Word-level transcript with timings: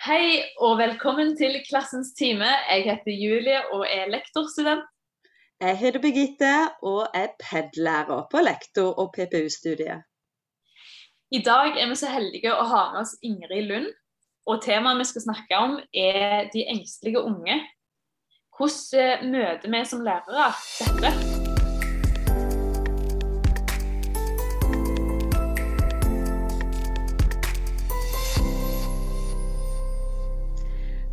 Hei 0.00 0.38
og 0.64 0.78
velkommen 0.78 1.34
til 1.36 1.58
Klassens 1.66 2.14
time. 2.16 2.46
Jeg 2.70 2.86
heter 2.86 3.12
Julie 3.12 3.58
og 3.68 3.82
er 3.84 4.06
lektorstudent. 4.08 4.86
Jeg 5.60 5.76
heter 5.76 6.00
Birgitte 6.00 6.52
og 6.80 7.02
er 7.14 7.34
PED-lærer 7.42 8.22
på 8.32 8.40
lektor- 8.40 8.96
og 8.96 9.12
PPU-studiet. 9.12 10.00
I 11.30 11.42
dag 11.44 11.76
er 11.76 11.92
vi 11.92 11.98
så 12.00 12.08
heldige 12.14 12.54
å 12.54 12.64
ha 12.70 12.86
med 12.94 13.02
oss 13.02 13.12
Ingrid 13.20 13.68
Lund. 13.68 13.90
Og 14.48 14.62
temaet 14.64 15.02
vi 15.02 15.08
skal 15.10 15.26
snakke 15.26 15.60
om 15.66 15.76
er 15.92 16.48
de 16.56 16.64
engstelige 16.64 17.20
unge. 17.20 17.60
Hvordan 18.56 19.36
møter 19.36 19.68
vi 19.68 19.84
som 19.84 20.00
lærere 20.00 20.48
dette? 20.80 21.39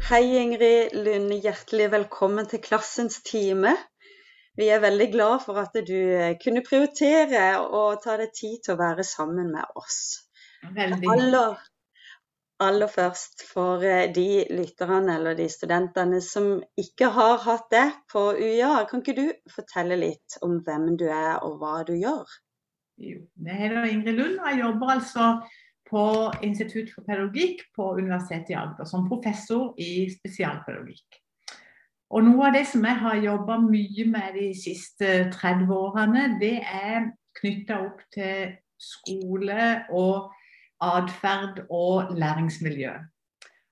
Hei 0.08 0.38
Ingrid 0.40 0.94
Lund, 1.04 1.34
hjertelig 1.44 1.90
velkommen 1.92 2.46
til 2.48 2.62
Klassens 2.64 3.18
time. 3.28 3.74
Vi 4.56 4.70
er 4.72 4.80
veldig 4.80 5.08
glad 5.12 5.42
for 5.44 5.60
at 5.60 5.76
du 5.84 5.98
kunne 6.40 6.62
prioritere 6.64 7.42
å 7.60 7.82
ta 8.00 8.16
deg 8.22 8.32
tid 8.38 8.62
til 8.64 8.78
å 8.78 8.80
være 8.80 9.04
sammen 9.04 9.50
med 9.52 9.76
oss. 9.76 9.98
Veldig. 10.78 11.12
Aller, 11.12 11.58
aller 12.70 12.94
først 12.94 13.44
for 13.50 13.84
eh, 13.84 14.08
de 14.16 14.46
lytterne 14.48 15.18
eller 15.20 15.36
de 15.36 15.50
studentene 15.52 16.24
som 16.24 16.54
ikke 16.80 17.12
har 17.20 17.44
hatt 17.44 17.68
det 17.76 17.86
på 18.08 18.30
UiA, 18.40 18.86
kan 18.88 19.04
ikke 19.04 19.20
du 19.20 19.28
fortelle 19.52 20.00
litt 20.00 20.40
om 20.40 20.62
hvem 20.64 20.94
du 21.04 21.10
er 21.12 21.36
og 21.42 21.60
hva 21.60 21.82
du 21.84 21.98
gjør? 21.98 22.24
Jo, 23.04 23.26
jeg 23.44 23.60
heter 23.60 23.92
Ingrid 23.92 24.24
Lund 24.24 24.40
og 24.40 24.54
jeg 24.54 24.64
jobber 24.64 25.00
altså 25.02 25.34
på 25.90 26.04
Institutt 26.46 26.92
for 26.94 27.06
pedagogikk 27.08 27.64
på 27.76 27.94
Universitetet 27.98 28.54
i 28.54 28.60
Agder 28.60 28.88
som 28.90 29.08
professor 29.10 29.74
i 29.82 30.08
spesialpedagogikk. 30.12 31.22
Og 32.16 32.24
Noe 32.24 32.48
av 32.48 32.56
det 32.56 32.64
som 32.70 32.86
jeg 32.88 33.00
har 33.02 33.20
jobba 33.20 33.58
mye 33.60 34.06
med 34.08 34.38
de 34.38 34.48
siste 34.56 35.28
30 35.34 35.72
årene, 35.76 36.28
det 36.40 36.56
er 36.64 37.10
knytta 37.40 37.82
opp 37.84 38.04
til 38.16 38.54
skole 38.80 39.64
og 39.92 40.30
atferd 40.84 41.66
og 41.74 42.14
læringsmiljø. 42.16 42.94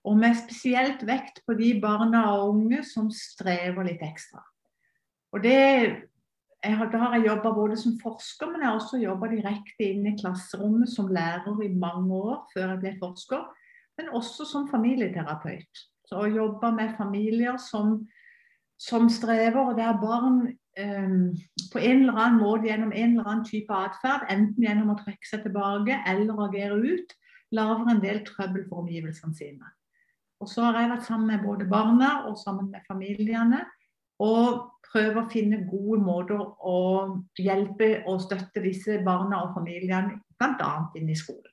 Og 0.05 0.17
med 0.19 0.35
spesielt 0.37 1.05
vekt 1.07 1.41
på 1.47 1.55
de 1.57 1.71
barna 1.81 2.25
og 2.35 2.51
unge 2.57 2.83
som 2.85 3.07
strever 3.13 3.87
litt 3.87 4.03
ekstra. 4.05 4.43
Og 5.33 5.41
det 5.43 5.55
jeg, 6.65 6.87
da 6.91 7.01
har 7.01 7.15
jeg 7.15 7.27
jobba 7.29 7.51
både 7.55 7.77
som 7.79 7.95
forsker, 8.01 8.49
men 8.51 8.63
jeg 8.63 8.69
har 8.69 8.79
også 8.79 8.99
jobba 9.01 9.29
direkte 9.31 9.87
inn 9.87 10.07
i 10.09 10.15
klasserommet 10.19 10.91
som 10.91 11.11
lærer 11.13 11.61
i 11.63 11.71
mange 11.73 12.15
år 12.15 12.41
før 12.53 12.73
jeg 12.73 12.81
ble 12.83 12.93
forsker. 13.01 13.43
Men 13.95 14.11
også 14.17 14.47
som 14.49 14.67
familieterapeut. 14.71 15.83
Så 16.05 16.21
å 16.21 16.29
jobbe 16.29 16.71
med 16.75 16.95
familier 16.97 17.57
som, 17.61 17.99
som 18.81 19.07
strever, 19.09 19.61
og 19.61 19.77
der 19.79 19.95
barn 20.01 20.41
um, 20.45 21.29
på 21.71 21.79
en 21.79 22.03
eller 22.03 22.19
annen 22.19 22.41
måte 22.41 22.69
gjennom 22.69 22.91
en 22.91 23.15
eller 23.15 23.29
annen 23.31 23.47
type 23.47 23.73
atferd, 23.73 24.27
enten 24.29 24.67
gjennom 24.67 24.91
å 24.93 24.99
trekke 24.99 25.29
seg 25.29 25.45
tilbake 25.47 26.01
eller 26.11 26.43
agere 26.49 26.77
ut, 26.83 27.15
lager 27.55 27.89
en 27.93 28.03
del 28.03 28.21
trøbbel 28.27 28.67
for 28.67 28.83
omgivelsene 28.83 29.37
sine. 29.37 29.71
Og 30.43 30.51
så 30.51 30.65
har 30.67 30.81
jeg 30.81 30.91
vært 30.91 31.07
sammen 31.07 31.31
med 31.31 31.45
både 31.45 31.67
barna 31.69 32.11
og 32.27 32.37
sammen 32.41 32.67
med 32.73 32.83
familiene. 32.89 33.63
Og 34.23 34.61
prøve 34.85 35.23
å 35.23 35.29
finne 35.31 35.65
gode 35.67 35.99
måter 36.03 36.39
å 36.39 36.77
hjelpe 37.39 37.89
og 38.07 38.21
støtte 38.23 38.63
disse 38.63 39.01
barna 39.03 39.41
og 39.43 39.57
familiene, 39.57 40.21
bl.a. 40.39 40.71
inn 40.95 41.11
i 41.11 41.17
skolen. 41.19 41.51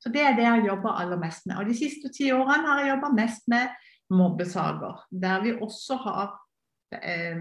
Så 0.00 0.12
Det 0.12 0.22
er 0.22 0.36
det 0.36 0.44
jeg 0.46 0.66
jobber 0.68 0.96
aller 1.00 1.18
mest 1.20 1.46
med. 1.46 1.58
Og 1.58 1.68
De 1.68 1.76
siste 1.76 2.12
ti 2.14 2.30
årene 2.32 2.68
har 2.68 2.82
jeg 2.82 2.92
jobba 2.94 3.12
mest 3.16 3.48
med 3.48 3.68
mobbesaker, 4.12 5.00
der 5.10 5.40
vi 5.42 5.56
også 5.58 5.96
har 6.04 6.36
eh, 6.94 7.40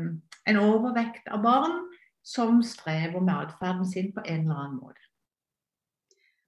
en 0.49 0.61
overvekt 0.61 1.27
av 1.29 1.43
barn 1.45 1.83
som 2.25 2.63
strever 2.65 3.21
med 3.21 3.35
atferden 3.35 3.85
sin 3.85 4.09
på 4.15 4.23
en 4.25 4.47
eller 4.47 4.63
annen 4.63 4.79
måte. 4.81 5.03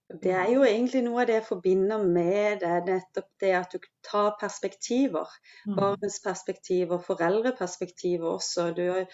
Det 0.07 0.31
er 0.31 0.51
jo 0.53 0.63
egentlig 0.63 1.01
noe 1.03 1.19
av 1.21 1.27
det 1.27 1.35
jeg 1.35 1.45
forbinder 1.49 2.03
med 2.07 2.61
det, 2.61 2.75
nettopp 2.87 3.27
det 3.43 3.49
at 3.57 3.73
du 3.73 3.87
tar 4.07 4.37
perspektiver. 4.39 5.33
Mm. 5.65 5.73
Barnets 5.75 6.21
perspektiver, 6.23 7.01
foreldreperspektiver 7.03 8.29
også. 8.29 8.69
Du 8.77 8.85
har, 8.87 9.09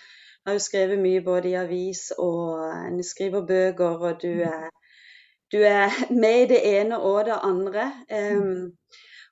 jo 0.54 0.60
skrevet 0.62 1.02
mye 1.02 1.24
både 1.26 1.50
i 1.50 1.56
avis 1.58 2.12
og 2.18 2.62
du 2.94 3.02
skriver 3.08 3.48
bøker, 3.50 4.06
og 4.06 4.22
du 4.22 4.30
mm. 4.30 4.46
er, 4.52 4.70
du 5.52 5.60
er 5.66 5.98
med 6.26 6.44
i 6.44 6.52
det 6.54 6.62
ene 6.76 7.02
og 7.02 7.26
det 7.26 7.40
andre. 7.42 7.90
Um, 8.14 8.78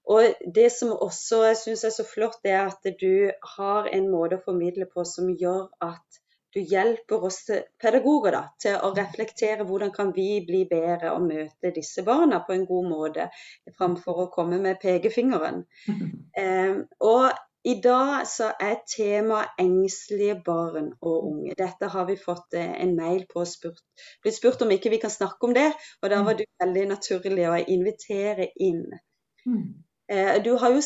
og 0.10 0.34
det 0.56 0.72
som 0.74 0.96
også 0.98 1.44
jeg 1.46 1.62
syns 1.62 1.84
er 1.86 1.94
så 1.94 2.08
flott, 2.10 2.42
er 2.44 2.72
at 2.72 2.90
du 3.02 3.30
har 3.58 3.86
en 3.86 4.10
måte 4.10 4.40
å 4.40 4.46
formidle 4.50 4.90
på 4.90 5.06
som 5.06 5.30
gjør 5.38 5.70
at 5.92 6.22
du 6.54 6.60
hjelper 6.62 7.26
oss 7.28 7.44
pedagoger 7.82 8.36
da, 8.36 8.42
til 8.62 8.80
å 8.84 8.92
reflektere 8.96 9.68
hvordan 9.68 9.94
kan 9.96 10.12
vi 10.16 10.42
bli 10.48 10.66
bedre 10.70 11.14
og 11.16 11.28
møte 11.28 11.72
disse 11.76 12.04
barna 12.08 12.42
på 12.48 12.56
en 12.56 12.66
god 12.70 12.90
måte, 12.90 13.30
framfor 13.78 14.26
å 14.26 14.32
komme 14.34 14.62
med 14.64 14.82
pekefingeren. 14.84 15.66
Eh, 16.42 16.78
og 17.04 17.26
i 17.68 17.74
dag 17.84 18.24
så 18.26 18.48
er 18.60 18.80
tema 18.90 19.42
engstelige 19.60 20.38
barn 20.46 20.88
og 21.02 21.26
unge. 21.28 21.54
Dette 21.60 21.90
har 21.94 22.08
vi 22.08 22.16
fått 22.18 22.56
eh, 22.58 22.72
en 22.82 22.96
mail 22.98 23.28
på 23.30 23.44
og 23.44 23.50
spurt, 23.50 23.84
blitt 24.24 24.38
spurt 24.38 24.64
om 24.66 24.72
ikke 24.74 24.90
vi 24.94 25.02
kan 25.04 25.14
snakke 25.14 25.50
om 25.50 25.54
det. 25.54 25.68
Og 26.02 26.10
da 26.10 26.24
var 26.26 26.40
det 26.40 26.48
du 26.48 26.64
veldig 26.64 26.86
naturlig 26.94 27.46
å 27.52 27.60
invitere 27.76 28.48
inn. 28.56 28.88
Mm. 29.46 29.68
Eh, 30.10 30.34
du 30.42 30.56
har 30.58 30.74
jo 30.74 30.82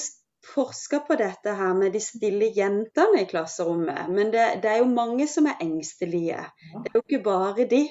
forska 0.53 0.99
på 1.07 1.17
dette 1.19 1.53
her 1.57 1.73
med 1.77 1.93
de 1.93 2.01
stille 2.03 2.51
jentene 2.55 3.21
i 3.21 3.27
klasserommet. 3.29 4.09
Men 4.09 4.31
det, 4.33 4.47
det 4.63 4.71
er 4.71 4.81
jo 4.81 4.89
mange 4.91 5.27
som 5.27 5.49
er 5.49 5.61
engstelige. 5.63 6.41
Ja. 6.41 6.81
Det 6.83 6.91
er 6.91 6.99
jo 6.99 7.05
ikke 7.05 7.23
bare 7.25 7.67
de. 7.71 7.83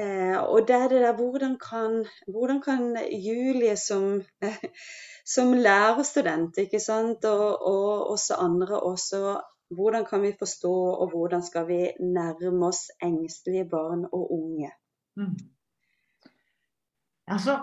Eh, 0.00 0.36
og 0.38 0.68
det 0.68 0.76
er 0.76 0.88
det 0.88 1.00
der 1.04 1.16
hvordan 1.16 1.58
kan, 1.60 2.04
hvordan 2.28 2.60
kan 2.64 2.96
Julie 3.12 3.76
som, 3.76 4.22
eh, 4.42 4.64
som 5.34 5.52
lærerstudent, 5.52 6.58
ikke 6.58 6.80
sant, 6.80 7.24
og, 7.24 7.62
og 7.66 8.10
også 8.10 8.34
andre 8.34 8.80
også 8.80 9.40
hvordan 9.70 10.04
kan 10.04 10.22
vi 10.22 10.32
forstå, 10.38 10.72
og 10.72 11.10
hvordan 11.10 11.42
skal 11.42 11.68
vi 11.68 11.80
nærme 12.00 12.66
oss 12.66 12.90
engstelige 13.02 13.68
barn 13.70 14.04
og 14.12 14.32
unge? 14.32 14.70
Mm. 15.16 15.36
Altså, 17.26 17.58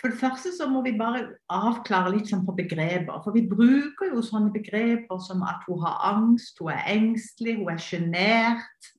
for 0.00 0.08
det 0.08 0.18
første 0.20 0.52
så 0.56 0.66
må 0.70 0.80
vi 0.82 0.94
bare 0.98 1.26
avklare 1.52 2.12
litt 2.14 2.30
sånn 2.30 2.46
på 2.46 2.54
begreper. 2.56 3.20
For 3.24 3.36
vi 3.36 3.44
bruker 3.48 4.14
jo 4.14 4.22
sånne 4.24 4.52
begreper 4.54 5.20
som 5.22 5.44
at 5.44 5.66
hun 5.68 5.82
har 5.84 5.98
angst, 6.14 6.58
hun 6.60 6.72
er 6.72 6.86
engstelig, 6.94 7.58
hun 7.60 7.68
er 7.74 7.82
sjenert. 7.84 8.90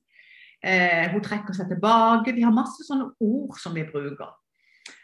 Eh, 0.62 1.08
hun 1.10 1.24
trekker 1.24 1.56
seg 1.56 1.72
tilbake. 1.72 2.34
Vi 2.36 2.44
har 2.46 2.54
masse 2.54 2.86
sånne 2.86 3.10
ord 3.18 3.58
som 3.58 3.74
vi 3.74 3.82
bruker. 3.88 4.30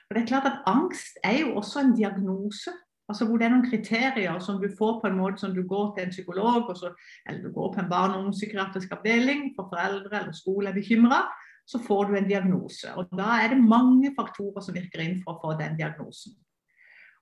Og 0.09 0.15
det 0.15 0.23
er 0.23 0.29
klart 0.31 0.47
at 0.49 0.63
Angst 0.71 1.19
er 1.27 1.43
jo 1.43 1.57
også 1.61 1.83
en 1.83 1.97
diagnose. 1.97 2.73
Altså 3.09 3.27
hvor 3.27 3.41
det 3.41 3.49
er 3.49 3.53
noen 3.55 3.67
kriterier 3.67 4.39
som 4.45 4.61
du 4.61 4.69
får 4.79 5.01
på 5.03 5.09
en 5.09 5.19
måte 5.19 5.43
som 5.43 5.53
du 5.57 5.63
går 5.67 5.95
til 5.97 6.07
en 6.07 6.13
psykolog, 6.13 6.71
så, 6.77 6.93
eller 7.27 7.43
du 7.43 7.53
går 7.53 7.73
på 7.75 7.83
en 7.83 7.91
barne- 7.91 8.15
og 8.15 8.23
ungdomspsykiatrisk 8.23 8.93
avdeling 8.93 9.51
for 9.57 9.69
foreldre 9.73 10.21
eller 10.21 10.37
skole 10.37 10.69
er 10.69 10.77
bekymra 10.77 11.23
så 11.69 11.81
får 11.85 12.09
du 12.09 12.17
en 12.17 12.29
diagnose. 12.29 12.91
Og 12.97 13.11
Da 13.13 13.39
er 13.43 13.53
det 13.53 13.61
mange 13.61 14.13
faktorer 14.17 14.65
som 14.65 14.77
virker 14.77 15.05
inn 15.05 15.19
for 15.23 15.37
å 15.37 15.41
få 15.43 15.57
den 15.61 15.77
diagnosen. 15.77 16.37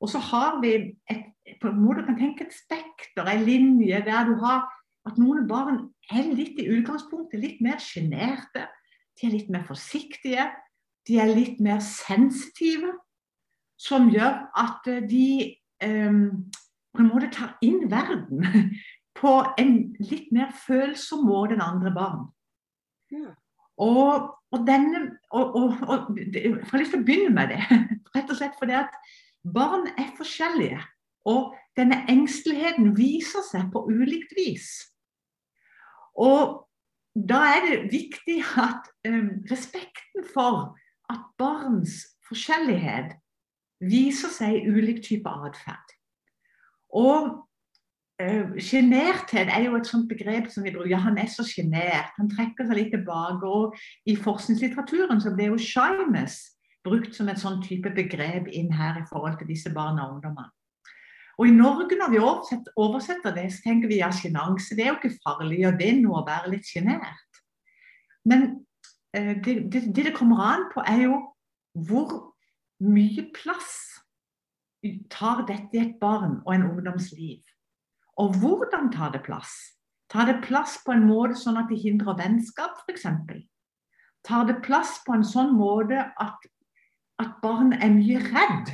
Og 0.01 0.11
så 0.13 0.21
har 0.21 0.61
vi 0.63 0.75
et, 1.11 1.25
på 1.61 1.71
en 1.71 1.81
måte 1.81 2.05
kan 2.07 2.19
tenke 2.19 2.47
et 2.47 2.55
spekter, 2.55 3.27
en 3.27 3.45
linje, 3.47 4.03
der 4.05 4.29
du 4.29 4.37
har 4.43 4.67
at 5.07 5.19
noen 5.19 5.47
barn 5.49 5.81
er 6.13 6.29
litt 6.35 6.59
i 6.61 6.69
utgangspunktet 6.77 7.41
litt 7.41 7.63
mer 7.65 7.81
sjenerte. 7.83 8.67
De 9.17 9.27
er 9.27 9.35
litt 9.35 9.51
mer 9.51 9.65
forsiktige. 9.67 10.49
De 11.07 11.19
er 11.23 11.33
litt 11.35 11.63
mer 11.63 11.81
sensitive. 11.85 12.93
Som 13.81 14.11
gjør 14.13 14.47
at 14.57 14.87
de 15.09 15.57
um, 15.85 16.47
på 16.97 17.03
en 17.03 17.11
måte 17.11 17.29
tar 17.35 17.57
inn 17.65 17.91
verden 17.93 18.47
på 19.21 19.33
en 19.61 19.75
litt 20.01 20.31
mer 20.33 20.55
følsom 20.67 21.27
måte 21.29 21.57
enn 21.57 21.65
andre 21.65 21.93
barn. 21.95 22.25
Ja. 23.13 23.35
Og, 23.77 24.31
og, 24.51 24.67
denne, 24.67 25.19
og, 25.31 25.57
og, 25.57 26.19
Jeg 26.35 26.55
har 26.71 26.81
lyst 26.81 26.95
til 26.95 27.03
å 27.03 27.07
begynne 27.07 27.35
med 27.37 27.53
det. 27.53 27.61
Rett 28.17 28.31
og 28.31 28.39
slett 28.39 28.57
fordi 28.61 28.77
at 28.79 28.95
barn 29.45 29.89
er 29.99 30.13
forskjellige. 30.17 30.81
Og 31.27 31.55
denne 31.77 32.05
engsteligheten 32.11 32.95
viser 32.97 33.45
seg 33.45 33.69
på 33.73 33.85
ulikt 33.91 34.33
vis. 34.39 34.71
Og 36.17 36.63
da 37.17 37.43
er 37.57 37.67
det 37.67 37.93
viktig 37.93 38.39
at 38.61 38.89
um, 39.09 39.43
respekten 39.51 40.25
for 40.33 40.77
at 41.13 41.23
barns 41.41 42.03
forskjellighet 42.29 43.17
viser 43.85 44.33
seg 44.33 44.57
i 44.57 44.73
ulik 44.73 45.03
type 45.05 45.29
atferd. 45.29 45.95
Og 46.97 47.46
Sjenerthet 48.17 49.51
uh, 49.51 49.57
er 49.59 49.67
jo 49.67 49.77
et 49.77 49.89
sånt 49.89 50.09
begrep 50.09 50.49
som 50.49 50.65
vi 50.65 50.73
bruker. 50.73 50.95
Ja, 50.95 51.03
han 51.05 51.19
er 51.21 51.29
så 51.29 51.45
sjenert. 51.45 52.15
Han 52.17 52.31
trekker 52.33 52.65
seg 52.65 52.79
litt 52.79 52.93
tilbake. 52.95 53.45
Og 53.45 53.77
i 54.09 54.17
forskningslitteraturen 54.17 55.21
så 55.21 55.35
ble 55.37 55.51
jo 55.51 55.59
shyness 55.61 56.39
brukt 56.87 57.17
som 57.17 57.29
et 57.29 57.41
sånn 57.43 57.61
type 57.65 57.91
begrep 57.93 58.49
inn 58.49 58.71
her 58.73 59.01
i 59.01 59.07
forhold 59.11 59.37
til 59.41 59.51
disse 59.51 59.73
barna 59.75 60.07
og 60.07 60.17
ungdommene. 60.17 60.53
Og 61.37 61.51
i 61.51 61.53
Norge, 61.53 61.99
når 62.01 62.13
vi 62.15 62.21
oversetter 62.81 63.35
det, 63.37 63.51
så 63.53 63.67
tenker 63.67 63.91
vi 63.91 63.99
ja, 64.01 64.09
sjenanse, 64.15 64.73
det 64.77 64.87
er 64.87 64.95
jo 64.95 65.01
ikke 65.03 65.19
farlig, 65.21 65.67
og 65.69 65.77
det 65.77 65.91
er 65.91 65.99
noe 66.01 66.23
å 66.23 66.25
være 66.25 66.55
litt 66.55 66.65
sjenert. 66.65 67.41
Men 68.25 68.47
eh, 69.13 69.35
det, 69.45 69.59
det, 69.73 69.83
det 69.93 70.07
det 70.09 70.15
kommer 70.17 70.41
an 70.47 70.65
på, 70.73 70.81
er 70.89 71.03
jo 71.05 71.19
hvor 71.87 72.15
mye 72.81 73.27
plass 73.37 73.75
tar 75.13 75.45
dette 75.49 75.77
i 75.77 75.83
et 75.83 75.95
barn 76.01 76.41
og 76.47 76.55
en 76.55 76.67
ungdoms 76.71 77.11
liv. 77.19 77.43
Og 78.17 78.39
hvordan 78.41 78.91
tar 78.93 79.13
det 79.13 79.23
plass? 79.27 79.53
Tar 80.11 80.27
det 80.27 80.41
plass 80.45 80.79
på 80.87 80.95
en 80.95 81.07
måte 81.09 81.37
sånn 81.39 81.59
at 81.61 81.69
det 81.71 81.81
hindrer 81.83 82.17
vennskap, 82.19 82.79
f.eks.? 82.87 83.07
Tar 84.27 84.47
det 84.49 84.61
plass 84.65 85.01
på 85.07 85.15
en 85.15 85.25
sånn 85.27 85.53
måte 85.59 86.01
at, 86.23 86.47
at 87.23 87.39
barn 87.43 87.75
er 87.77 87.93
mye 87.95 88.23
redd? 88.23 88.73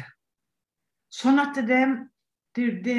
Sånn 1.12 1.40
at 1.42 1.58
det, 1.68 1.80
det, 2.56 2.68
det, 2.84 2.98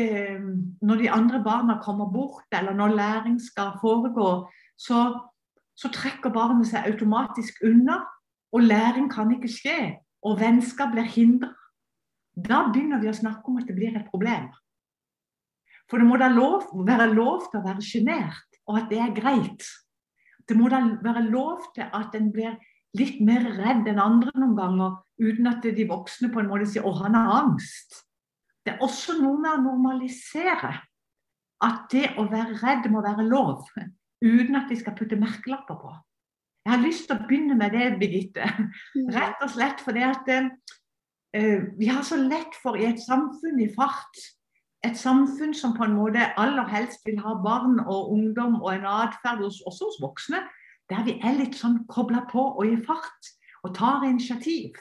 når 0.81 1.01
de 1.01 1.11
andre 1.13 1.41
barna 1.45 1.79
kommer 1.81 2.09
bort, 2.13 2.45
eller 2.53 2.75
når 2.77 2.97
læring 2.97 3.39
skal 3.41 3.77
foregå, 3.81 4.49
så, 4.77 5.05
så 5.77 5.93
trekker 5.93 6.33
barnet 6.33 6.69
seg 6.69 6.89
automatisk 6.89 7.63
unna. 7.65 8.01
Og 8.53 8.67
læring 8.67 9.07
kan 9.09 9.31
ikke 9.33 9.49
skje. 9.49 9.79
Og 10.23 10.37
vennskap 10.39 10.93
blir 10.93 11.07
hindra. 11.09 11.53
Da 12.33 12.63
begynner 12.69 13.01
vi 13.01 13.09
å 13.09 13.17
snakke 13.17 13.49
om 13.49 13.57
at 13.61 13.67
det 13.69 13.75
blir 13.77 13.93
et 13.97 14.09
problem. 14.09 14.49
For 15.93 16.01
det 16.01 16.09
må 16.09 16.15
da 16.17 16.25
lov, 16.33 16.71
være 16.87 17.05
lov 17.13 17.43
til 17.51 17.59
å 17.59 17.67
være 17.67 17.83
sjenert, 17.85 18.55
og 18.65 18.79
at 18.79 18.87
det 18.89 18.97
er 18.97 19.11
greit. 19.13 19.67
Det 20.49 20.55
må 20.57 20.65
da 20.73 20.79
være 21.05 21.21
lov 21.27 21.67
til 21.75 21.85
at 21.85 22.17
en 22.17 22.31
blir 22.33 22.55
litt 22.97 23.19
mer 23.21 23.45
redd 23.59 23.85
enn 23.91 24.01
andre 24.01 24.33
noen 24.33 24.55
ganger, 24.57 24.97
uten 25.21 25.51
at 25.51 25.61
de 25.61 25.85
voksne 25.91 26.31
på 26.33 26.41
en 26.41 26.49
måte 26.49 26.71
sier 26.71 26.81
'å, 26.81 26.95
han 26.97 27.13
har 27.13 27.29
angst'. 27.43 28.01
Det 28.65 28.73
er 28.73 28.81
også 28.81 29.19
noe 29.21 29.37
med 29.37 29.51
å 29.51 29.61
normalisere 29.67 30.73
at 31.61 31.85
det 31.93 32.09
å 32.17 32.25
være 32.25 32.57
redd 32.65 32.89
må 32.89 33.05
være 33.05 33.29
lov, 33.29 33.61
uten 34.25 34.55
at 34.57 34.73
de 34.73 34.81
skal 34.81 34.97
putte 34.97 35.21
merkelapper 35.21 35.77
på. 35.77 35.95
Jeg 36.65 36.73
har 36.73 36.85
lyst 36.89 37.05
til 37.05 37.19
å 37.19 37.27
begynne 37.27 37.55
med 37.55 37.69
det, 37.77 37.99
Birgitte. 38.01 38.49
Mm. 38.97 39.13
Rett 39.13 39.41
og 39.45 39.49
slett 39.53 39.81
fordi 39.85 40.09
at 40.09 40.25
uh, 40.25 41.61
vi 41.77 41.85
har 41.85 42.01
så 42.01 42.17
lett 42.17 42.55
for 42.63 42.81
i 42.81 42.89
et 42.89 42.97
samfunn 43.03 43.61
i 43.61 43.69
fart 43.77 44.33
et 44.83 44.97
samfunn 44.99 45.53
som 45.55 45.75
på 45.77 45.85
en 45.87 45.95
måte 45.95 46.25
aller 46.39 46.67
helst 46.67 47.05
vil 47.05 47.19
ha 47.23 47.37
barn 47.43 47.79
og 47.79 48.11
ungdom 48.11 48.59
og 48.61 48.73
en 48.73 48.85
atferd 48.85 49.43
også 49.43 49.87
hos 49.87 50.01
voksne, 50.01 50.41
der 50.89 51.05
vi 51.07 51.19
er 51.23 51.37
litt 51.39 51.55
sånn 51.55 51.85
kobla 51.87 52.25
på 52.31 52.43
og 52.51 52.65
i 52.67 52.75
fart 52.83 53.29
og 53.63 53.75
tar 53.77 54.03
initiativ. 54.03 54.75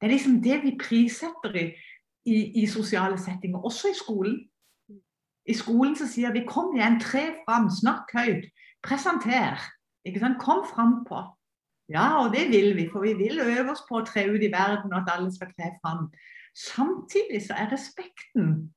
Det 0.00 0.08
er 0.08 0.14
liksom 0.14 0.38
det 0.42 0.62
vi 0.62 0.76
prissetter 0.80 1.58
i, 1.60 1.66
i, 2.24 2.36
i 2.62 2.66
sosiale 2.66 3.18
settinger, 3.20 3.60
også 3.60 3.92
i 3.92 3.98
skolen. 3.98 4.38
I 5.48 5.56
skolen 5.56 5.96
så 5.96 6.06
sier 6.08 6.32
vi 6.32 6.44
'kom 6.44 6.76
igjen, 6.76 7.00
tre 7.00 7.24
fram, 7.44 7.68
snakk 7.70 8.12
høyt, 8.14 8.48
presenter'. 8.86 9.60
Ikke 10.04 10.20
sant? 10.20 10.38
Kom 10.40 10.64
frampå. 10.64 11.24
Ja, 11.88 12.24
og 12.24 12.34
det 12.36 12.48
vil 12.48 12.76
vi, 12.76 12.88
for 12.92 13.00
vi 13.00 13.12
vil 13.12 13.40
øve 13.40 13.72
oss 13.72 13.84
på 13.88 14.00
å 14.00 14.04
tre 14.04 14.28
ut 14.28 14.42
i 14.42 14.52
verden 14.52 14.92
og 14.92 15.02
at 15.02 15.12
alle 15.16 15.32
skal 15.32 15.52
tre 15.56 15.72
fram. 15.80 16.08
Samtidig 16.54 17.42
så 17.46 17.56
er 17.56 17.72
respekten 17.72 18.74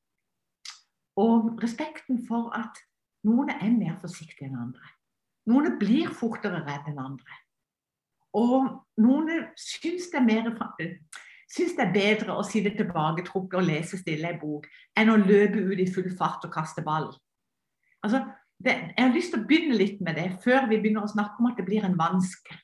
og 1.19 1.59
respekten 1.63 2.21
for 2.27 2.51
at 2.55 2.79
noen 3.27 3.51
er 3.53 3.71
mer 3.75 3.97
forsiktige 4.01 4.49
enn 4.49 4.59
andre. 4.59 4.93
Noen 5.49 5.77
blir 5.81 6.11
fortere 6.15 6.61
redd 6.65 6.87
enn 6.91 7.01
andre. 7.01 7.39
Og 8.37 8.69
noen 9.01 9.45
syns 9.59 10.07
det 10.11 10.21
er 10.21 10.27
mer 10.27 10.51
syns 11.51 11.75
det 11.75 11.83
er 11.83 11.95
bedre 11.95 12.37
å 12.39 12.45
sitte 12.47 12.71
tilbaketrukket 12.77 13.57
og 13.59 13.67
lese 13.67 13.99
stille 13.99 14.29
en 14.29 14.39
bok 14.39 14.67
enn 14.99 15.11
å 15.11 15.19
løpe 15.19 15.59
ut 15.59 15.81
i 15.83 15.89
full 15.91 16.07
fart 16.15 16.45
og 16.47 16.53
kaste 16.53 16.83
ball. 16.85 17.09
Altså, 18.05 18.23
det, 18.61 18.75
jeg 18.95 19.03
har 19.03 19.15
lyst 19.15 19.33
til 19.33 19.41
å 19.41 19.47
begynne 19.49 19.77
litt 19.77 19.99
med 20.05 20.15
det 20.15 20.29
før 20.45 20.69
vi 20.69 20.79
begynner 20.79 21.05
å 21.05 21.11
snakke 21.11 21.41
om 21.41 21.49
at 21.49 21.59
det 21.59 21.67
blir 21.67 21.83
en 21.85 21.97
vanske. 21.99 22.55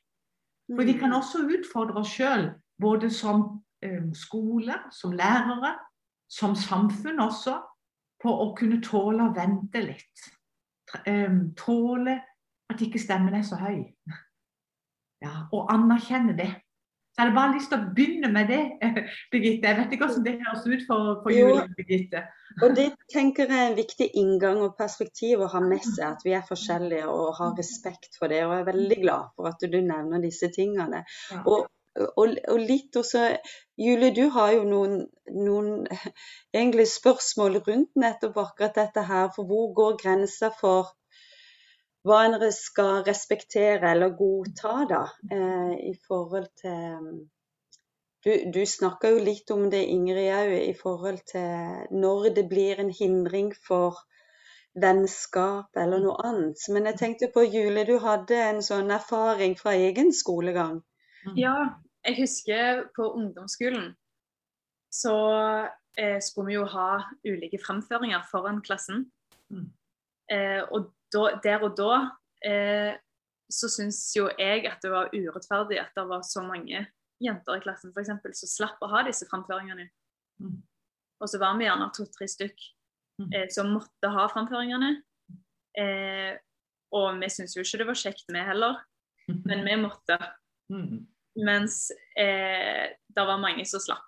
For 0.72 0.88
vi 0.88 0.96
kan 1.00 1.16
også 1.16 1.44
utfordre 1.48 2.00
oss 2.02 2.14
sjøl, 2.16 2.50
både 2.80 3.10
som 3.14 3.44
ø, 3.84 3.92
skole, 4.16 4.76
som 4.94 5.16
lærere, 5.16 5.74
som 6.32 6.56
samfunn 6.60 7.22
også, 7.24 7.56
på 8.22 8.34
å 8.34 8.52
kunne 8.58 8.82
tåle 8.84 9.28
å 9.28 9.34
vente 9.36 9.84
litt. 9.84 10.30
Tåle 11.58 12.16
at 12.72 12.82
ikke 12.84 13.02
stemmen 13.02 13.36
er 13.38 13.46
så 13.48 13.60
høy. 13.62 13.84
Ja, 15.18 15.48
og 15.50 15.72
anerkjenne 15.74 16.36
det. 16.38 16.52
Så 17.10 17.24
jeg 17.24 17.32
hadde 17.32 17.34
bare 17.34 17.54
lyst 17.56 17.72
til 17.72 17.80
å 17.82 17.94
begynne 17.98 18.30
med 18.30 18.52
det, 18.52 18.60
Birgitte. 19.34 19.66
Jeg 19.66 19.78
vet 19.80 19.96
ikke 19.96 20.04
hvordan 20.04 20.26
det 20.28 20.34
høres 20.44 20.68
ut 20.68 20.84
for, 20.86 21.08
for 21.24 21.34
julen, 21.34 21.72
Birgitte. 21.74 22.22
Og 22.62 22.76
Det 22.78 22.86
tenker 23.10 23.50
jeg 23.50 23.58
er 23.64 23.72
en 23.72 23.80
viktig 23.80 24.08
inngang 24.22 24.62
og 24.62 24.76
perspektiv 24.78 25.42
å 25.42 25.50
ha 25.50 25.64
med 25.66 25.82
seg, 25.82 26.04
at 26.12 26.22
vi 26.22 26.36
er 26.38 26.46
forskjellige 26.46 27.10
og 27.10 27.32
har 27.40 27.58
respekt 27.58 28.20
for 28.20 28.30
det. 28.30 28.44
Og 28.46 28.54
jeg 28.54 28.62
er 28.62 28.70
veldig 28.70 29.00
glad 29.02 29.34
for 29.34 29.50
at 29.50 29.66
du 29.66 29.80
nevner 29.80 30.22
disse 30.22 30.52
tingene. 30.54 31.02
Og 31.48 31.66
og, 31.98 32.36
og, 32.48 32.60
litt 32.62 32.94
også 33.00 33.24
Julie, 33.78 34.12
du 34.12 34.30
har 34.34 34.52
jo 34.56 34.64
noen, 34.66 35.02
noen 35.30 35.88
egentlig 36.56 36.88
spørsmål 36.90 37.60
rundt 37.68 38.00
nettopp 38.00 38.40
akkurat 38.42 38.80
dette 38.80 39.04
her. 39.06 39.30
For 39.36 39.46
hvor 39.50 39.74
går 39.78 40.00
grensa 40.02 40.50
for 40.62 40.94
hva 42.08 42.24
en 42.26 42.38
skal 42.56 43.04
respektere 43.06 43.92
eller 43.92 44.16
godta, 44.18 44.76
da? 44.90 45.04
Eh, 45.32 45.74
I 45.92 45.96
forhold 46.08 46.50
til 46.62 47.26
Du, 48.26 48.32
du 48.52 48.66
snakka 48.66 49.12
jo 49.14 49.20
litt 49.24 49.52
om 49.54 49.70
det, 49.72 49.86
Ingrid 49.88 50.32
òg, 50.36 50.50
i 50.58 50.74
forhold 50.76 51.20
til 51.32 52.00
når 52.02 52.32
det 52.36 52.48
blir 52.50 52.82
en 52.82 52.90
hindring 52.92 53.54
for 53.68 54.02
vennskap 54.82 55.78
eller 55.84 56.02
noe 56.04 56.18
annet. 56.28 56.66
Men 56.74 56.90
jeg 56.90 57.00
tenkte 57.02 57.30
på 57.34 57.46
Julie, 57.46 57.86
du 57.88 58.00
hadde 58.04 58.42
en 58.50 58.60
sånn 58.66 58.92
erfaring 58.92 59.56
fra 59.62 59.78
egen 59.78 60.12
skolegang. 60.12 60.82
Ja, 61.40 61.56
jeg 62.08 62.22
husker 62.22 62.86
på 62.96 63.12
ungdomsskolen 63.20 63.92
så 64.94 65.16
eh, 66.00 66.20
skulle 66.24 66.48
vi 66.48 66.56
jo 66.58 66.66
ha 66.72 66.90
ulike 67.28 67.60
fremføringer 67.62 68.24
foran 68.32 68.62
klassen. 68.66 69.06
Mm. 69.52 69.68
Eh, 70.32 70.62
og 70.72 70.94
da, 71.14 71.26
der 71.44 71.66
og 71.68 71.76
da 71.78 71.92
eh, 72.46 72.96
så 73.52 73.70
syns 73.72 74.00
jo 74.18 74.28
jeg 74.40 74.66
at 74.68 74.82
det 74.84 74.92
var 74.92 75.12
urettferdig 75.14 75.80
at 75.80 75.94
det 75.96 76.08
var 76.10 76.24
så 76.28 76.44
mange 76.44 76.86
jenter 77.24 77.58
i 77.58 77.64
klassen 77.64 77.94
eksempel, 77.98 78.34
som 78.36 78.52
slapp 78.52 78.82
å 78.84 78.92
ha 78.92 79.04
disse 79.08 79.28
fremføringene. 79.30 79.88
Mm. 80.44 80.58
Og 81.18 81.32
så 81.32 81.40
var 81.42 81.58
vi 81.58 81.66
gjerne 81.66 81.90
to-tre 81.96 82.28
stykk 82.30 82.66
mm. 83.22 83.30
eh, 83.32 83.48
som 83.54 83.72
måtte 83.74 84.12
ha 84.14 84.28
fremføringene. 84.34 84.98
Eh, 85.78 86.36
og 86.96 87.20
vi 87.22 87.30
syntes 87.32 87.58
jo 87.58 87.66
ikke 87.66 87.82
det 87.82 87.90
var 87.90 88.00
kjekt, 88.00 88.28
vi 88.32 88.44
heller. 88.50 88.82
Men 89.50 89.66
vi 89.66 89.80
måtte. 89.82 90.20
Mm. 90.72 91.08
Mens 91.38 91.92
eh, 92.18 92.94
det 93.08 93.26
var 93.30 93.42
mange 93.42 93.66
som 93.70 93.82
slapp. 93.84 94.06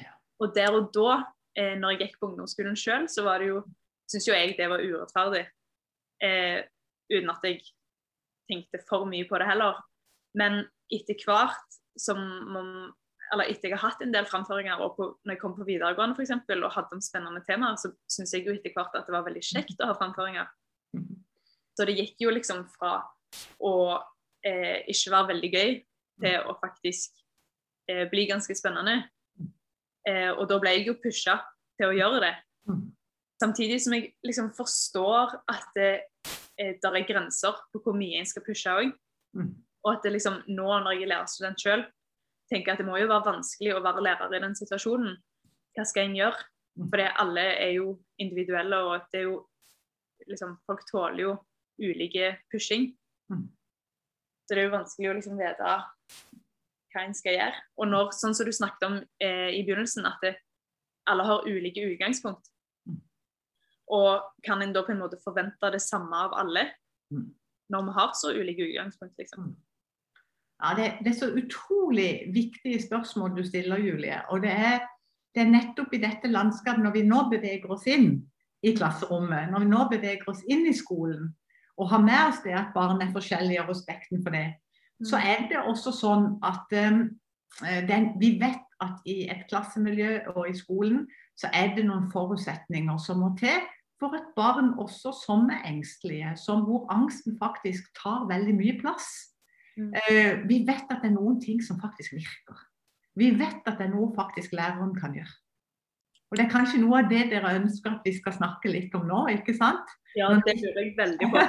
Ja. 0.00 0.12
Og 0.42 0.54
der 0.56 0.74
og 0.76 0.90
da, 0.94 1.20
eh, 1.56 1.76
når 1.80 1.94
jeg 1.94 2.02
gikk 2.04 2.18
på 2.20 2.30
ungdomsskolen 2.30 2.78
sjøl, 2.78 3.08
så 3.08 3.24
var 3.26 3.42
det 3.42 3.52
jo 3.54 3.62
Syns 4.10 4.24
jo 4.26 4.32
jeg 4.34 4.56
det 4.58 4.66
var 4.66 4.82
urettferdig. 4.82 5.44
Eh, 6.26 6.64
uten 7.12 7.28
at 7.30 7.44
jeg 7.46 7.60
tenkte 8.50 8.80
for 8.88 9.04
mye 9.06 9.22
på 9.28 9.38
det 9.38 9.46
heller. 9.46 9.76
Men 10.34 10.64
etter 10.90 11.14
hvert 11.22 11.78
som 11.94 12.18
eller 13.30 13.46
etter 13.46 13.68
jeg 13.68 13.78
har 13.78 13.92
hatt 13.92 14.02
en 14.02 14.10
del 14.10 14.26
framføringer, 14.26 14.80
og 14.82 14.96
på, 14.96 15.06
når 15.22 15.36
jeg 15.36 15.40
kom 15.44 15.54
på 15.54 15.66
videregående 15.68 16.16
for 16.16 16.24
eksempel, 16.24 16.64
og 16.66 16.74
hadde 16.74 16.96
om 16.96 17.02
spennende 17.04 17.42
temaer, 17.46 17.76
så 17.78 17.92
syns 18.10 18.34
jeg 18.34 18.48
jo 18.48 18.54
etter 18.56 18.74
hvert 18.74 18.96
at 18.98 19.06
det 19.06 19.14
var 19.14 19.26
veldig 19.28 19.42
kjekt 19.46 19.78
å 19.78 19.90
ha 19.92 19.94
framføringer. 19.94 20.48
Mm-hmm. 20.98 21.20
Så 21.78 21.86
det 21.86 21.94
gikk 22.00 22.24
jo 22.24 22.32
liksom 22.34 22.64
fra 22.74 22.96
å 23.62 23.74
eh, 24.42 24.82
ikke 24.90 25.14
være 25.14 25.30
veldig 25.30 25.52
gøy 25.54 25.70
til 26.20 26.46
å 26.46 26.56
faktisk 26.60 27.16
eh, 27.90 28.06
bli 28.10 28.26
ganske 28.30 28.54
spennende. 28.56 29.02
Eh, 30.08 30.30
og 30.30 30.46
da 30.50 30.58
ble 30.60 30.76
jeg 30.76 30.86
jo 30.88 30.98
pusha 31.02 31.38
til 31.78 31.90
å 31.90 31.96
gjøre 31.96 32.22
det. 32.24 32.34
Samtidig 33.40 33.80
som 33.80 33.96
jeg 33.96 34.10
liksom 34.26 34.50
forstår 34.56 35.38
at 35.48 35.70
det, 35.76 35.92
eh, 36.60 36.76
der 36.82 36.98
er 36.98 37.08
grenser 37.08 37.56
på 37.72 37.82
hvor 37.84 37.96
mye 37.96 38.20
en 38.20 38.28
skal 38.28 38.44
pushe 38.46 38.76
òg. 38.82 38.92
Og 39.80 39.94
at 39.94 40.04
det 40.04 40.12
liksom 40.12 40.42
nå 40.52 40.68
når 40.68 40.92
jeg 40.92 41.06
er 41.06 41.12
lærerstudent 41.14 41.62
sjøl, 41.62 41.84
tenker 42.50 42.74
at 42.74 42.82
det 42.82 42.88
må 42.88 42.98
jo 42.98 43.08
være 43.08 43.30
vanskelig 43.30 43.76
å 43.76 43.84
være 43.84 44.02
lærer 44.04 44.34
i 44.36 44.42
den 44.42 44.56
situasjonen. 44.58 45.14
Hva 45.76 45.86
skal 45.86 46.08
en 46.08 46.18
gjøre? 46.18 46.48
For 46.80 47.02
alle 47.22 47.44
er 47.60 47.72
jo 47.76 47.94
individuelle, 48.22 48.76
og 48.76 49.06
det 49.12 49.22
er 49.22 49.28
jo 49.28 49.38
liksom 50.28 50.58
Folk 50.68 50.84
tåler 50.90 51.22
jo 51.24 51.30
ulike 51.80 52.34
pushing. 52.52 52.90
Så 53.30 54.54
det 54.54 54.64
er 54.64 54.68
jo 54.68 54.74
vanskelig 54.76 55.10
å 55.10 55.16
liksom 55.16 55.38
vite 55.40 55.72
hva 56.90 57.04
en 57.06 57.16
skal 57.16 57.36
gjøre. 57.36 57.64
Og 57.78 57.90
når, 57.90 58.14
sånn 58.18 58.36
som 58.36 58.48
du 58.48 58.52
snakket 58.54 58.86
om 58.88 58.98
eh, 59.22 59.50
i 59.56 59.62
begynnelsen, 59.66 60.08
at 60.08 60.22
det, 60.24 60.34
alle 61.10 61.26
har 61.26 61.48
ulike 61.48 61.84
utgangspunkt. 61.86 62.50
Og 63.90 64.22
kan 64.46 64.62
en 64.62 64.74
da 64.74 64.84
på 64.86 64.94
en 64.94 65.02
måte 65.02 65.18
forvente 65.22 65.72
det 65.74 65.82
samme 65.82 66.14
av 66.28 66.36
alle 66.38 66.68
når 67.70 67.84
vi 67.86 67.92
har 67.94 68.14
så 68.18 68.30
ulike 68.34 68.66
utgangspunkt, 68.66 69.14
liksom? 69.18 69.52
Ja, 70.60 70.74
det, 70.76 70.86
det, 71.04 71.12
er 71.12 71.18
så 71.18 71.28
utrolig 71.30 72.32
viktige 72.34 72.82
spørsmål 72.82 73.36
du 73.36 73.44
stiller, 73.46 73.78
Julie. 73.78 74.18
Og 74.30 74.42
det 74.42 74.50
er 74.50 74.80
det 75.34 75.44
er 75.44 75.50
nettopp 75.52 75.92
i 75.94 76.02
dette 76.02 76.30
landskapet, 76.30 76.82
når 76.82 76.94
vi 76.96 77.04
nå 77.06 77.22
beveger 77.30 77.70
oss 77.70 77.86
inn 77.90 78.16
i 78.66 78.72
klasserommet, 78.76 79.52
når 79.52 79.62
vi 79.62 79.68
nå 79.70 79.84
beveger 79.92 80.26
oss 80.30 80.42
inn 80.50 80.66
i 80.66 80.74
skolen, 80.74 81.30
og 81.78 81.92
har 81.92 82.02
med 82.02 82.22
oss 82.24 82.40
det 82.44 82.56
at 82.58 82.74
barn 82.74 83.00
er 83.00 83.12
forskjellige 83.14 83.62
og 83.62 83.70
respekten 83.70 84.24
for 84.24 84.34
det, 84.34 84.58
så 85.04 85.16
mm. 85.16 85.26
er 85.32 85.48
det 85.50 85.64
også 85.64 85.92
sånn 85.96 86.26
at 86.46 86.72
um, 86.76 87.02
den, 87.88 88.12
vi 88.20 88.34
vet 88.40 88.66
at 88.80 89.02
i 89.08 89.24
et 89.32 89.44
klassemiljø 89.50 90.20
og 90.34 90.46
i 90.48 90.56
skolen 90.56 91.04
så 91.38 91.50
er 91.56 91.74
det 91.76 91.86
noen 91.88 92.08
forutsetninger 92.12 93.00
som 93.02 93.20
må 93.24 93.32
til 93.40 93.60
for 94.00 94.16
et 94.16 94.30
barn 94.36 94.72
også 94.80 95.12
som 95.12 95.50
er 95.52 95.66
engstelige, 95.68 96.32
som 96.40 96.64
hvor 96.64 96.86
angsten 96.92 97.36
faktisk 97.40 97.90
tar 97.98 98.24
veldig 98.30 98.54
mye 98.56 98.78
plass. 98.80 99.08
Mm. 99.76 99.92
Uh, 99.92 100.32
vi 100.48 100.62
vet 100.68 100.88
at 100.88 101.02
det 101.02 101.10
er 101.10 101.18
noen 101.18 101.40
ting 101.42 101.60
som 101.64 101.80
faktisk 101.82 102.16
virker. 102.16 102.66
Vi 103.18 103.32
vet 103.36 103.66
at 103.66 103.80
det 103.80 103.88
er 103.88 103.94
noe 103.94 104.12
faktisk 104.16 104.54
læreren 104.56 104.94
kan 104.96 105.16
gjøre. 105.16 105.34
Og 106.30 106.38
Det 106.38 106.44
er 106.44 106.52
kanskje 106.52 106.78
noe 106.78 107.00
av 107.02 107.08
det 107.10 107.24
dere 107.32 107.56
ønsker 107.58 107.96
at 107.96 108.04
vi 108.06 108.12
skal 108.14 108.36
snakke 108.36 108.70
litt 108.70 108.92
om 108.94 109.08
nå, 109.08 109.24
ikke 109.34 109.54
sant? 109.56 109.88
Ja, 110.14 110.28
det 110.46 110.56
lurer 110.60 110.84
jeg 110.84 110.92
veldig 110.98 111.28
på. 111.32 111.42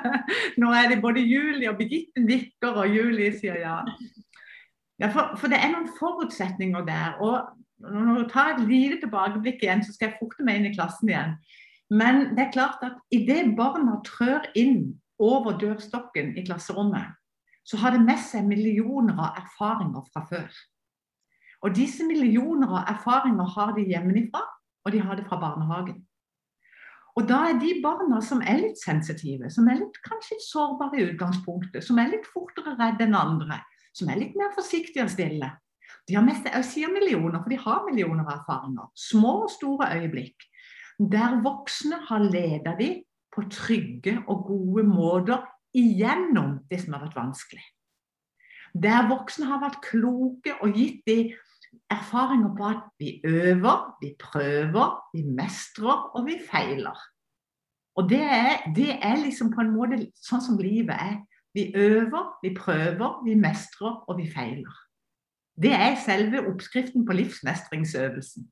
nå 0.62 0.70
er 0.76 0.88
det 0.88 1.02
både 1.04 1.20
Julie 1.20 1.68
og 1.68 1.76
Birgitte 1.80 2.24
nikker, 2.24 2.78
og 2.80 2.96
Julie 2.96 3.32
sier 3.36 3.60
ja. 3.60 3.82
ja 5.00 5.10
for, 5.12 5.36
for, 5.36 5.52
det 5.52 5.60
er 5.60 5.74
noen 5.74 5.90
forutsetninger 5.98 6.88
der. 6.88 7.20
og 7.20 7.52
Når 7.84 8.22
du 8.22 8.32
tar 8.32 8.54
et 8.54 8.64
lite 8.68 9.02
tilbakeblikk 9.04 9.64
igjen, 9.66 9.84
så 9.84 9.92
skal 9.92 10.10
jeg 10.10 10.20
forte 10.20 10.48
meg 10.48 10.60
inn 10.60 10.70
i 10.70 10.74
klassen 10.76 11.12
igjen. 11.12 11.36
Men 11.92 12.30
det 12.32 12.46
er 12.46 12.54
klart 12.56 12.84
at 12.88 13.00
idet 13.12 13.52
barna 13.56 13.98
trør 14.06 14.48
inn 14.56 14.94
over 15.20 15.58
dørstokken 15.60 16.32
i 16.40 16.44
klasserommet, 16.46 17.12
så 17.68 17.76
har 17.84 17.92
det 17.92 18.00
med 18.02 18.20
seg 18.24 18.48
millioner 18.48 19.18
av 19.20 19.42
erfaringer 19.44 20.08
fra 20.08 20.24
før. 20.30 20.62
Og 21.62 21.74
disse 21.76 22.04
millioner 22.06 22.70
av 22.80 22.88
erfaringer 22.96 23.52
har 23.54 23.74
de 23.76 23.84
hjemmefra, 23.86 24.42
og 24.82 24.92
de 24.94 25.02
har 25.02 25.18
det 25.18 25.26
fra 25.28 25.38
barnehagen. 25.38 26.00
Og 27.12 27.26
da 27.28 27.42
er 27.50 27.58
de 27.60 27.74
barna 27.84 28.22
som 28.24 28.40
er 28.40 28.62
litt 28.62 28.80
sensitive, 28.80 29.50
som 29.52 29.68
er 29.68 29.82
litt 29.82 29.98
kanskje 30.06 30.38
sårbare 30.46 30.98
i 30.98 31.04
utgangspunktet, 31.10 31.84
som 31.84 32.00
er 32.00 32.10
litt 32.14 32.26
fortere 32.32 32.72
redde 32.78 33.04
enn 33.04 33.18
andre, 33.18 33.60
som 33.92 34.08
er 34.08 34.22
litt 34.22 34.38
mer 34.38 34.54
forsiktige 34.56 35.04
og 35.04 35.12
stille. 35.12 35.50
De 36.08 36.16
har 36.16 36.24
mest, 36.24 36.48
jeg 36.48 36.66
sier 36.66 36.92
millioner, 36.92 37.42
for 37.42 37.52
de 37.52 37.60
har 37.60 37.84
millioner 37.86 38.24
av 38.24 38.40
erfaringer. 38.40 38.88
Små 38.98 39.34
og 39.44 39.52
store 39.52 39.90
øyeblikk. 40.00 40.48
Der 41.12 41.38
voksne 41.44 42.00
har 42.08 42.24
ledet 42.24 42.74
dem 42.80 42.98
på 43.32 43.44
trygge 43.52 44.18
og 44.26 44.48
gode 44.48 44.84
måter 44.88 45.44
igjennom 45.76 46.58
det 46.70 46.80
som 46.82 46.96
har 46.96 47.06
vært 47.06 47.20
vanskelig. 47.20 47.62
Der 48.72 49.08
voksne 49.08 49.48
har 49.50 49.60
vært 49.60 49.82
kloke 49.84 50.56
og 50.64 50.76
gitt 50.76 51.04
dem 51.08 51.32
erfaringer 51.94 52.54
på 52.56 52.68
at 52.68 52.82
vi 52.98 53.20
øver, 53.24 53.76
vi 54.00 54.14
prøver, 54.20 54.86
vi 55.14 55.22
mestrer 55.22 56.10
og 56.16 56.26
vi 56.26 56.38
feiler. 56.50 56.98
Og 57.96 58.08
det 58.10 58.22
er, 58.22 58.72
det 58.76 58.90
er 59.02 59.16
liksom 59.16 59.52
på 59.52 59.60
en 59.60 59.74
måte 59.74 59.98
sånn 60.24 60.42
som 60.44 60.60
livet 60.60 60.96
er. 60.96 61.18
Vi 61.52 61.68
øver, 61.76 62.30
vi 62.42 62.54
prøver, 62.56 63.20
vi 63.26 63.36
mestrer 63.36 63.98
og 64.08 64.16
vi 64.18 64.30
feiler. 64.32 64.78
Det 65.62 65.72
er 65.72 66.00
selve 66.00 66.40
oppskriften 66.48 67.04
på 67.06 67.12
livsmestringsøvelsen. 67.12 68.48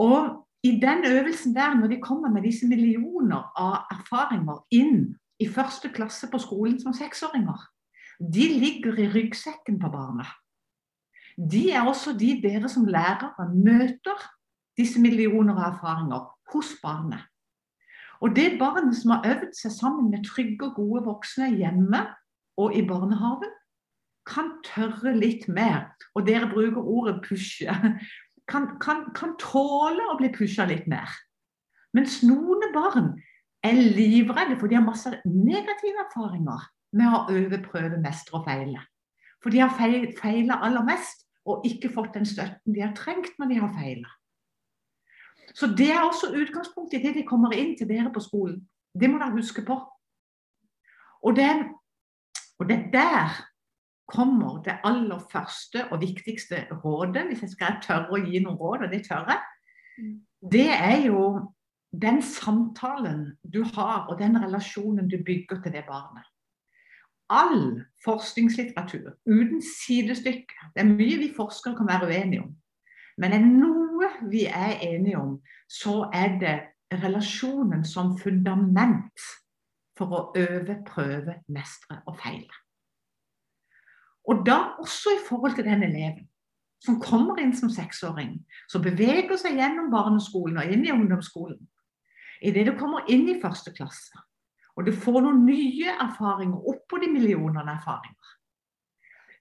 Og 0.00 0.46
i 0.64 0.78
den 0.80 1.04
øvelsen 1.04 1.54
der, 1.54 1.74
når 1.74 1.86
de 1.86 2.00
kommer 2.00 2.30
med 2.30 2.46
disse 2.48 2.66
millioner 2.66 3.50
av 3.60 3.82
erfaringer 3.92 4.62
inn 4.72 5.10
i 5.42 5.48
første 5.48 5.90
klasse 5.92 6.30
på 6.32 6.40
skolen 6.40 6.78
som 6.80 6.96
seksåringer, 6.96 7.60
de 8.22 8.46
ligger 8.62 8.96
i 9.02 9.10
ryggsekken 9.12 9.80
på 9.82 9.90
barna 9.92 10.24
de 11.50 11.70
er 11.72 11.86
også 11.86 12.14
de 12.18 12.36
dere 12.42 12.68
som 12.70 12.86
lærere 12.86 13.48
møter 13.54 14.18
disse 14.78 15.00
millioner 15.00 15.56
av 15.58 15.74
erfaringer 15.74 16.26
hos 16.52 16.74
barnet. 16.82 17.24
Og 18.22 18.36
det 18.36 18.58
barnet 18.60 18.94
som 18.96 19.16
har 19.16 19.26
øvd 19.26 19.50
seg 19.58 19.74
sammen 19.74 20.10
med 20.12 20.24
trygge 20.28 20.68
og 20.68 20.76
gode 20.78 21.04
voksne 21.08 21.50
hjemme 21.56 22.04
og 22.60 22.76
i 22.78 22.84
barnehagen, 22.86 23.50
kan 24.26 24.52
tørre 24.62 25.16
litt 25.18 25.48
mer. 25.48 25.88
Og 26.14 26.26
dere 26.26 26.50
bruker 26.50 26.78
ordet 26.78 27.24
'pushe'. 27.24 27.98
Kan, 28.48 28.78
kan, 28.80 29.04
kan 29.14 29.34
tåle 29.38 30.02
å 30.10 30.16
bli 30.18 30.28
pusha 30.34 30.66
litt 30.66 30.86
mer. 30.90 31.10
Mens 31.94 32.22
noen 32.22 32.72
barn 32.74 33.12
er 33.62 33.78
livredde, 33.78 34.58
for 34.58 34.66
de 34.66 34.74
har 34.74 34.84
masse 34.84 35.10
negative 35.24 36.02
erfaringer 36.06 36.66
med 36.92 37.06
å 37.06 37.20
øve, 37.30 37.62
prøve, 37.62 38.00
mestre 38.02 38.38
og 38.38 38.46
feile. 38.46 38.82
For 39.42 39.50
de 39.50 39.62
har 39.62 39.74
feila 40.18 40.58
aller 40.62 40.84
mest 40.86 41.21
og 41.48 41.66
ikke 41.66 41.90
fått 41.94 42.14
den 42.14 42.26
støtten 42.28 42.74
de 42.74 42.82
har 42.84 42.94
trengt 42.96 43.38
når 43.38 43.50
de 43.50 43.60
har 43.60 43.72
feila. 43.74 44.10
Så 45.54 45.68
det 45.76 45.90
er 45.92 46.04
også 46.04 46.32
utgangspunktet 46.32 47.00
i 47.00 47.06
det 47.06 47.14
de 47.18 47.28
kommer 47.28 47.54
inn 47.56 47.74
til 47.76 47.88
dere 47.90 48.12
på 48.12 48.22
skolen. 48.24 48.62
Det 48.94 49.10
må 49.10 49.18
dere 49.20 49.34
huske 49.34 49.64
på. 49.66 49.76
Og 51.22 51.36
det, 51.36 51.50
og 52.58 52.68
det 52.68 52.78
der 52.92 53.34
kommer 54.12 54.62
det 54.64 54.78
aller 54.84 55.20
første 55.32 55.86
og 55.90 56.00
viktigste 56.00 56.66
rådet, 56.84 57.26
hvis 57.26 57.42
jeg 57.42 57.54
skal 57.54 57.80
tørre 57.84 58.12
å 58.12 58.20
gi 58.22 58.42
noen 58.42 58.58
råd, 58.60 58.86
og 58.86 58.94
det 58.94 59.04
tør 59.06 59.28
jeg, 59.30 59.42
det 60.52 60.68
er 60.72 61.06
jo 61.06 61.22
den 61.92 62.22
samtalen 62.24 63.24
du 63.44 63.62
har, 63.74 64.08
og 64.08 64.18
den 64.18 64.38
relasjonen 64.40 65.08
du 65.08 65.18
bygger 65.26 65.62
til 65.62 65.74
det 65.76 65.84
barnet 65.88 66.31
all 67.32 67.82
forskningslitteratur 68.04 69.14
uten 69.26 69.62
sidestykke 69.64 70.72
Det 70.74 70.82
er 70.82 70.90
mye 70.90 71.18
vi 71.20 71.32
forskere 71.36 71.76
kan 71.76 71.88
være 71.88 72.10
uenige 72.10 72.42
om. 72.42 72.52
Men 73.18 73.32
er 73.32 73.44
det 73.44 73.52
noe 73.52 74.08
vi 74.30 74.46
er 74.46 74.80
enige 74.80 75.18
om, 75.18 75.38
så 75.68 76.08
er 76.14 76.38
det 76.40 76.56
relasjonen 77.02 77.84
som 77.84 78.16
fundament 78.18 79.24
for 79.98 80.12
å 80.16 80.20
øve, 80.36 80.78
prøve, 80.86 81.38
mestre 81.48 82.00
og 82.06 82.18
feile. 82.20 82.60
Og 84.28 84.44
da 84.46 84.76
også 84.80 85.16
i 85.16 85.24
forhold 85.28 85.56
til 85.56 85.66
den 85.66 85.82
eleven 85.82 86.28
som 86.82 86.98
kommer 87.02 87.38
inn 87.38 87.52
som 87.54 87.70
seksåring, 87.70 88.40
som 88.70 88.82
beveger 88.82 89.36
seg 89.38 89.58
gjennom 89.58 89.90
barneskolen 89.92 90.58
og 90.58 90.72
inn 90.72 90.86
i 90.86 90.94
ungdomsskolen. 90.94 91.60
Idet 92.42 92.66
du 92.66 92.72
kommer 92.78 93.06
inn 93.10 93.28
i 93.30 93.38
første 93.42 93.70
klasse, 93.76 94.18
og 94.76 94.86
du 94.86 94.92
får 94.96 95.20
noen 95.24 95.42
nye 95.44 95.96
erfaringer 96.00 96.70
oppå 96.72 97.00
de 97.02 97.10
millionene 97.12 97.76
erfaringer. 97.76 98.36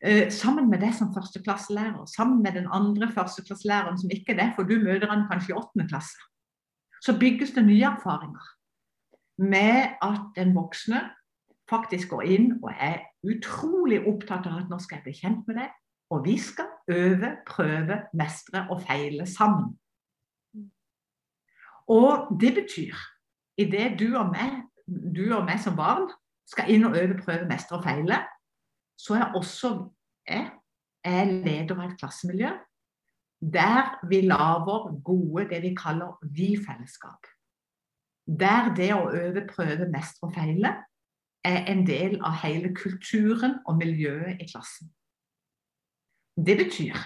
Eh, 0.01 0.31
sammen 0.33 0.69
med 0.69 0.81
deg 0.81 0.95
som 0.97 1.11
førsteklasselærer, 1.13 2.07
sammen 2.09 2.41
med 2.41 2.57
den 2.57 2.67
andre 2.73 3.11
førsteklasselæreren 3.13 3.99
som 4.01 4.11
ikke 4.11 4.33
er 4.33 4.39
det, 4.39 4.49
for 4.55 4.65
du 4.65 4.79
møter 4.81 5.11
han 5.11 5.27
kanskje 5.29 5.53
i 5.53 5.57
åttende 5.59 5.87
klasse, 5.91 6.17
så 7.01 7.17
bygges 7.19 7.53
det 7.55 7.65
nye 7.67 7.85
erfaringer. 7.85 8.47
Med 9.41 9.97
at 10.01 10.23
den 10.35 10.55
voksne 10.57 11.03
faktisk 11.69 12.15
går 12.15 12.25
inn 12.33 12.49
og 12.59 12.73
er 12.73 13.05
utrolig 13.23 14.01
opptatt 14.09 14.49
av 14.49 14.57
at 14.63 14.73
nå 14.73 14.81
skal 14.81 14.99
jeg 14.99 15.05
bli 15.05 15.15
kjent 15.21 15.45
med 15.47 15.61
deg, 15.61 15.77
og 16.11 16.25
vi 16.25 16.35
skal 16.41 16.67
øve, 16.91 17.35
prøve, 17.47 18.01
mestre 18.17 18.65
og 18.73 18.81
feile 18.83 19.27
sammen. 19.29 19.77
Og 21.87 22.33
det 22.41 22.55
betyr, 22.57 22.97
idet 23.57 23.95
du 23.99 24.11
og 24.17 24.33
meg 24.33 24.59
du 24.91 25.25
og 25.35 25.45
meg 25.47 25.61
som 25.63 25.77
barn 25.77 26.09
skal 26.51 26.71
inn 26.73 26.85
og 26.87 26.97
øve, 26.99 27.15
prøve, 27.21 27.47
mestre 27.47 27.77
og 27.77 27.85
feile, 27.85 28.19
så 28.99 29.17
er 29.19 29.37
også 29.37 29.75
jeg 30.27 30.49
jeg 31.01 31.41
leder 31.45 31.79
av 31.79 31.87
et 31.87 31.97
klassemiljø 31.97 32.51
der 33.41 33.95
vi 34.09 34.21
lager 34.21 34.91
gode, 35.03 35.47
det 35.49 35.61
vi 35.63 35.73
kaller 35.73 36.19
vi-fellesskap. 36.21 37.25
Der 38.27 38.69
det 38.77 38.91
å 38.93 39.09
øve, 39.09 39.47
prøve, 39.49 39.87
mestre 39.89 40.27
og 40.27 40.35
feile 40.35 40.75
er 41.43 41.65
en 41.71 41.81
del 41.87 42.19
av 42.21 42.37
hele 42.43 42.69
kulturen 42.77 43.57
og 43.65 43.79
miljøet 43.81 44.37
i 44.37 44.45
klassen. 44.45 44.91
Det 46.37 46.53
betyr 46.59 47.01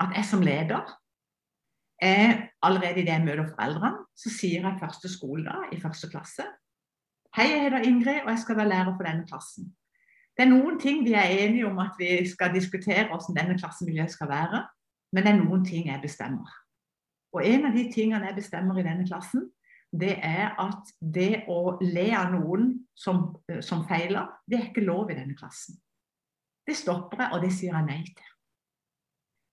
at 0.00 0.14
jeg 0.14 0.24
som 0.30 0.46
leder 0.46 0.86
jeg, 2.00 2.38
allerede 2.62 3.02
idet 3.02 3.12
jeg 3.12 3.24
møter 3.26 3.50
foreldrene, 3.50 4.06
så 4.16 4.30
sier 4.32 4.62
jeg 4.62 4.78
første 4.80 5.10
skoledag 5.10 5.74
i 5.74 5.80
første 5.82 6.08
klasse 6.08 6.46
Hei, 7.30 7.44
jeg 7.46 7.60
heter 7.62 7.84
Ingrid, 7.86 8.24
og 8.24 8.32
jeg 8.32 8.38
skal 8.42 8.56
være 8.58 8.68
lærer 8.72 8.96
for 8.96 9.06
denne 9.06 9.22
klassen. 9.22 9.68
Det 10.34 10.42
er 10.42 10.50
noen 10.50 10.80
ting 10.82 11.04
vi 11.06 11.12
er 11.14 11.30
enige 11.44 11.68
om 11.68 11.76
at 11.78 11.94
vi 11.98 12.08
skal 12.26 12.50
diskutere 12.50 13.04
hvordan 13.06 13.36
denne 13.36 13.54
klassemiljøet 13.58 14.10
skal 14.10 14.28
være, 14.32 14.64
men 15.14 15.22
det 15.22 15.30
er 15.30 15.38
noen 15.38 15.62
ting 15.64 15.86
jeg 15.86 16.02
bestemmer. 16.02 16.50
Og 17.30 17.46
en 17.46 17.68
av 17.68 17.76
de 17.78 17.84
tingene 17.94 18.26
jeg 18.26 18.38
bestemmer 18.40 18.80
i 18.80 18.86
denne 18.86 19.06
klassen, 19.06 19.44
det 19.94 20.16
er 20.26 20.56
at 20.58 20.90
det 20.98 21.44
å 21.50 21.76
le 21.82 22.08
av 22.18 22.34
noen 22.34 22.66
som, 22.98 23.22
eh, 23.46 23.62
som 23.62 23.86
feiler, 23.86 24.26
det 24.50 24.58
er 24.58 24.66
ikke 24.66 24.86
lov 24.86 25.10
i 25.10 25.18
denne 25.18 25.38
klassen. 25.38 25.78
Det 26.66 26.76
stopper 26.76 27.24
jeg, 27.24 27.32
og 27.32 27.46
det 27.46 27.52
sier 27.54 27.78
jeg 27.78 27.86
nei 27.86 28.00
til. 28.10 28.34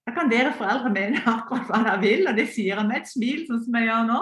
Da 0.07 0.15
kan 0.17 0.33
dere 0.33 0.57
foreldre 0.57 0.89
mene 0.97 1.21
akkurat 1.37 1.69
hva 1.69 1.83
dere 1.85 2.01
vil, 2.01 2.25
og 2.25 2.41
det 2.41 2.49
sier 2.49 2.73
jeg 2.73 2.89
med 2.89 3.03
et 3.03 3.13
smil, 3.13 3.45
sånn 3.45 3.63
som 3.69 3.77
jeg 3.79 3.89
gjør 3.91 4.03
nå. 4.09 4.19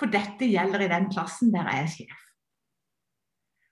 For 0.00 0.16
dette 0.16 0.48
gjelder 0.48 0.88
i 0.88 0.92
den 0.96 1.12
klassen 1.12 1.52
der 1.52 1.68
jeg 1.68 1.84
er 1.84 1.94
sjef. 1.98 2.26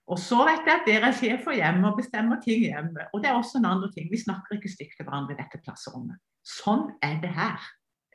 Og 0.08 0.18
så 0.18 0.38
vet 0.48 0.64
jeg 0.64 0.80
at 0.80 0.86
dere 0.88 1.10
er 1.10 1.16
sjefer 1.16 1.58
hjemme 1.58 1.90
og 1.90 1.98
bestemmer 1.98 2.40
ting 2.40 2.62
hjemme. 2.64 3.08
Og 3.12 3.20
det 3.20 3.28
er 3.28 3.36
også 3.36 3.60
en 3.60 3.68
andre 3.68 3.90
ting. 3.92 4.08
Vi 4.12 4.20
snakker 4.20 4.56
ikke 4.56 4.70
stygt 4.72 4.96
til 4.96 5.04
hverandre 5.04 5.36
i 5.36 5.40
dette 5.40 5.60
klasserommet. 5.60 6.16
Sånn 6.48 6.86
er 7.04 7.18
det 7.20 7.34
her. 7.36 7.60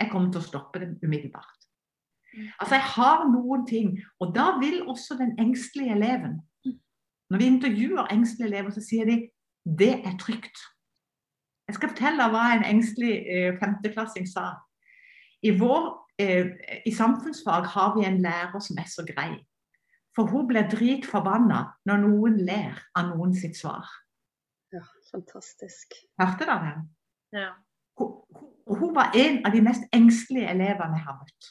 Jeg 0.01 0.09
kommer 0.09 0.33
til 0.33 0.41
å 0.41 0.47
stoppe 0.47 0.81
det 0.81 0.89
umiddelbart. 1.03 1.59
Altså, 2.57 2.79
jeg 2.79 2.87
har 2.95 3.27
noen 3.29 3.67
ting, 3.69 3.93
og 4.19 4.33
da 4.33 4.55
vil 4.57 4.87
også 4.89 5.19
den 5.19 5.35
engstelige 5.39 5.93
eleven 5.93 6.41
Når 7.29 7.37
vi 7.37 7.45
intervjuer 7.45 8.09
engstelige 8.11 8.49
elever, 8.49 8.69
så 8.73 8.81
sier 8.81 9.05
de 9.05 9.15
det 9.79 9.93
er 10.05 10.17
trygt. 10.19 10.57
Jeg 11.67 11.77
skal 11.77 11.89
fortelle 11.93 12.25
hva 12.29 12.41
en 12.51 12.65
engstelig 12.67 13.13
eh, 13.31 13.55
femteklassing 13.61 14.27
sa. 14.27 14.49
I, 15.41 15.53
vår, 15.57 15.87
eh, 16.19 16.51
I 16.85 16.91
samfunnsfag 16.93 17.69
har 17.73 17.95
vi 17.95 18.05
en 18.05 18.19
lærer 18.21 18.59
som 18.59 18.77
er 18.77 18.89
så 18.91 19.05
grei. 19.07 19.37
For 20.13 20.29
hun 20.29 20.47
blir 20.47 20.67
dritforbanna 20.69 21.63
når 21.89 22.01
noen 22.03 22.37
ler 22.45 22.77
av 22.95 23.09
noen 23.13 23.33
sitt 23.37 23.57
svar. 23.57 23.87
Ja, 24.73 24.83
fantastisk. 25.09 25.95
Hørte 26.21 26.45
dere 26.49 26.59
det? 26.67 27.39
Ja. 27.39 27.49
Hun, 27.97 28.13
hun, 28.35 28.77
hun 28.79 28.95
var 28.95 29.13
en 29.17 29.41
av 29.45 29.53
de 29.53 29.61
mest 29.65 29.85
engstelige 29.93 30.49
elevene 30.53 30.99
jeg 30.99 31.07
har 31.07 31.17
møtt. 31.19 31.49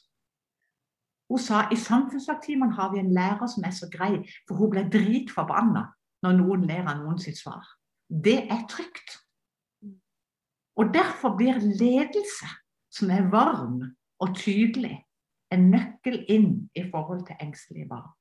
Hun 1.33 1.40
sa 1.40 1.64
i 1.73 1.78
samfunnsfagtimene 1.81 2.76
har 2.76 2.90
vi 2.92 3.00
en 3.00 3.12
lærer 3.14 3.49
som 3.49 3.64
er 3.64 3.75
så 3.75 3.88
grei, 3.90 4.19
for 4.49 4.59
hun 4.61 4.73
blir 4.75 4.90
dritforbanna 4.92 5.87
når 6.23 6.38
noen 6.38 6.66
ler 6.69 6.85
av 6.85 6.99
noen 7.00 7.19
sitt 7.23 7.38
svar. 7.40 7.64
Det 8.07 8.42
er 8.52 8.66
trygt. 8.69 9.16
Og 10.76 10.92
derfor 10.95 11.37
blir 11.37 11.59
ledelse 11.59 12.49
som 12.92 13.11
er 13.11 13.31
varm 13.33 13.81
og 14.21 14.35
tydelig, 14.37 14.99
en 15.52 15.71
nøkkel 15.73 16.21
inn 16.33 16.50
i 16.76 16.85
forhold 16.90 17.26
til 17.28 17.40
engstelige 17.40 17.88
barn. 17.88 18.12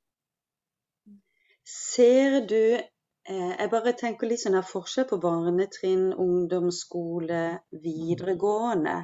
Ser 1.64 2.40
du 2.50 2.74
eh, 2.74 3.52
Jeg 3.58 3.70
bare 3.70 3.92
tenker 3.98 4.26
litt 4.26 4.42
sånn 4.42 4.56
her 4.58 4.66
forskjell 4.66 5.06
på 5.10 5.18
barnetrinn, 5.22 6.08
ungdomsskole, 6.24 7.42
videregående. 7.84 8.96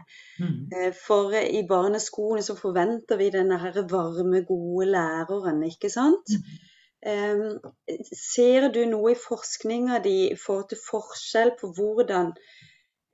Mm. 0.42 0.56
Eh, 0.74 0.88
For 1.06 1.36
i 1.38 1.62
barneskolen 1.70 2.42
så 2.42 2.56
forventer 2.58 3.20
vi 3.20 3.30
denne 3.34 3.60
her 3.62 3.78
varme, 3.90 4.42
gode 4.48 4.88
læreren, 4.90 5.62
ikke 5.70 5.90
sant? 5.94 6.34
Eh, 7.06 7.44
Ser 8.18 8.68
du 8.74 8.82
noe 8.90 9.14
i 9.14 9.20
forskninga 9.22 10.00
di 10.02 10.16
i 10.32 10.38
forhold 10.46 10.72
til 10.72 10.82
forskjell 10.82 11.54
på 11.60 11.70
hvordan 11.78 12.32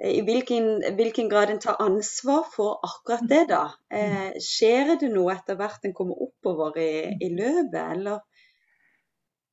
eh, 0.01 0.15
i 0.17 0.23
hvilken, 0.25 0.71
hvilken 0.97 1.29
grad 1.29 1.53
en 1.53 1.61
tar 1.61 1.77
ansvar 1.85 2.49
for 2.57 2.81
akkurat 2.89 3.29
det, 3.29 3.45
da? 3.53 3.67
Eh, 3.93 4.31
skjer 4.41 4.97
det 5.03 5.13
noe 5.13 5.37
etter 5.37 5.61
hvert 5.61 5.85
en 5.85 5.93
kommer 6.01 6.25
oppover 6.31 6.81
i, 6.81 6.95
i 7.21 7.29
løpet, 7.37 7.83
eller 7.99 8.25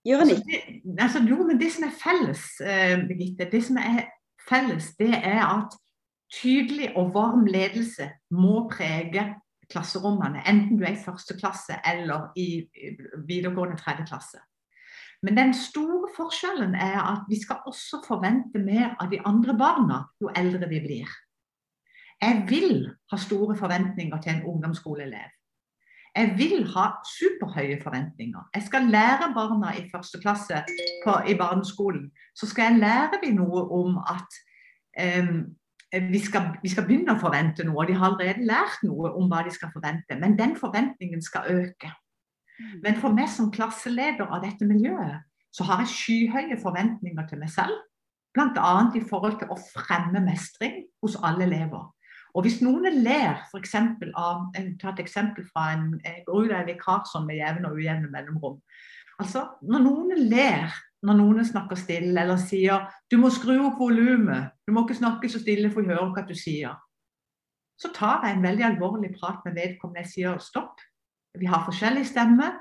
gjør 0.05 0.23
en 0.23 0.29
Altså, 0.29 0.43
ikke? 0.47 0.81
det, 0.83 0.97
altså, 0.99 1.19
jo, 1.29 1.43
men 1.47 1.61
det 1.61 1.71
som 1.71 1.85
er 1.87 1.95
felles, 2.03 2.43
eh, 2.61 2.97
Birgitte, 3.07 3.49
det 3.51 3.63
som 3.63 3.77
er 3.77 4.05
felles, 4.49 4.91
det 4.99 5.13
er 5.13 5.41
at 5.45 5.77
tydelig 6.41 6.91
og 6.95 7.13
varm 7.13 7.45
ledelse 7.45 8.09
må 8.31 8.67
prege 8.71 9.25
klasserommene, 9.71 10.43
enten 10.47 10.79
du 10.79 10.83
er 10.83 10.95
i 10.95 11.03
første 11.03 11.37
klasse 11.39 11.77
eller 11.87 12.31
i 12.35 12.47
i 12.61 12.95
videregående 13.27 13.77
tredje 13.79 14.05
klasse. 14.07 14.39
Men 15.21 15.37
den 15.37 15.53
store 15.53 16.09
forskjellen 16.15 16.73
er 16.75 16.97
at 16.99 17.27
vi 17.29 17.37
skal 17.41 17.61
også 17.69 18.01
forvente 18.07 18.59
mer 18.59 18.95
av 18.99 19.11
de 19.11 19.19
andre 19.25 19.53
barna 19.57 19.99
jo 20.21 20.31
eldre 20.35 20.69
vi 20.69 20.79
blir. 20.81 21.11
Jeg 22.21 22.45
vil 22.49 22.89
ha 23.11 23.17
store 23.17 23.55
forventninger 23.57 24.21
til 24.21 24.33
en 24.33 24.43
ungdomsskoleelev. 24.49 25.29
Jeg 26.15 26.33
vil 26.37 26.65
ha 26.73 26.85
superhøye 27.07 27.79
forventninger. 27.83 28.41
Jeg 28.55 28.63
skal 28.63 28.89
lære 28.91 29.31
barna 29.35 29.71
i 29.79 29.87
første 29.93 30.19
klasse 30.19 30.63
på, 31.05 31.13
i 31.27 31.37
barneskolen. 31.39 32.11
Så 32.35 32.49
skal 32.51 32.71
jeg 32.71 32.79
lære 32.79 33.19
dem 33.23 33.37
noe 33.39 33.63
om 33.79 33.97
at 33.97 34.39
um, 35.23 35.39
vi, 36.11 36.19
skal, 36.19 36.49
vi 36.63 36.71
skal 36.71 36.87
begynne 36.87 37.15
å 37.15 37.21
forvente 37.21 37.63
noe. 37.67 37.87
De 37.87 37.95
har 37.95 38.11
allerede 38.11 38.47
lært 38.47 38.83
noe 38.83 39.13
om 39.15 39.31
hva 39.31 39.45
de 39.47 39.55
skal 39.55 39.71
forvente. 39.71 40.19
Men 40.19 40.35
den 40.39 40.57
forventningen 40.59 41.23
skal 41.23 41.47
øke. 41.51 41.93
Men 42.83 42.99
for 42.99 43.15
meg 43.15 43.31
som 43.31 43.51
klasseleder 43.51 44.27
av 44.27 44.43
dette 44.43 44.67
miljøet, 44.67 45.23
så 45.51 45.63
har 45.67 45.81
jeg 45.83 45.95
skyhøye 45.95 46.59
forventninger 46.61 47.27
til 47.27 47.39
meg 47.39 47.51
selv. 47.51 47.79
Bl.a. 48.35 48.75
i 48.95 49.01
forhold 49.03 49.39
til 49.39 49.51
å 49.51 49.59
fremme 49.59 50.21
mestring 50.23 50.85
hos 51.03 51.17
alle 51.19 51.47
elever. 51.47 51.89
Og 52.33 52.45
hvis 52.45 52.61
noen 52.63 53.01
ler 53.03 53.41
eksempel 53.57 54.13
av, 54.15 54.47
jeg 54.55 54.77
tar 54.81 54.93
et 54.93 55.03
eksempel 55.03 55.45
fra 55.49 55.71
en 55.75 55.97
jeg 56.03 56.23
ut 56.27 56.51
av 56.51 56.61
en 56.61 56.69
vikar 56.69 57.03
som 57.09 57.27
med 57.27 57.41
jevne 57.41 57.67
og 57.67 57.79
ujevne 57.79 58.11
mellomrom. 58.13 58.61
Altså, 59.19 59.49
Når 59.61 59.83
noen 59.85 60.23
ler 60.31 60.71
når 61.01 61.17
noen 61.17 61.45
snakker 61.45 61.79
stille 61.79 62.13
eller 62.21 62.37
sier 62.37 62.85
du 63.09 63.17
må 63.17 63.31
skru 63.33 63.55
opp 63.65 63.79
volumet, 63.81 64.51
du 64.67 64.73
må 64.73 64.83
ikke 64.85 64.99
snakke 64.99 65.29
så 65.33 65.41
stille 65.41 65.71
for 65.73 65.81
å 65.81 65.89
høre 65.89 66.09
hva 66.13 66.23
du 66.27 66.35
sier, 66.37 66.75
så 67.81 67.89
tar 67.95 68.27
jeg 68.27 68.37
en 68.37 68.45
veldig 68.45 68.67
alvorlig 68.67 69.09
prat 69.15 69.41
med 69.47 69.57
vedkommende. 69.57 70.03
Jeg 70.05 70.11
sier 70.11 70.43
stopp, 70.45 70.83
vi 71.39 71.49
har 71.49 71.65
forskjellig 71.65 72.05
stemme, 72.05 72.51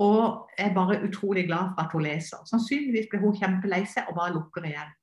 og 0.00 0.52
er 0.58 0.70
bare 0.76 1.00
utrolig 1.02 1.48
glad 1.48 1.74
for 1.74 1.82
at 1.82 1.96
hun 1.96 2.06
leser. 2.06 2.44
Sannsynligvis 2.46 3.10
blir 3.10 3.24
hun 3.24 3.34
kjempelei 3.36 3.82
seg 3.90 4.06
og 4.08 4.20
bare 4.20 4.36
lukker 4.36 4.68
igjen. 4.70 4.94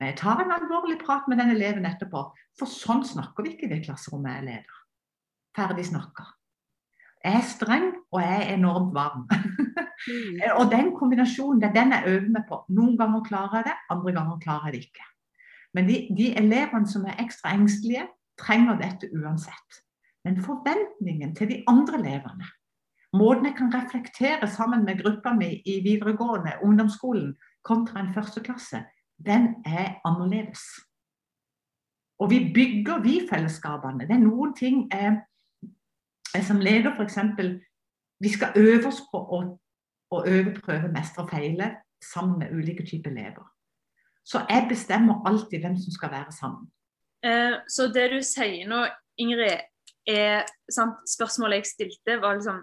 Men 0.00 0.10
jeg 0.10 0.18
tar 0.20 0.42
en 0.42 0.54
alvorlig 0.54 0.98
prat 1.02 1.28
med 1.30 1.38
den 1.38 1.54
eleven 1.54 1.86
etterpå, 1.86 2.24
for 2.58 2.70
sånn 2.70 3.04
snakker 3.06 3.46
vi 3.46 3.54
ikke 3.54 3.68
i 3.68 3.74
det 3.74 3.84
klasserommet 3.86 4.38
jeg 4.38 4.48
leder. 4.48 4.80
Ferdig 5.54 5.86
snakka. 5.86 6.26
Jeg 7.24 7.40
er 7.40 7.46
streng, 7.48 7.86
og 8.12 8.20
jeg 8.20 8.40
er 8.40 8.50
enormt 8.56 8.92
varm. 8.94 9.22
Mm. 9.30 10.40
og 10.58 10.66
den 10.72 10.90
kombinasjonen, 10.98 11.62
det 11.62 11.70
er 11.70 11.78
den 11.78 11.94
jeg 11.94 12.16
øver 12.16 12.32
meg 12.34 12.44
på. 12.50 12.58
Noen 12.76 12.98
ganger 13.00 13.22
klarer 13.28 13.60
jeg 13.60 13.70
det, 13.70 13.76
andre 13.94 14.16
ganger 14.18 14.42
klarer 14.42 14.68
jeg 14.68 14.74
det 14.74 14.82
ikke. 14.88 15.06
Men 15.74 15.88
de, 15.88 15.96
de 16.18 16.26
elevene 16.38 16.90
som 16.90 17.06
er 17.08 17.22
ekstra 17.22 17.54
engstelige, 17.56 18.04
trenger 18.40 18.76
dette 18.82 19.08
uansett. 19.14 19.80
Men 20.26 20.42
forventningen 20.42 21.34
til 21.38 21.50
de 21.50 21.62
andre 21.70 22.00
elevene, 22.02 22.50
måten 23.14 23.46
jeg 23.46 23.56
kan 23.58 23.72
reflektere 23.74 24.48
sammen 24.50 24.84
med 24.84 25.00
gruppa 25.02 25.32
mi 25.36 25.54
i 25.64 25.78
videregående, 25.84 26.58
ungdomsskolen, 26.66 27.34
kontra 27.64 28.02
en 28.02 28.14
første 28.14 28.42
klasse, 28.44 28.82
den 29.26 29.54
er 29.66 30.00
annerledes. 30.04 30.62
Og 32.18 32.30
vi 32.30 32.38
bygger 32.54 33.02
vi 33.02 33.14
fellesskapene. 33.30 34.06
Det 34.08 34.16
er 34.16 34.22
noen 34.22 34.54
ting 34.56 34.84
jeg, 34.92 35.16
jeg 36.34 36.44
som 36.44 36.60
leder 36.62 36.94
f.eks. 36.94 37.18
Vi 38.20 38.30
skal 38.32 38.54
øve 38.56 38.86
oss 38.88 39.02
på 39.10 39.18
å, 39.18 39.40
å 40.10 40.22
øve, 40.26 40.54
prøve, 40.60 40.92
mestre 40.92 41.24
og 41.24 41.32
feile 41.34 41.74
sammen 42.12 42.38
med 42.38 42.54
ulike 42.54 42.86
typer 42.86 43.10
elever. 43.10 43.44
Så 44.24 44.44
jeg 44.48 44.66
bestemmer 44.70 45.26
alltid 45.28 45.60
hvem 45.60 45.76
som 45.76 45.92
skal 45.92 46.10
være 46.10 46.32
sammen. 46.32 46.70
Eh, 47.24 47.56
så 47.68 47.88
det 47.92 48.10
du 48.12 48.20
sier 48.24 48.68
nå, 48.68 48.84
Ingrid, 49.20 49.64
er 50.08 50.44
sant, 50.68 51.00
Spørsmålet 51.08 51.62
jeg 51.62 51.70
stilte, 51.72 52.20
var 52.20 52.38
liksom 52.38 52.62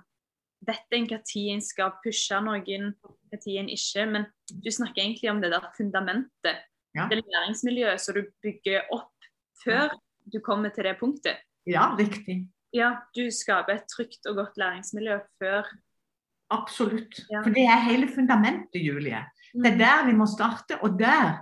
Vet 0.61 0.93
en 0.93 1.07
når 1.09 1.23
en 1.55 1.61
skal 1.65 1.95
pushe 2.03 2.37
noen, 2.45 2.91
når 3.31 3.59
en 3.61 3.69
ikke? 3.71 4.05
Men 4.05 4.25
du 4.51 4.71
snakker 4.71 5.01
egentlig 5.01 5.31
om 5.31 5.41
det 5.41 5.51
der 5.53 5.69
fundamentet. 5.77 6.65
Ja. 6.95 7.07
Det 7.07 7.21
læringsmiljøet 7.23 8.01
som 8.03 8.17
du 8.17 8.25
bygger 8.43 8.89
opp 8.91 9.29
før 9.63 9.93
du 10.33 10.39
kommer 10.43 10.69
til 10.69 10.83
det 10.83 10.97
punktet. 10.99 11.39
Ja, 11.67 11.93
riktig. 11.95 12.49
Ja, 12.73 12.95
du 13.15 13.29
skaper 13.31 13.79
et 13.79 13.87
trygt 13.91 14.27
og 14.27 14.35
godt 14.35 14.59
læringsmiljø 14.59 15.19
før 15.39 15.71
Absolutt. 16.51 17.21
Ja. 17.31 17.39
For 17.45 17.53
det 17.55 17.63
er 17.63 17.85
hele 17.85 18.09
fundamentet, 18.11 18.81
Julie. 18.83 19.21
Det 19.55 19.69
er 19.71 19.77
der 19.79 20.05
vi 20.09 20.15
må 20.19 20.25
starte, 20.27 20.81
og 20.83 20.99
der 20.99 21.39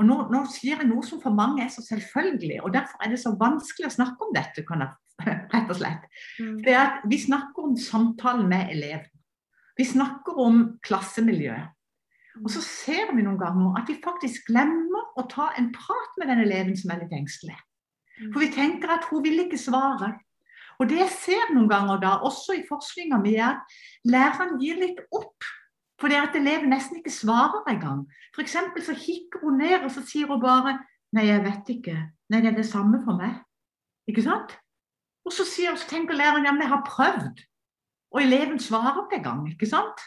og 0.00 0.06
nå, 0.08 0.16
nå 0.32 0.46
sier 0.48 0.80
jeg 0.80 0.88
noe 0.88 1.04
som 1.04 1.20
for 1.20 1.34
mange 1.36 1.60
er 1.64 1.68
så 1.72 1.82
selvfølgelig, 1.84 2.62
og 2.64 2.72
derfor 2.72 3.02
er 3.04 3.12
det 3.12 3.18
så 3.20 3.34
vanskelig 3.36 3.90
å 3.90 3.92
snakke 3.92 4.24
om 4.24 4.30
dette, 4.32 4.64
rett 5.26 5.72
og 5.72 5.76
slett. 5.76 6.06
Mm. 6.40 6.54
Det 6.64 6.72
er 6.72 6.80
at 6.86 7.02
Vi 7.10 7.18
snakker 7.20 7.68
om 7.68 7.74
samtalen 7.76 8.48
med 8.48 8.72
eleven. 8.72 9.09
Vi 9.80 9.86
snakker 9.88 10.36
om 10.36 10.64
klassemiljøet. 10.84 11.70
Og 12.44 12.50
så 12.52 12.60
ser 12.62 13.14
vi 13.16 13.24
noen 13.24 13.38
ganger 13.40 13.78
at 13.80 13.88
vi 13.88 13.96
faktisk 14.04 14.50
glemmer 14.50 15.06
å 15.18 15.24
ta 15.28 15.50
en 15.58 15.70
prat 15.72 16.18
med 16.20 16.28
den 16.30 16.42
eleven 16.44 16.76
som 16.76 16.92
er 16.92 17.00
litt 17.02 17.14
engstelig. 17.16 17.56
For 18.28 18.42
vi 18.44 18.50
tenker 18.52 18.92
at 18.92 19.08
hun 19.08 19.24
vil 19.24 19.46
ikke 19.46 19.60
svare. 19.60 20.12
Og 20.80 20.88
det 20.88 21.00
jeg 21.00 21.14
ser 21.14 21.54
noen 21.54 21.68
ganger 21.68 22.00
da, 22.00 22.12
også 22.24 22.58
i 22.58 22.66
forskninga 22.68 23.18
mi, 23.20 23.34
er 23.36 23.56
at 23.56 23.74
læreren 24.08 24.58
gir 24.60 24.78
litt 24.80 25.00
opp. 25.16 25.48
Fordi 26.00 26.16
at 26.16 26.36
eleven 26.36 26.72
nesten 26.72 27.00
ikke 27.00 27.12
svarer 27.12 27.64
engang. 27.68 28.06
F.eks. 28.36 28.56
så 28.84 28.96
kikker 28.96 29.44
hun 29.44 29.60
ned 29.60 29.84
og 29.84 29.90
så 29.92 30.04
sier 30.04 30.28
hun 30.28 30.42
bare 30.44 30.78
Nei, 31.10 31.24
jeg 31.26 31.42
vet 31.42 31.70
ikke. 31.72 31.96
Nei, 32.30 32.38
det 32.38 32.52
er 32.52 32.58
det 32.60 32.68
samme 32.68 33.00
for 33.02 33.18
meg. 33.18 33.40
Ikke 34.06 34.22
sant? 34.22 34.52
Og 35.26 35.32
så, 35.34 35.42
sier, 35.42 35.74
så 35.74 35.88
tenker 35.90 36.14
læreren 36.14 36.46
ja, 36.46 36.52
men 36.54 36.62
jeg 36.62 36.70
har 36.70 36.84
prøvd. 36.86 37.40
Og 38.10 38.22
eleven 38.22 38.58
svarer 38.58 39.04
ikke 39.04 39.20
engang. 39.20 39.44
Ikke 39.50 39.68
sant? 39.70 40.00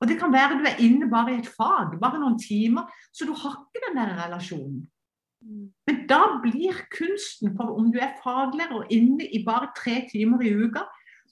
Og 0.00 0.08
det 0.08 0.16
kan 0.20 0.32
være 0.32 0.56
du 0.60 0.64
er 0.64 0.80
inne 0.80 1.10
bare 1.10 1.34
i 1.34 1.42
et 1.42 1.50
fag, 1.50 1.98
bare 2.00 2.20
noen 2.20 2.38
timer, 2.40 2.88
så 3.12 3.26
du 3.28 3.34
har 3.36 3.58
ikke 3.60 3.84
den 3.88 3.98
der 4.00 4.16
relasjonen. 4.16 4.86
Men 5.86 6.06
da 6.08 6.40
blir 6.42 6.76
kunsten, 6.92 7.56
for 7.56 7.76
om 7.76 7.92
du 7.92 7.98
er 7.98 8.16
faglærer 8.24 8.88
inne 8.92 9.24
i 9.24 9.44
bare 9.44 9.70
tre 9.76 10.06
timer 10.12 10.42
i 10.44 10.52
uka, 10.54 10.84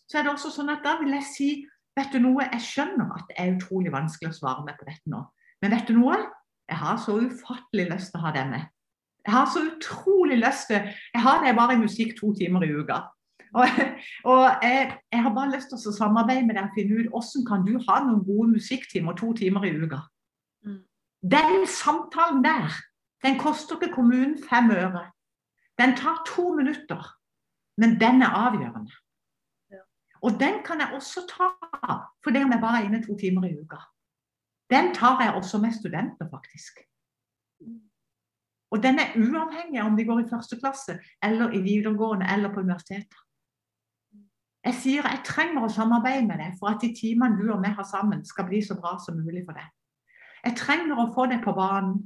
så 0.09 0.19
er 0.19 0.25
det 0.25 0.33
også 0.33 0.53
sånn 0.53 0.73
at 0.73 0.85
da 0.85 0.99
vil 1.01 1.17
jeg 1.17 1.29
si 1.33 1.51
Vet 1.99 2.13
du 2.15 2.21
noe, 2.23 2.45
jeg 2.47 2.63
skjønner 2.63 3.09
at 3.11 3.25
det 3.27 3.35
er 3.43 3.57
utrolig 3.57 3.91
vanskelig 3.91 4.29
å 4.31 4.37
svare 4.37 4.63
meg 4.63 4.77
på 4.79 4.87
dette 4.87 5.11
nå. 5.11 5.19
Men 5.59 5.73
vet 5.75 5.89
du 5.89 5.97
noe? 5.97 6.15
Jeg 6.71 6.79
har 6.79 7.01
så 7.03 7.17
ufattelig 7.19 7.89
lyst 7.89 8.13
til 8.13 8.21
å 8.21 8.23
ha 8.23 8.31
deg 8.37 8.53
med. 8.53 8.69
Jeg 9.27 9.35
har 9.35 9.49
så 9.51 9.65
utrolig 9.67 10.39
lyst 10.39 10.69
til 10.71 10.87
Jeg 10.87 11.23
har 11.25 11.43
det 11.43 11.57
bare 11.59 11.75
i 11.75 11.81
musikk 11.81 12.15
to 12.21 12.31
timer 12.39 12.63
i 12.63 12.71
uka. 12.71 13.01
Og, 13.55 13.65
og 14.25 14.43
jeg, 14.63 14.99
jeg, 15.13 15.23
har 15.23 15.35
bare 15.35 15.53
lyst 15.55 15.71
til 15.73 15.91
å 15.91 15.97
samarbeide 15.97 16.47
med 16.47 16.59
deg 16.59 16.69
og 16.69 16.77
finne 16.77 17.01
ut 17.01 17.11
hvordan 17.13 17.47
kan 17.49 17.65
du 17.67 17.75
ha 17.89 17.99
noen 18.05 18.25
gode 18.27 18.53
musikktimer 18.57 19.17
to 19.19 19.33
timer 19.39 19.65
i 19.65 19.73
uka. 19.77 20.03
Mm. 20.67 20.83
Den 21.35 21.67
samtalen 21.71 22.43
der, 22.45 22.77
den 23.25 23.39
koster 23.41 23.79
ikke 23.79 23.95
kommunen 23.97 24.37
fem 24.51 24.71
øre. 24.75 25.09
Den 25.79 25.95
tar 25.97 26.23
to 26.27 26.51
minutter, 26.55 27.03
men 27.79 27.97
den 28.01 28.23
er 28.23 28.35
avgjørende. 28.37 28.95
Ja. 29.71 29.85
Og 30.23 30.41
den 30.41 30.63
kan 30.67 30.83
jeg 30.83 30.95
også 30.99 31.27
ta 31.31 31.53
fordi 32.25 32.43
om 32.45 32.53
jeg 32.53 32.61
bare 32.61 32.83
er 32.83 32.89
inne 32.89 33.01
to 33.05 33.17
timer 33.17 33.47
i 33.49 33.55
uka. 33.57 33.79
Den 34.69 34.93
tar 34.95 35.23
jeg 35.23 35.35
også 35.35 35.59
med 35.63 35.73
studenter, 35.73 36.29
faktisk. 36.29 36.83
Mm. 37.65 37.89
Og 38.71 38.83
den 38.83 38.99
er 39.01 39.15
uavhengig 39.17 39.81
av 39.81 39.89
om 39.89 39.97
de 39.97 40.05
går 40.05 40.21
i 40.21 40.29
første 40.29 40.59
klasse, 40.61 40.99
eller 41.25 41.55
i 41.57 41.63
videregående 41.65 42.29
eller 42.35 42.53
på 42.53 42.61
universitetet. 42.61 43.17
Jeg 44.69 44.77
sier 44.77 45.07
jeg 45.07 45.25
trenger 45.25 45.65
å 45.65 45.73
samarbeide 45.73 46.27
med 46.29 46.43
deg 46.43 46.57
for 46.61 46.69
at 46.69 46.83
de 46.85 46.91
timene 46.93 47.39
du 47.39 47.47
og 47.55 47.63
vi 47.63 47.71
har 47.73 47.87
sammen, 47.89 48.21
skal 48.27 48.45
bli 48.51 48.61
så 48.65 48.77
bra 48.77 48.99
som 49.01 49.17
mulig 49.17 49.47
for 49.47 49.57
deg. 49.57 49.65
Jeg 50.45 50.59
trenger 50.61 50.99
å 51.01 51.09
få 51.15 51.25
deg 51.31 51.41
på 51.45 51.55
banen. 51.57 52.03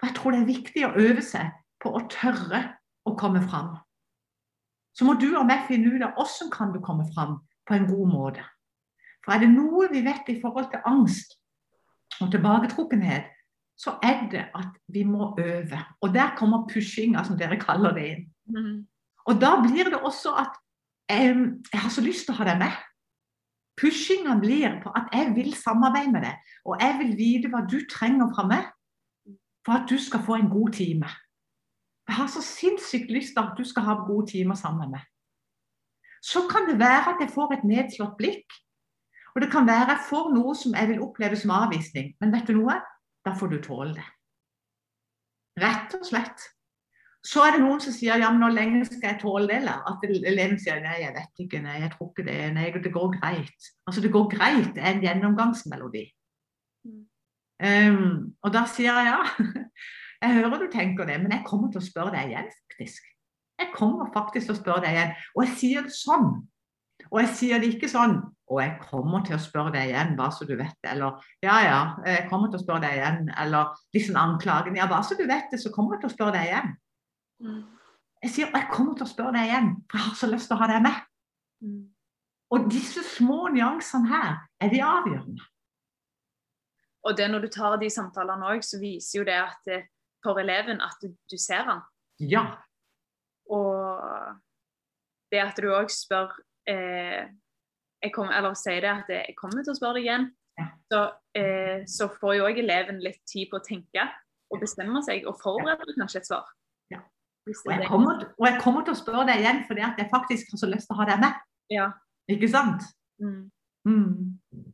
For 0.00 0.08
jeg 0.08 0.16
tror 0.16 0.32
det 0.32 0.40
er 0.40 0.48
viktig 0.48 0.84
å 0.86 0.94
øve 0.96 1.24
seg 1.24 1.50
på 1.82 1.92
å 1.92 2.00
tørre 2.08 2.62
å 3.04 3.12
komme 3.20 3.42
fram. 3.44 3.74
Så 4.96 5.04
må 5.04 5.14
du 5.20 5.28
og 5.34 5.44
meg 5.48 5.66
finne 5.68 5.92
ut 5.92 6.06
av 6.06 6.16
hvordan 6.16 6.48
kan 6.54 6.72
du 6.72 6.80
komme 6.84 7.04
fram 7.12 7.36
på 7.68 7.76
en 7.76 7.86
god 7.90 8.08
måte. 8.14 8.46
For 9.20 9.36
er 9.36 9.44
det 9.44 9.52
noe 9.52 9.90
vi 9.92 10.00
vet 10.06 10.32
i 10.32 10.38
forhold 10.40 10.70
til 10.72 10.80
angst 10.88 11.36
og 12.20 12.32
tilbaketrukkenhet, 12.32 13.28
så 13.80 13.98
er 14.04 14.24
det 14.32 14.46
at 14.56 14.72
vi 14.92 15.04
må 15.08 15.34
øve. 15.40 15.84
Og 16.00 16.16
der 16.16 16.32
kommer 16.36 16.66
pushinga, 16.68 17.22
som 17.24 17.36
dere 17.40 17.60
kaller 17.60 17.92
det, 17.96 18.08
inn. 18.08 18.26
Mm. 18.48 18.74
Og 19.28 19.40
da 19.40 19.54
blir 19.60 19.92
det 19.92 20.00
også 20.00 20.32
at 20.40 20.56
jeg 21.10 21.82
har 21.82 21.92
så 21.92 22.04
lyst 22.04 22.26
til 22.26 22.34
å 22.34 22.40
ha 22.40 22.46
deg 22.50 22.60
med. 22.62 22.78
Pushinga 23.80 24.36
blir 24.40 24.76
på 24.82 24.92
at 24.96 25.08
jeg 25.16 25.32
vil 25.36 25.54
samarbeide 25.56 26.12
med 26.12 26.26
deg, 26.26 26.52
og 26.68 26.82
jeg 26.82 26.98
vil 27.00 27.12
vite 27.16 27.50
hva 27.52 27.62
du 27.64 27.78
trenger 27.90 28.28
fra 28.34 28.44
meg 28.48 28.68
for 29.66 29.78
at 29.78 29.88
du 29.88 29.96
skal 30.00 30.22
få 30.24 30.36
en 30.36 30.50
god 30.52 30.72
time. 30.76 31.08
Jeg 32.08 32.18
har 32.18 32.28
så 32.32 32.42
sinnssykt 32.44 33.12
lyst 33.12 33.36
til 33.36 33.44
at 33.44 33.56
du 33.56 33.64
skal 33.64 33.86
ha 33.86 33.94
gode 34.04 34.32
timer 34.32 34.58
sammen 34.58 34.84
med 34.84 34.98
meg. 34.98 35.06
Så 36.20 36.44
kan 36.50 36.66
det 36.68 36.78
være 36.80 37.14
at 37.14 37.22
jeg 37.22 37.32
får 37.32 37.54
et 37.56 37.66
nedslått 37.68 38.16
blikk, 38.18 38.56
og 39.34 39.44
det 39.44 39.50
kan 39.52 39.68
være 39.68 39.94
jeg 39.94 40.06
får 40.08 40.32
noe 40.34 40.54
som 40.58 40.74
jeg 40.76 40.90
vil 40.90 41.04
oppleve 41.04 41.38
som 41.38 41.54
avvisning. 41.54 42.14
Men 42.20 42.32
vet 42.34 42.48
du 42.50 42.56
noe? 42.58 42.80
Da 43.24 43.32
får 43.36 43.52
du 43.52 43.60
tåle 43.62 43.94
det. 43.96 44.08
Rett 45.60 45.94
og 45.96 46.04
slett. 46.08 46.50
Så 47.26 47.42
er 47.44 47.52
det 47.52 47.60
noen 47.60 47.82
som 47.84 47.92
sier 47.92 48.20
ja, 48.20 48.30
men 48.32 48.40
hvor 48.40 48.54
lenge 48.54 48.86
skal 48.88 49.10
jeg 49.10 49.20
tåle 49.20 49.48
det? 49.50 49.58
Eller? 49.60 49.82
At 49.90 50.04
eleven 50.08 50.56
sier 50.60 50.80
nei, 50.80 51.02
jeg 51.02 51.12
vet 51.16 51.42
ikke, 51.44 51.60
nei, 51.64 51.76
jeg 51.82 51.92
tror 51.92 52.08
ikke 52.08 52.24
det, 52.30 52.38
nei, 52.56 52.70
det 52.72 52.92
går 52.94 53.12
greit. 53.18 53.70
Altså 53.84 54.04
det 54.04 54.12
går 54.14 54.30
greit 54.32 54.70
det 54.76 54.82
er 54.82 54.94
en 54.94 55.04
gjennomgangsmelodi. 55.04 56.06
Mm. 56.88 57.02
Um, 57.60 58.14
og 58.40 58.54
da 58.56 58.64
sier 58.72 58.96
jeg 58.96 59.10
ja, 59.10 59.50
jeg 60.24 60.38
hører 60.38 60.64
du 60.64 60.70
tenker 60.72 61.08
det, 61.08 61.18
men 61.20 61.36
jeg 61.36 61.44
kommer 61.44 61.68
til 61.68 61.82
å 61.82 61.84
spørre 61.84 62.14
deg 62.16 62.32
igjen, 62.32 62.48
faktisk. 62.72 63.12
Jeg 63.60 63.68
kommer 63.76 64.08
faktisk 64.16 64.48
til 64.48 64.56
å 64.56 64.60
spørre 64.62 64.86
deg 64.86 64.96
igjen. 64.96 65.16
Og 65.36 65.44
jeg 65.44 65.56
sier 65.60 65.84
det 65.84 65.92
sånn. 65.92 66.30
Og 67.10 67.18
jeg 67.20 67.34
sier 67.36 67.60
det 67.60 67.74
ikke 67.74 67.88
sånn 67.92 68.20
og 68.50 68.58
jeg 68.58 68.78
kommer 68.82 69.22
til 69.26 69.36
å 69.36 69.40
spørre 69.42 69.70
deg 69.76 69.92
igjen, 69.92 70.16
bare 70.18 70.34
så 70.34 70.46
du 70.46 70.56
vet 70.58 70.74
det. 70.82 70.90
Eller 70.96 71.26
ja, 71.44 71.56
ja, 71.62 71.80
jeg 72.02 72.26
kommer 72.30 72.50
til 72.50 72.58
å 72.58 72.62
spørre 72.64 72.82
deg 72.82 72.96
igjen. 72.98 73.28
Eller 73.38 73.76
liksom 73.94 74.18
anklagen. 74.18 74.78
Ja, 74.78 74.88
bare 74.90 75.06
så 75.06 75.14
du 75.18 75.22
vet 75.28 75.52
det, 75.52 75.60
så 75.62 75.70
kommer 75.74 75.94
jeg 75.94 76.02
til 76.02 76.10
å 76.10 76.14
spørre 76.16 76.34
deg 76.34 76.48
igjen. 76.48 76.72
Jeg 77.40 78.32
sier 78.34 78.50
jeg 78.52 78.68
kommer 78.72 78.98
til 78.98 79.06
å 79.06 79.10
spørre 79.10 79.38
deg 79.38 79.48
igjen, 79.48 79.70
for 79.88 80.00
jeg 80.00 80.08
har 80.08 80.18
så 80.20 80.28
lyst 80.28 80.50
til 80.50 80.58
å 80.58 80.60
ha 80.60 80.68
deg 80.70 80.82
med. 80.84 80.98
Mm. 81.64 81.80
Og 82.50 82.66
disse 82.72 83.04
små 83.06 83.48
nyansene 83.54 84.10
her 84.10 84.36
er 84.60 84.72
de 84.72 84.82
avgjørende. 84.84 85.46
Og 87.08 87.16
det 87.16 87.30
når 87.32 87.46
du 87.46 87.48
tar 87.54 87.78
de 87.80 87.88
samtalene 87.92 88.50
òg, 88.52 88.64
så 88.66 88.80
viser 88.80 89.20
jo 89.20 89.24
det 89.28 89.38
at 89.40 89.70
for 90.24 90.40
eleven 90.42 90.82
at 90.84 91.00
du, 91.00 91.14
du 91.30 91.38
ser 91.40 91.64
han. 91.68 91.80
Ja. 92.20 92.44
Og 93.48 94.00
det 95.32 95.40
at 95.42 95.60
du 95.60 95.70
òg 95.72 95.90
spør 95.92 96.34
eh, 96.68 97.30
kommer, 98.14 98.34
Eller 98.36 98.56
sier 98.58 98.82
det 98.84 98.92
at 98.92 99.12
jeg 99.14 99.36
kommer 99.38 99.64
til 99.64 99.72
å 99.72 99.78
spørre 99.78 100.00
deg 100.00 100.08
igjen, 100.08 100.28
ja. 100.60 100.68
så, 100.92 101.02
eh, 101.38 101.86
så, 101.88 102.10
får 102.20 102.36
jo 102.36 102.48
òg 102.48 102.60
eleven 102.62 103.00
litt 103.04 103.22
tid 103.28 103.50
på 103.50 103.60
å 103.60 103.64
tenke 103.64 104.06
og 104.50 104.62
bestemme 104.62 105.02
seg 105.06 105.26
og 105.30 105.38
forberede 105.40 105.96
kanskje 105.96 106.22
et 106.22 106.30
svar. 106.30 106.48
Og 107.50 107.72
jeg, 107.72 107.86
kommer, 107.88 108.24
og 108.38 108.46
jeg, 108.46 108.58
kommer, 108.62 108.84
til 108.86 108.94
å 108.94 108.98
spørre 108.98 109.26
deg 109.28 109.42
igjen 109.42 109.64
fordi 109.68 109.82
at 109.86 109.98
jeg 109.98 110.10
faktisk 110.12 110.52
har 110.54 110.60
så 110.62 110.68
lyst 110.70 110.88
til 110.90 110.96
å 110.96 111.00
ha 111.00 111.08
deg 111.10 111.22
med. 111.22 111.40
Ja. 111.72 111.88
Ikke 112.30 112.50
sant? 112.50 112.86
Mm. 113.22 113.50
Mm. 113.88 114.66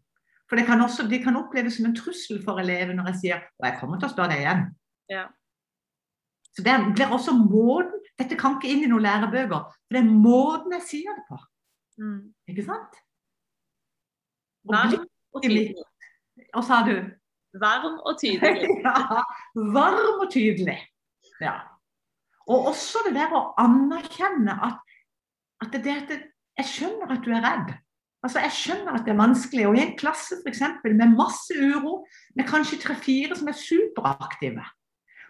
For 0.46 0.58
det 0.58 0.66
kan 0.68 0.82
også 0.82 1.06
de 1.10 1.18
kan 1.22 1.38
oppleves 1.38 1.78
som 1.78 1.88
en 1.88 1.96
trussel 1.96 2.42
for 2.44 2.60
eleven 2.62 2.98
når 2.98 3.10
jeg 3.12 3.20
sier 3.22 3.42
og 3.58 3.66
jeg 3.68 3.78
kommer 3.80 4.00
til 4.00 4.08
å 4.08 4.14
spørre 4.14 4.34
deg 4.34 4.44
igjen. 4.44 4.62
Ja. 5.12 5.24
Så 6.56 6.64
det 6.64 6.76
blir 6.96 7.12
også 7.12 7.36
måten 7.36 8.02
Dette 8.16 8.32
kan 8.40 8.54
ikke 8.56 8.70
inn 8.72 8.86
i 8.86 8.88
noen 8.88 9.04
lærebøker. 9.04 9.66
For 9.68 9.92
det 9.92 9.98
er 10.00 10.06
måten 10.08 10.72
jeg 10.72 10.84
sier 10.88 11.18
det 11.18 11.26
på. 11.28 11.36
Mm. 12.00 12.22
Ikke 12.48 12.62
sant? 12.64 12.96
Varm 14.72 14.94
og 15.36 15.42
tydelig. 15.44 15.74
Hva 16.54 16.62
sa 16.64 16.78
du? 16.86 16.94
Varm 17.60 17.98
og 18.00 18.16
tydelig. 18.22 18.70
ja, 18.86 19.20
varm 19.76 20.22
og 20.24 20.30
tydelig. 20.32 20.78
Ja. 21.44 21.58
Og 22.46 22.70
også 22.70 23.02
det 23.06 23.16
der 23.16 23.34
å 23.34 23.48
anerkjenne 23.58 24.54
at, 24.68 24.78
at 25.64 25.74
det, 25.74 25.96
det, 26.10 26.18
jeg 26.60 26.70
skjønner 26.70 27.16
at 27.16 27.24
du 27.24 27.32
er 27.34 27.44
redd. 27.44 27.74
Altså, 28.24 28.42
Jeg 28.42 28.54
skjønner 28.56 28.96
at 28.96 29.04
det 29.06 29.12
er 29.14 29.20
vanskelig. 29.20 29.66
Og 29.68 29.76
i 29.76 29.82
en 29.84 29.96
klasse 29.98 30.38
for 30.40 30.50
eksempel, 30.50 30.94
med 30.98 31.14
masse 31.18 31.54
uro, 31.54 32.00
med 32.38 32.48
kanskje 32.48 32.80
tre-fire 32.82 33.36
som 33.38 33.50
er 33.50 33.58
superaktive, 33.58 34.64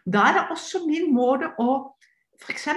da 0.07 0.29
er 0.29 0.37
det 0.37 0.45
også 0.55 0.85
min 0.87 1.11
måte 1.15 1.51
å 1.59 1.97
f.eks. 2.45 2.69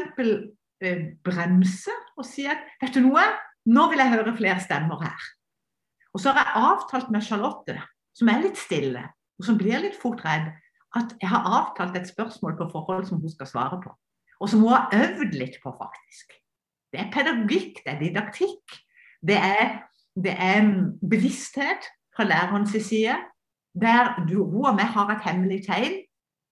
Eh, 0.79 1.01
bremse 1.27 1.91
og 2.15 2.23
si 2.23 2.45
at 2.47 2.61
vet 2.79 2.95
du 2.95 3.01
noe, 3.03 3.21
nå 3.67 3.89
vil 3.91 3.99
jeg 3.99 4.13
høre 4.13 4.33
flere 4.37 4.63
stemmer 4.63 5.01
her. 5.03 5.25
Og 6.15 6.23
så 6.23 6.31
har 6.31 6.39
jeg 6.39 6.63
avtalt 6.69 7.09
med 7.11 7.25
Charlotte, 7.27 7.75
som 8.15 8.31
er 8.31 8.45
litt 8.45 8.57
stille, 8.57 9.03
og 9.35 9.45
som 9.45 9.59
blir 9.59 9.83
litt 9.83 9.99
fort 9.99 10.23
redd, 10.23 10.47
at 10.95 11.11
jeg 11.19 11.29
har 11.29 11.51
avtalt 11.59 11.99
et 11.99 12.07
spørsmål 12.07 12.55
på 12.57 12.69
forhold 12.71 13.09
som 13.09 13.19
hun 13.19 13.33
skal 13.33 13.51
svare 13.51 13.81
på 13.83 13.91
og 14.39 14.49
som 14.49 14.63
hun 14.63 14.73
har 14.73 14.89
øvd 14.95 15.35
litt 15.35 15.57
på, 15.63 15.73
faktisk. 15.75 16.35
Det 16.91 17.01
er 17.01 17.11
pedagogikk, 17.13 17.81
det 17.83 17.93
er 17.93 17.99
didaktikk. 17.99 18.77
Det 19.21 19.37
er, 19.37 19.73
det 20.15 20.33
er 20.33 20.69
bevissthet 21.09 21.89
fra 22.15 22.23
lærerens 22.23 22.71
side, 22.85 23.17
der 23.81 24.25
du, 24.29 24.43
hun 24.43 24.71
og 24.71 24.77
meg 24.79 24.91
har 24.95 25.11
et 25.13 25.25
hemmelig 25.27 25.63
tegn 25.67 25.99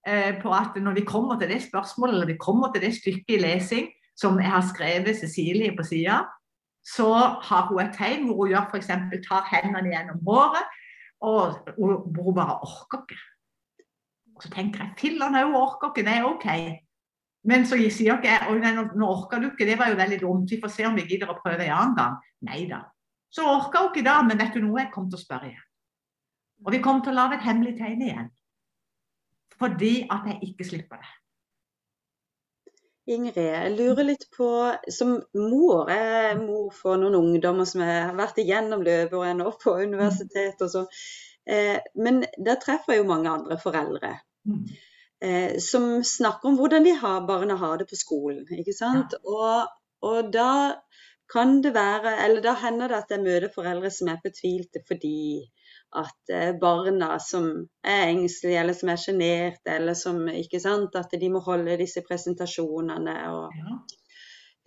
eh, 0.07 0.33
på 0.41 0.51
at 0.53 0.75
når 0.75 0.99
vi 0.99 1.05
kommer 1.07 1.39
til 1.39 1.49
det 1.49 1.61
spørsmålet, 1.63 2.15
eller 2.15 2.33
vi 2.33 2.37
kommer 2.39 2.71
til 2.73 2.83
det 2.83 2.93
stykket 2.95 3.37
i 3.37 3.41
lesing 3.41 3.87
som 4.17 4.39
jeg 4.39 4.51
har 4.51 4.65
skrevet 4.65 5.17
Cecilie 5.17 5.75
på 5.77 5.83
sida, 5.83 6.21
så 6.95 7.09
har 7.43 7.67
hun 7.67 7.81
et 7.83 7.95
tegn 7.97 8.27
hvor 8.27 8.43
hun 8.43 8.51
gjør 8.53 8.69
f.eks. 8.71 8.91
tar 9.27 9.49
hendene 9.51 9.91
gjennom 9.91 10.21
håret, 10.27 10.77
og 11.21 11.57
hvor 11.77 12.23
hun 12.29 12.35
bare 12.35 12.59
orker 12.61 13.03
ikke. 13.03 13.19
Og 14.37 14.43
så 14.43 14.51
tenker 14.53 14.83
jeg 14.83 14.97
filler'n 15.01 15.37
òg 15.41 15.55
orker 15.57 15.91
ikke, 15.91 16.05
det 16.05 16.13
er 16.13 16.27
OK. 16.29 16.47
Men 17.47 17.63
så 17.67 17.77
sier 17.79 18.17
ikke 18.17 18.27
jeg 18.27 18.59
nei, 18.59 18.73
nå 18.75 19.07
orker 19.07 19.39
du 19.39 19.47
ikke, 19.51 19.67
det 19.67 19.77
var 19.79 19.91
jo 19.91 19.99
veldig 19.99 20.19
dumt, 20.19 20.51
vi 20.51 20.59
får 20.59 20.71
se 20.73 20.87
om 20.87 20.97
vi 20.97 21.05
gidder 21.07 21.31
å 21.31 21.37
prøve 21.39 21.63
en 21.63 21.75
annen 21.77 21.93
gang. 21.95 22.17
Nei 22.47 22.65
da. 22.67 22.81
Så 23.31 23.45
orka 23.47 23.85
hun 23.85 23.93
ikke 23.93 24.03
da, 24.07 24.17
men 24.27 24.39
vet 24.39 24.55
du 24.55 24.63
noe, 24.63 24.81
jeg 24.81 24.91
kom 24.91 25.05
til 25.07 25.19
å 25.19 25.21
spørre 25.21 25.47
igjen. 25.51 25.67
Og 26.65 26.73
vi 26.73 26.81
kom 26.83 26.99
til 27.03 27.13
å 27.13 27.19
lage 27.21 27.37
et 27.37 27.45
hemmelig 27.47 27.77
tegn 27.77 28.03
igjen. 28.03 28.27
Fordi 29.57 29.93
at 30.13 30.27
jeg 30.27 30.49
ikke 30.49 30.67
slipper 30.67 30.99
det. 30.99 31.13
Ingrid, 33.15 33.39
jeg 33.39 33.71
lurer 33.77 34.03
litt 34.03 34.25
på 34.35 34.47
Som 34.91 35.13
mor, 35.39 35.87
jeg 35.87 36.17
er 36.33 36.41
mor 36.41 36.73
for 36.75 36.99
noen 36.99 37.15
ungdommer 37.15 37.69
som 37.69 37.85
har 37.85 38.11
vært 38.17 38.41
igjennom 38.43 38.83
løpet 38.83 39.15
og 39.15 39.23
er 39.23 39.37
nå 39.39 39.53
på 39.61 39.77
universitet 39.79 40.65
og 40.65 40.73
sånn. 40.73 40.89
Eh, 41.47 41.79
men 41.95 42.25
der 42.35 42.59
treffer 42.59 42.97
jeg 42.97 43.05
jo 43.05 43.09
mange 43.13 43.31
andre 43.31 43.55
foreldre. 43.63 44.17
Mm 44.49 44.67
eh, 45.23 45.57
som 45.63 46.03
snakker 46.03 46.49
om 46.49 46.57
hvordan 46.59 46.85
de 46.87 46.95
har, 47.01 47.25
barna 47.27 47.57
har 47.59 47.77
det 47.81 47.89
på 47.89 47.99
skolen. 47.99 48.45
ikke 48.49 48.75
sant? 48.75 49.15
Ja. 49.17 49.23
Og, 49.33 49.77
og, 50.09 50.31
da 50.33 50.51
kan 51.31 51.61
det 51.63 51.73
være, 51.75 52.15
eller 52.25 52.41
da 52.41 52.53
hender 52.61 52.87
det 52.87 53.01
at 53.01 53.11
jeg 53.11 53.23
møter 53.23 53.51
foreldre 53.53 53.91
som 53.91 54.07
er 54.13 54.21
fortvilte 54.23 54.79
fordi 54.87 55.43
at 55.99 56.31
eh, 56.31 56.53
barna 56.59 57.17
som 57.19 57.49
er 57.83 58.09
engstelige 58.11 58.61
eller 58.61 58.75
som 58.75 58.91
er 58.91 59.01
sjenerte, 59.01 59.75
eller 59.75 59.95
som 59.95 60.21
ikke 60.31 60.59
sant, 60.63 60.95
at 60.95 61.15
de 61.19 61.29
må 61.31 61.39
holde 61.43 61.77
disse 61.79 62.03
presentasjonene. 62.07 63.15
og 63.31 63.55
ja. 63.59 63.77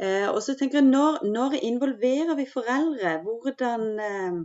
Eh, 0.00 0.28
og 0.30 0.40
så 0.42 0.54
tenker 0.56 0.80
jeg, 0.80 0.88
når, 0.88 1.20
når, 1.28 1.58
involverer 1.60 2.36
vi 2.38 2.46
foreldre? 2.48 3.18
Hvordan 3.24 3.82
eh, 4.00 4.38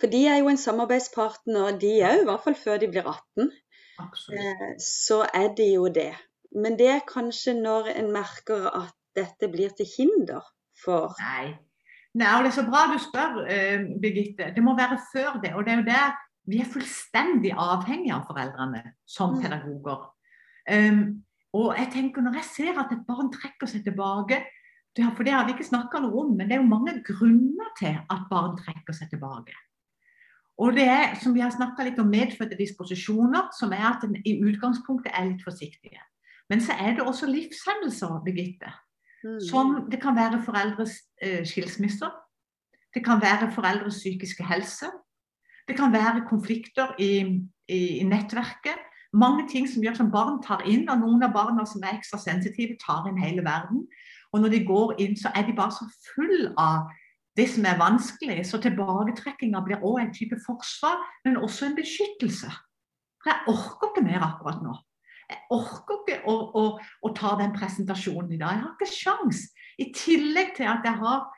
For 0.00 0.10
de 0.12 0.22
er 0.26 0.38
jo 0.40 0.48
en 0.48 0.60
samarbeidspartner, 0.60 1.76
de 1.82 1.92
òg, 2.08 2.22
i 2.22 2.28
hvert 2.28 2.44
fall 2.46 2.56
før 2.56 2.80
de 2.80 2.88
blir 2.94 3.04
18. 3.06 3.52
Eh, 4.00 4.74
så 4.80 5.22
er 5.34 5.54
det 5.56 5.74
jo 5.74 5.88
det. 5.88 6.12
men 6.52 6.76
det 6.78 6.88
er 6.88 7.06
kanskje 7.08 7.54
når 7.56 7.86
en 7.96 8.10
merker 8.12 8.66
at 8.76 8.92
dette 9.16 9.48
blir 9.48 9.72
til 9.76 9.88
hinder 9.88 10.44
for 10.84 11.14
Nei. 11.20 11.54
Nei, 12.14 12.28
og 12.36 12.44
Det 12.44 12.50
er 12.50 12.56
så 12.58 12.66
bra 12.68 12.82
du 12.92 12.98
spør, 13.00 13.38
uh, 13.48 13.84
Birgitte. 14.02 14.52
Det 14.56 14.62
må 14.64 14.76
være 14.76 14.98
før 15.12 15.40
det. 15.40 15.54
og 15.54 15.64
det 15.64 15.72
er 15.72 15.76
jo 15.80 15.88
der 15.88 16.18
Vi 16.44 16.58
er 16.60 16.72
fullstendig 16.72 17.52
avhengige 17.56 18.14
av 18.14 18.26
foreldrene 18.26 18.82
som 19.06 19.34
mm. 19.34 19.42
pedagoger. 19.42 20.00
Um, 20.68 21.24
og 21.52 21.78
jeg 21.78 21.88
tenker 21.92 22.22
Når 22.22 22.34
jeg 22.40 22.44
ser 22.44 22.80
at 22.80 22.92
et 22.92 23.06
barn 23.06 23.32
trekker 23.32 23.66
seg 23.66 23.84
tilbake 23.84 24.42
For 25.16 25.24
det 25.24 25.32
har 25.32 25.46
vi 25.46 25.54
ikke 25.56 25.66
snakka 25.66 26.02
noe 26.02 26.24
om, 26.24 26.36
men 26.36 26.48
det 26.48 26.56
er 26.56 26.60
jo 26.60 26.68
mange 26.68 26.98
grunner 27.06 27.70
til 27.78 27.96
at 27.96 28.26
barn 28.30 28.58
trekker 28.58 28.92
seg 28.92 29.08
tilbake. 29.08 29.56
Og 30.60 30.74
det 30.76 30.84
er, 30.84 31.14
som 31.22 31.34
vi 31.34 31.40
har 31.40 31.52
snakka 31.54 31.84
litt 31.86 31.98
om, 31.98 32.10
medfødte 32.12 32.58
disposisjoner, 32.58 33.48
som 33.56 33.72
er 33.72 33.86
at 33.88 34.04
en 34.04 34.18
i 34.28 34.36
utgangspunktet 34.44 35.14
er 35.14 35.30
litt 35.30 35.44
forsiktige. 35.44 36.02
Men 36.50 36.60
så 36.60 36.76
er 36.76 36.98
det 36.98 37.06
også 37.08 37.26
livshendelser, 37.30 38.20
Birgitte, 38.26 38.72
Mm. 39.24 39.40
Som 39.40 39.88
det 39.90 40.00
kan 40.02 40.16
være 40.16 40.42
foreldres 40.42 40.92
eh, 41.22 41.46
skilsmisser. 41.46 42.10
Det 42.94 43.04
kan 43.04 43.22
være 43.22 43.52
foreldres 43.52 43.94
psykiske 43.94 44.44
helse. 44.44 44.86
Det 45.68 45.76
kan 45.76 45.92
være 45.92 46.26
konflikter 46.28 46.94
i, 46.98 47.12
i, 47.68 47.98
i, 48.00 48.04
nettverket. 48.04 48.82
Mange 49.12 49.48
ting 49.48 49.68
som 49.68 49.82
gjør 49.82 49.94
som 49.94 50.10
barn 50.10 50.42
tar 50.42 50.64
inn, 50.66 50.88
og 50.90 50.98
noen 50.98 51.22
av 51.22 51.32
barna 51.36 51.64
som 51.68 51.84
er 51.84 51.98
ekstra 51.98 52.18
sensitive, 52.18 52.76
tar 52.82 53.06
inn 53.08 53.20
hele 53.20 53.44
verden. 53.44 53.86
Og 54.32 54.40
når 54.40 54.48
de 54.48 54.64
går 54.66 54.94
inn, 55.04 55.16
så 55.16 55.30
er 55.36 55.46
de 55.46 55.54
bare 55.56 55.76
så 55.76 55.86
full 56.14 56.48
av 56.58 56.90
det 57.36 57.48
som 57.50 57.66
er 57.68 57.80
vanskelig. 57.80 58.40
Så 58.46 58.60
tilbaketrekkinga 58.62 59.62
blir 59.64 59.84
òg 59.84 60.00
en 60.02 60.14
type 60.14 60.38
forsvar, 60.46 61.00
men 61.24 61.40
også 61.40 61.68
en 61.68 61.76
beskyttelse. 61.78 62.50
For 63.22 63.32
jeg 63.32 63.54
orker 63.54 63.92
ikke 63.92 64.06
mer 64.06 64.24
akkurat 64.26 64.64
nå. 64.64 64.74
Jeg 65.30 65.38
orker 65.54 66.00
ikke 66.02 66.18
å, 66.28 66.34
å, 66.58 66.64
å, 66.78 67.12
ta 67.16 67.36
den 67.40 67.54
presentasjonen 67.56 68.34
i 68.34 68.40
dag. 68.40 68.56
Jeg 68.56 68.64
har 68.64 68.74
ikke 68.74 68.90
sjans. 68.92 69.44
I 69.80 69.88
tillegg 69.96 70.56
til 70.58 70.68
at 70.68 70.84
jeg 70.84 70.98
har, 71.00 71.28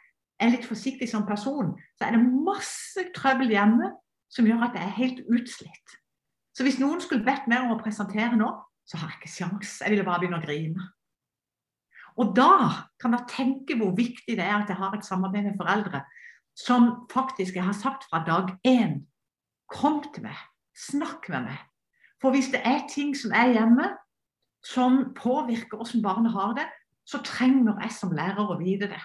er 0.42 0.50
litt 0.50 0.66
forsiktig 0.66 1.06
som 1.10 1.26
person, 1.28 1.74
så 1.94 2.08
er 2.08 2.16
det 2.16 2.24
masse 2.24 3.04
trøbbel 3.14 3.52
hjemme 3.54 3.92
som 4.32 4.48
gjør 4.48 4.66
at 4.66 4.78
jeg 4.78 4.88
er 4.88 4.98
helt 4.98 5.20
utslitt. 5.30 5.98
Så 6.54 6.66
hvis 6.66 6.80
noen 6.82 7.02
skulle 7.02 7.26
bedt 7.26 7.46
meg 7.50 7.66
om 7.66 7.74
å 7.74 7.80
presentere 7.80 8.34
nå, 8.38 8.50
så 8.88 8.98
har 9.00 9.12
jeg 9.12 9.22
ikke 9.22 9.34
sjans. 9.36 9.78
Jeg 9.82 9.94
ville 9.94 10.06
bare 10.06 10.22
begynne 10.22 10.40
å 10.40 10.44
grine. 10.44 10.88
Og 12.20 12.36
da 12.36 12.50
kan 13.02 13.16
jeg 13.16 13.30
tenke 13.30 13.76
hvor 13.78 13.94
viktig 13.96 14.36
det 14.36 14.44
er 14.44 14.60
at 14.60 14.70
jeg 14.70 14.78
har 14.78 14.94
et 14.94 15.06
samarbeid 15.06 15.48
med 15.48 15.58
foreldre 15.58 16.04
som 16.54 17.06
faktisk 17.10 17.56
jeg 17.58 17.64
har 17.66 17.74
sagt 17.74 18.06
fra 18.10 18.22
dag 18.26 18.54
én 18.66 19.02
Kom 19.74 20.02
til 20.14 20.22
meg, 20.22 20.36
snakk 20.76 21.26
med 21.32 21.48
meg, 21.48 21.58
for 22.22 22.30
hvis 22.30 22.50
det 22.52 22.60
er 22.68 22.84
ting 22.86 23.14
som 23.16 23.32
er 23.34 23.54
hjemme, 23.56 23.88
som 24.62 25.14
påvirker 25.16 25.80
hvordan 25.80 26.02
barnet 26.02 26.32
har 26.32 26.52
det, 26.54 26.66
så 27.08 27.18
trenger 27.24 27.80
jeg 27.80 27.90
som 27.96 28.12
lærer 28.12 28.44
å 28.44 28.58
vite 28.60 28.90
det. 28.92 29.00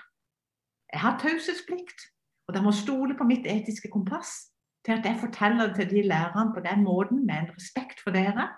Jeg 0.93 1.01
har 1.01 1.17
taushetsplikt, 1.23 2.05
og 2.47 2.53
de 2.53 2.61
må 2.61 2.75
stole 2.75 3.15
på 3.17 3.25
mitt 3.25 3.47
etiske 3.49 3.89
kompass 3.89 4.51
til 4.85 4.99
at 4.99 5.07
jeg 5.07 5.19
forteller 5.23 5.71
det 5.71 5.79
til 5.79 5.89
de 5.95 6.05
lærerne 6.11 6.53
på 6.53 6.61
den 6.67 6.83
måten, 6.83 7.25
med 7.25 7.35
en 7.35 7.51
respekt 7.55 8.03
for 8.03 8.15
dere. 8.15 8.49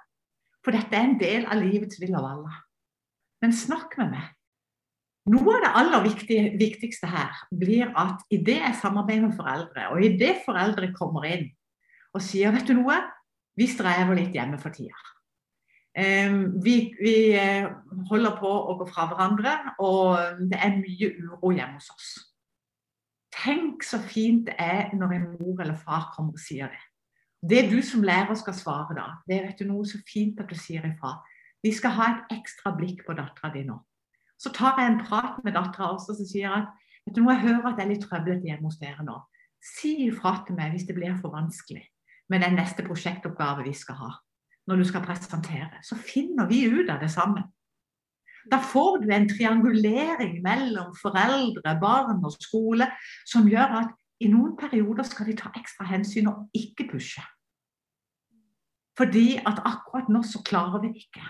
For 0.65 0.75
dette 0.75 0.97
er 0.97 1.07
en 1.07 1.19
del 1.21 1.45
av 1.45 1.61
livets 1.61 2.01
vill 2.01 2.17
og 2.17 2.25
valla. 2.25 2.59
Men 3.45 3.55
snakk 3.55 3.97
med 4.01 4.13
meg. 4.17 4.29
Noe 5.29 5.53
av 5.53 5.61
det 5.61 5.71
aller 5.77 6.03
viktige, 6.07 6.45
viktigste 6.57 7.09
her 7.11 7.43
blir 7.53 7.91
at 7.99 8.23
idet 8.33 8.57
jeg 8.57 8.77
samarbeider 8.81 9.27
med 9.27 9.37
foreldre, 9.37 9.91
og 9.93 10.01
idet 10.05 10.39
foreldre 10.45 10.89
kommer 10.95 11.27
inn 11.29 11.51
og 12.11 12.23
sier 12.25 12.51
vet 12.51 12.67
du 12.67 12.73
noe, 12.75 12.97
vi 13.55 13.67
strever 13.69 14.17
litt 14.17 14.33
hjemme 14.35 14.57
for 14.59 14.73
tida. 14.73 14.97
Vi, 15.91 16.75
vi, 16.97 17.13
eh, 17.35 17.67
holder 18.07 18.35
på 18.39 18.49
å 18.49 18.77
gå 18.79 18.87
fra 18.87 19.09
hverandre, 19.11 19.53
og 19.83 20.41
det 20.51 20.59
er 20.59 20.77
mye 20.79 21.09
uro 21.19 21.51
hjemme 21.51 21.79
hos 21.79 21.89
oss. 21.91 22.11
Tenk 23.31 23.83
så 23.83 23.99
fint 24.03 24.47
det 24.47 24.55
er 24.59 24.95
når 24.95 25.13
en 25.15 25.27
mor 25.35 25.61
eller 25.63 25.77
far 25.79 26.09
kommer 26.15 26.35
og 26.35 26.43
sier 26.43 26.71
det. 26.71 26.81
Det 27.41 27.63
du 27.71 27.79
som 27.83 28.03
lærer 28.05 28.37
skal 28.37 28.55
svare 28.55 28.95
da, 28.95 29.07
det 29.27 29.37
er 29.37 29.47
vet 29.49 29.61
du, 29.61 29.67
noe 29.69 29.87
så 29.87 29.99
fint 30.07 30.39
at 30.39 30.51
du 30.51 30.55
sier 30.59 30.83
ifra. 30.85 31.15
Vi 31.63 31.71
skal 31.73 31.95
ha 31.97 32.09
et 32.11 32.35
ekstra 32.37 32.73
blikk 32.77 33.05
på 33.05 33.15
dattera 33.17 33.51
di 33.53 33.63
nå. 33.67 33.79
Så 34.41 34.49
tar 34.55 34.79
jeg 34.79 34.89
en 34.89 35.01
prat 35.05 35.37
med 35.45 35.53
dattera 35.53 35.91
også 35.93 36.15
og 36.15 36.25
sier 36.25 36.53
at 36.55 36.71
vet 37.05 37.15
du, 37.15 37.21
nå 37.21 37.33
jeg 37.35 37.43
hører 37.45 37.69
at 37.69 37.77
det 37.77 37.85
er 37.85 37.91
litt 37.93 38.05
trøblete 38.07 38.49
hjemme 38.49 38.69
hos 38.69 38.79
dere 38.81 39.05
nå. 39.05 39.19
Si 39.61 39.93
ifra 40.07 40.39
til 40.47 40.57
meg 40.57 40.73
hvis 40.73 40.87
det 40.87 40.97
blir 40.97 41.13
for 41.21 41.33
vanskelig 41.35 41.83
med 42.31 42.41
den 42.41 42.57
neste 42.57 42.85
prosjektoppgave 42.87 43.65
vi 43.67 43.73
skal 43.77 43.99
ha. 43.99 44.11
Når 44.69 44.81
du 44.81 44.85
skal 44.87 45.03
presentere. 45.03 45.81
Så 45.83 45.97
finner 45.97 46.47
vi 46.49 46.63
ut 46.69 46.89
av 46.89 47.01
det 47.01 47.09
sammen. 47.11 47.43
Da 48.49 48.57
får 48.61 49.01
du 49.03 49.11
en 49.13 49.27
triangulering 49.29 50.39
mellom 50.41 50.93
foreldre, 50.97 51.75
barn 51.81 52.23
og 52.25 52.33
skole 52.37 52.87
som 53.29 53.49
gjør 53.49 53.75
at 53.81 53.91
i 54.21 54.29
noen 54.29 54.55
perioder 54.57 55.05
skal 55.05 55.29
vi 55.29 55.37
ta 55.37 55.51
ekstra 55.57 55.85
hensyn 55.89 56.29
og 56.29 56.49
ikke 56.57 56.87
pushe. 56.93 57.21
Fordi 58.97 59.37
at 59.37 59.61
akkurat 59.65 60.09
nå 60.13 60.23
så 60.25 60.41
klarer 60.45 60.81
vi 60.85 60.93
ikke. 61.01 61.25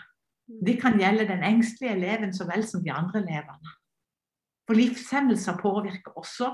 Det 0.65 0.81
kan 0.81 0.99
gjelde 0.99 1.27
den 1.27 1.43
engstelige 1.43 1.95
eleven 1.95 2.33
så 2.33 2.47
vel 2.49 2.65
som 2.67 2.83
de 2.83 2.91
andre 2.91 3.19
elevene. 3.19 3.75
For 4.67 4.77
livshemmelser 4.77 5.57
påvirker 5.57 6.17
også 6.17 6.53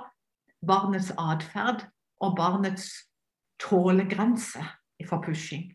barnets 0.68 1.12
atferd 1.18 1.86
og 2.20 2.36
barnets 2.36 2.90
tålegrense 3.60 4.64
for 5.10 5.22
pushing. 5.22 5.74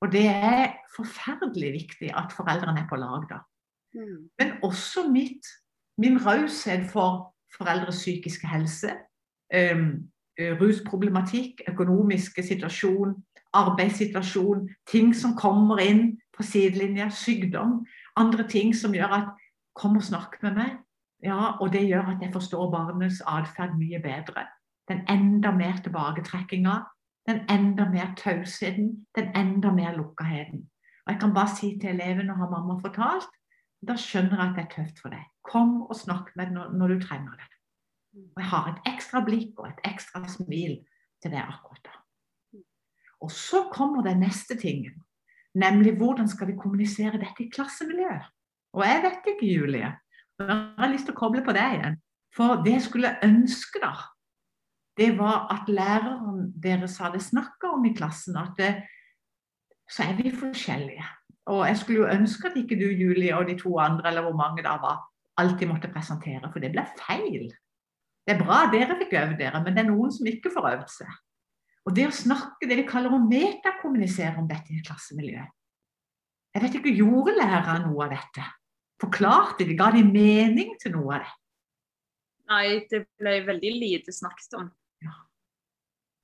Og 0.00 0.12
det 0.12 0.26
er 0.26 0.74
forferdelig 0.96 1.72
viktig 1.72 2.10
at 2.16 2.32
foreldrene 2.36 2.80
er 2.80 2.88
på 2.88 2.96
lag 2.96 3.28
da. 3.30 3.38
Mm. 3.94 4.30
Men 4.38 4.52
også 4.62 5.08
mitt, 5.10 5.46
min 5.98 6.18
raushet 6.26 6.90
for 6.90 7.34
foreldres 7.56 8.02
psykiske 8.02 8.46
helse, 8.46 8.90
um, 9.54 10.10
rusproblematikk, 10.60 11.62
økonomiske 11.68 12.42
situasjon, 12.42 13.14
arbeidssituasjon, 13.54 14.68
ting 14.90 15.14
som 15.16 15.36
kommer 15.38 15.78
inn 15.78 16.18
på 16.36 16.42
sidelinja, 16.42 17.08
sykdom, 17.10 17.80
andre 18.16 18.48
ting 18.48 18.74
som 18.76 18.94
gjør 18.94 19.18
at 19.20 19.32
Kom 19.74 19.96
og 19.98 20.04
snakk 20.06 20.36
med 20.44 20.52
meg. 20.54 20.74
Ja, 21.24 21.56
og 21.58 21.72
det 21.72 21.80
gjør 21.88 22.12
at 22.12 22.20
jeg 22.22 22.30
forstår 22.30 22.68
barnets 22.70 23.18
atferd 23.26 23.72
mye 23.74 23.98
bedre 23.98 24.44
den 24.88 25.04
enda 25.08 25.50
mer 25.52 25.76
tilbaketrekkinga, 25.84 26.74
den 27.26 27.40
enda 27.50 27.88
mer 27.90 28.14
tausheten, 28.16 29.06
den 29.16 29.36
enda 29.36 29.72
mer 29.72 29.96
lukkaheten. 29.96 30.70
Og 31.06 31.12
Jeg 31.12 31.20
kan 31.20 31.34
bare 31.34 31.56
si 31.56 31.78
til 31.80 31.88
elevene 31.88 32.36
har 32.36 32.50
mamma 32.50 32.78
fortalt, 32.80 33.30
da 33.88 33.96
skjønner 33.96 34.40
jeg 34.40 34.50
at 34.50 34.56
det 34.56 34.64
er 34.64 34.74
tøft 34.74 35.00
for 35.02 35.12
deg. 35.12 35.24
Kom 35.44 35.82
og 35.82 35.96
snakk 35.96 36.32
med 36.36 36.52
når, 36.52 36.72
når 36.72 36.88
du 36.88 37.00
trenger 37.00 37.36
det. 37.36 37.50
Og 38.36 38.40
jeg 38.40 38.48
har 38.48 38.70
et 38.70 38.92
ekstra 38.94 39.20
blikk 39.24 39.58
og 39.58 39.68
et 39.68 39.82
ekstra 39.90 40.22
smil 40.28 40.78
til 41.22 41.32
deg 41.32 41.40
akkurat 41.42 41.84
da. 41.84 41.98
Og 43.20 43.30
så 43.32 43.64
kommer 43.72 44.04
den 44.04 44.20
neste 44.20 44.56
tingen, 44.60 45.02
nemlig 45.54 45.94
hvordan 45.98 46.28
skal 46.28 46.50
vi 46.50 46.56
kommunisere 46.58 47.20
dette 47.20 47.44
i 47.44 47.50
klassemiljøet? 47.52 48.26
Og 48.74 48.82
jeg 48.86 49.02
vet 49.04 49.28
ikke, 49.34 49.52
Julie. 49.54 49.92
Jeg 50.38 50.56
har 50.78 50.90
lyst 50.90 51.06
til 51.06 51.14
å 51.14 51.20
koble 51.20 51.44
på 51.46 51.54
deg 51.54 51.78
igjen. 51.78 52.00
For 52.34 52.62
det 52.64 52.72
jeg 52.72 52.86
skulle 52.88 53.12
ønske, 53.22 53.78
da, 53.82 53.92
det 54.98 55.12
var 55.18 55.46
at 55.54 55.70
læreren 55.70 56.48
deres 56.62 56.98
hadde 56.98 57.22
snakka 57.22 57.74
om 57.76 57.84
i 57.86 57.94
klassen 57.94 58.38
at 58.38 58.58
det, 58.58 58.72
så 59.90 60.08
er 60.08 60.16
vi 60.18 60.32
forskjellige. 60.34 61.06
Og 61.52 61.66
jeg 61.68 61.78
skulle 61.78 62.00
jo 62.00 62.12
ønske 62.14 62.48
at 62.48 62.56
ikke 62.58 62.78
du, 62.80 62.86
Julie, 62.88 63.34
og 63.36 63.46
de 63.48 63.58
to 63.58 63.76
andre, 63.78 64.08
eller 64.08 64.26
hvor 64.26 64.36
mange 64.36 64.64
da 64.64 64.78
var, 64.82 65.02
alltid 65.36 65.68
måtte 65.68 65.90
presentere, 65.92 66.50
for 66.50 66.62
det 66.62 66.72
ble 66.72 66.86
feil. 66.98 67.50
Det 68.24 68.34
er 68.34 68.40
bra 68.40 68.64
dere 68.72 68.96
fikk 69.02 69.12
øvd 69.20 69.38
dere, 69.38 69.60
men 69.62 69.74
det 69.74 69.84
er 69.84 69.90
noen 69.90 70.12
som 70.14 70.30
ikke 70.30 70.52
får 70.54 70.70
øvd 70.70 70.90
seg. 70.94 71.18
Og 71.84 71.92
det 71.96 72.06
å 72.08 72.14
snakke, 72.14 72.68
det 72.68 72.78
vi 72.80 72.86
kaller 72.88 73.12
å 73.12 73.20
metakommunisere 73.20 74.40
om 74.40 74.48
dette 74.48 74.72
i 74.72 74.80
et 74.80 74.86
klassemiljø 74.86 75.42
Jeg 76.54 76.62
vet 76.62 76.76
ikke, 76.78 76.92
gjorde 76.96 77.34
læreren 77.36 77.88
noe 77.88 78.06
av 78.06 78.14
dette? 78.14 78.44
Forklarte 79.02 79.66
de, 79.66 79.74
ga 79.76 79.90
de 79.92 80.04
mening 80.06 80.76
til 80.80 80.94
noe 80.94 81.18
av 81.18 81.24
det? 81.24 81.32
Nei, 82.52 82.66
det 82.90 83.04
ble 83.20 83.38
veldig 83.46 83.72
lite 83.80 84.12
snakket 84.14 84.56
om. 84.60 84.68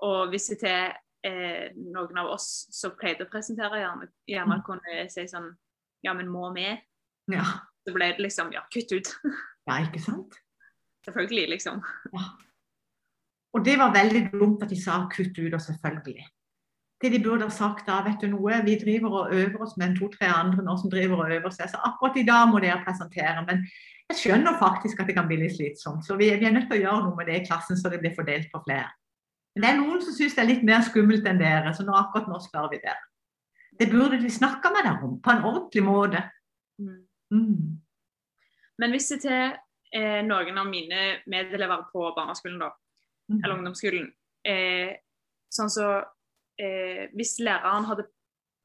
Og 0.07 0.33
hvis 0.33 0.49
det 0.61 0.69
er 0.69 0.93
eh, 1.27 1.73
noen 1.77 2.21
av 2.23 2.31
oss 2.37 2.69
som 2.73 2.95
pleide 2.97 3.27
å 3.27 3.31
presentere, 3.33 3.83
gjerne, 3.83 4.09
gjerne 4.29 4.61
mm. 4.61 4.65
kunne 4.67 5.09
si 5.13 5.27
sånn 5.29 5.51
Ja, 6.07 6.15
men 6.17 6.31
må 6.33 6.49
vi? 6.55 6.69
Ja. 7.33 7.45
Så 7.85 7.93
ble 7.93 8.13
det 8.15 8.25
liksom 8.25 8.55
Ja, 8.55 8.65
kutt 8.73 8.93
ut. 8.95 9.11
ja, 9.69 9.81
ikke 9.85 10.01
sant? 10.05 10.39
Selvfølgelig, 11.05 11.49
liksom. 11.57 11.83
Ja. 12.13 12.25
Og 13.55 13.65
det 13.67 13.79
var 13.79 13.95
veldig 13.95 14.29
dumt 14.33 14.63
at 14.63 14.71
de 14.71 14.79
sa 14.79 15.01
kutt 15.11 15.39
ut, 15.39 15.55
og 15.55 15.61
selvfølgelig. 15.61 16.27
Det 17.01 17.13
de 17.13 17.23
burde 17.25 17.47
ha 17.49 17.53
sagt 17.53 17.87
da, 17.89 18.03
vet 18.05 18.21
du 18.21 18.29
noe, 18.29 18.59
vi 18.65 18.77
driver 18.79 19.15
og 19.23 19.33
øver 19.35 19.63
oss 19.65 19.79
med 19.81 19.97
to-tre 19.97 20.29
andre 20.29 20.63
nå 20.63 20.77
som 20.77 20.93
driver 20.93 21.25
og 21.25 21.33
øver 21.33 21.55
seg, 21.55 21.71
så 21.73 21.81
akkurat 21.89 22.19
i 22.21 22.27
dag 22.29 22.51
må 22.51 22.61
dere 22.61 22.83
presentere. 22.85 23.41
Men 23.49 23.65
jeg 24.11 24.19
skjønner 24.21 24.59
faktisk 24.61 25.01
at 25.01 25.09
det 25.09 25.17
kan 25.17 25.29
bli 25.31 25.41
litt 25.41 25.57
slitsomt, 25.57 26.05
så 26.07 26.19
vi, 26.21 26.29
vi 26.37 26.47
er 26.47 26.53
nødt 26.55 26.69
til 26.69 26.81
å 26.81 26.83
gjøre 26.83 27.05
noe 27.07 27.17
med 27.17 27.31
det 27.31 27.39
i 27.41 27.45
klassen 27.47 27.79
så 27.81 27.93
det 27.93 28.03
blir 28.03 28.15
fordelt 28.17 28.51
på 28.53 28.61
flere. 28.67 28.91
Men 29.55 29.65
det 29.65 29.71
er 29.71 29.79
noen 29.81 30.03
som 30.05 30.15
syns 30.15 30.37
det 30.37 30.43
er 30.45 30.51
litt 30.51 30.67
mer 30.67 30.85
skummelt 30.87 31.27
enn 31.27 31.41
dere, 31.41 31.73
så 31.75 31.87
nå 31.87 31.97
akkurat 31.97 32.29
nå 32.31 32.39
spør 32.45 32.69
vi 32.75 32.83
dere. 32.85 33.01
Det 33.81 33.89
burde 33.91 34.21
de 34.21 34.31
snakke 34.31 34.71
med 34.75 34.85
deg 34.87 35.07
om 35.07 35.17
på 35.25 35.33
en 35.33 35.47
ordentlig 35.49 35.83
måte. 35.87 36.23
Mm. 36.79 37.01
Mm. 37.33 37.81
Men 38.79 38.95
hvis 38.95 39.09
det 39.15 39.23
til 39.25 39.57
eh, 39.97 40.21
noen 40.27 40.61
av 40.61 40.69
mine 40.69 41.01
medelever 41.31 41.87
på 41.93 42.11
barneskolen, 42.17 42.61
da. 42.61 42.71
Eller 43.39 43.55
ungdomsskolen. 43.57 44.11
Eh, 44.45 44.97
Sånn 45.51 45.71
så 45.71 45.87
eh, 46.59 47.09
Hvis 47.15 47.41
læreren 47.43 47.85
hadde 47.89 48.05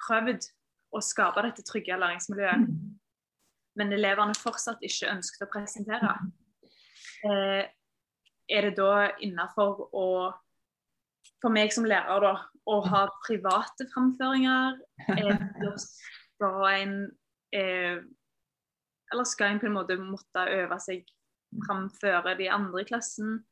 prøvd 0.06 0.46
å 0.94 1.02
skape 1.02 1.42
dette 1.42 1.64
trygge 1.66 1.98
læringsmiljøet, 1.98 2.68
Mm. 2.68 3.00
men 3.76 3.92
elevene 3.94 4.36
fortsatt 4.38 4.84
ikke 4.86 5.10
ønsket 5.12 5.48
å 5.48 5.52
presentere, 5.52 6.12
eh, 7.26 7.66
er 8.50 8.62
det 8.70 8.76
da 8.78 9.12
innafor 9.20 9.90
å 9.94 10.34
For 11.42 11.50
meg 11.52 11.72
som 11.74 11.84
lærer, 11.86 12.22
da, 12.22 12.46
å 12.70 12.80
ha 12.86 13.08
private 13.26 13.86
framføringer? 13.94 14.80
Skal 16.36 16.68
en 16.70 17.12
eh, 17.54 18.00
Eller 19.12 19.24
skal 19.26 19.52
en 19.52 19.60
på 19.60 19.66
en 19.68 19.74
måte 19.76 19.98
måtte 20.00 20.46
øve 20.50 20.80
seg 20.80 21.04
framføre 21.68 22.38
de 22.38 22.48
andre 22.50 22.82
i 22.82 22.86
klassen, 22.86 23.44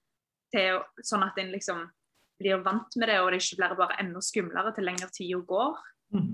til, 0.53 0.79
sånn 1.03 1.25
at 1.25 1.37
en 1.41 1.51
liksom 1.53 1.83
blir 2.41 2.63
vant 2.65 2.97
med 2.99 3.09
det, 3.09 3.19
og 3.21 3.31
det 3.31 3.41
ikke 3.41 3.59
blir 3.61 3.77
bare 3.79 3.99
enda 4.03 4.21
skumlere 4.23 4.73
til 4.75 4.87
lengre 4.87 5.09
tid 5.13 5.35
går? 5.49 5.77
Mm. 6.13 6.33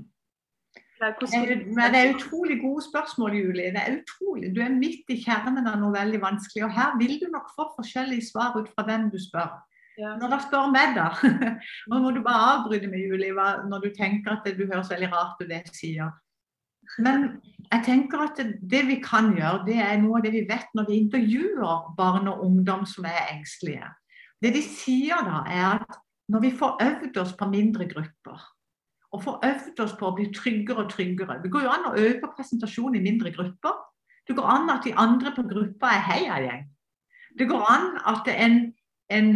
Men 0.99 1.93
det 1.93 1.99
er 1.99 2.11
utrolig 2.11 2.57
gode 2.59 2.83
spørsmål, 2.83 3.37
Julie. 3.39 3.71
Det 3.71 3.81
er 3.81 3.97
utrolig. 4.01 4.51
Du 4.55 4.59
er 4.61 4.73
midt 4.75 5.07
i 5.13 5.19
kjernen 5.23 5.67
av 5.69 5.77
noe 5.79 5.95
veldig 5.95 6.19
vanskelig. 6.21 6.65
Og 6.67 6.73
her 6.75 6.97
vil 6.99 7.15
du 7.21 7.29
nok 7.31 7.47
få 7.55 7.69
forskjellige 7.77 8.27
svar 8.27 8.57
ut 8.59 8.67
fra 8.73 8.83
hvem 8.87 9.07
du 9.13 9.15
spør. 9.21 9.53
Ja. 9.99 10.15
Når 10.19 10.35
jeg 10.35 10.45
spør 10.47 10.71
meg, 10.71 10.95
da, 10.95 11.07
nå 11.91 12.01
må 12.03 12.11
du 12.15 12.19
bare 12.23 12.51
avbryte 12.55 12.87
med 12.91 13.03
Julie, 13.03 13.35
hva- 13.35 13.61
når 13.67 13.85
du 13.85 13.89
tenker 13.95 14.35
at 14.35 14.45
det, 14.47 14.57
du 14.59 14.67
høres 14.67 14.91
veldig 14.91 15.11
rart 15.11 15.39
ut 15.39 15.47
det 15.47 15.61
jeg 15.61 15.75
sier. 15.79 16.11
Men 17.03 17.25
jeg 17.69 17.83
tenker 17.85 18.23
at 18.25 18.39
det, 18.39 18.57
det 18.71 18.85
vi 18.87 18.99
kan 19.03 19.31
gjøre, 19.37 19.65
det 19.67 19.79
er 19.83 19.99
noe 20.01 20.19
av 20.19 20.25
det 20.25 20.33
vi 20.35 20.45
vet 20.49 20.71
når 20.75 20.87
vi 20.87 21.01
intervjuer 21.03 21.91
barn 21.99 22.31
og 22.31 22.45
ungdom 22.47 22.85
som 22.87 23.07
er 23.07 23.27
engstelige. 23.35 23.91
Det 24.41 24.53
de 24.55 24.61
sier 24.63 25.19
da, 25.27 25.43
er 25.51 25.67
at 25.79 25.99
når 26.29 26.39
vi 26.45 26.51
får 26.57 26.77
øvd 26.85 27.17
oss 27.17 27.33
på 27.35 27.49
mindre 27.49 27.87
grupper, 27.89 28.39
og 29.11 29.23
får 29.23 29.39
øvd 29.45 29.79
oss 29.83 29.95
på 29.99 30.07
å 30.07 30.15
bli 30.15 30.27
tryggere 30.33 30.85
og 30.85 30.91
tryggere 30.91 31.39
Det 31.43 31.51
går 31.51 31.65
jo 31.65 31.71
an 31.73 31.87
å 31.89 31.95
øve 31.97 32.19
på 32.21 32.33
presentasjon 32.37 32.95
i 32.95 33.01
mindre 33.01 33.31
grupper. 33.33 33.79
Det 34.27 34.35
går 34.37 34.45
an 34.45 34.69
at 34.69 34.85
de 34.85 34.93
andre 34.93 35.33
på 35.35 35.47
gruppa 35.49 35.95
er 35.95 36.05
heiagjeng. 36.05 36.67
Det 37.39 37.47
går 37.49 37.65
an 37.65 37.87
at 38.11 38.29
en, 38.29 38.59
en 39.09 39.29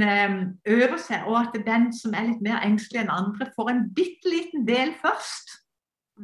øver 0.70 1.00
seg, 1.02 1.26
og 1.26 1.40
at 1.40 1.58
den 1.66 1.90
som 1.94 2.14
er 2.14 2.30
litt 2.30 2.46
mer 2.46 2.62
engstelig 2.62 3.02
enn 3.02 3.10
andre, 3.14 3.50
får 3.56 3.72
en 3.72 3.84
bitte 3.98 4.30
liten 4.30 4.68
del 4.70 4.94
først 5.02 5.58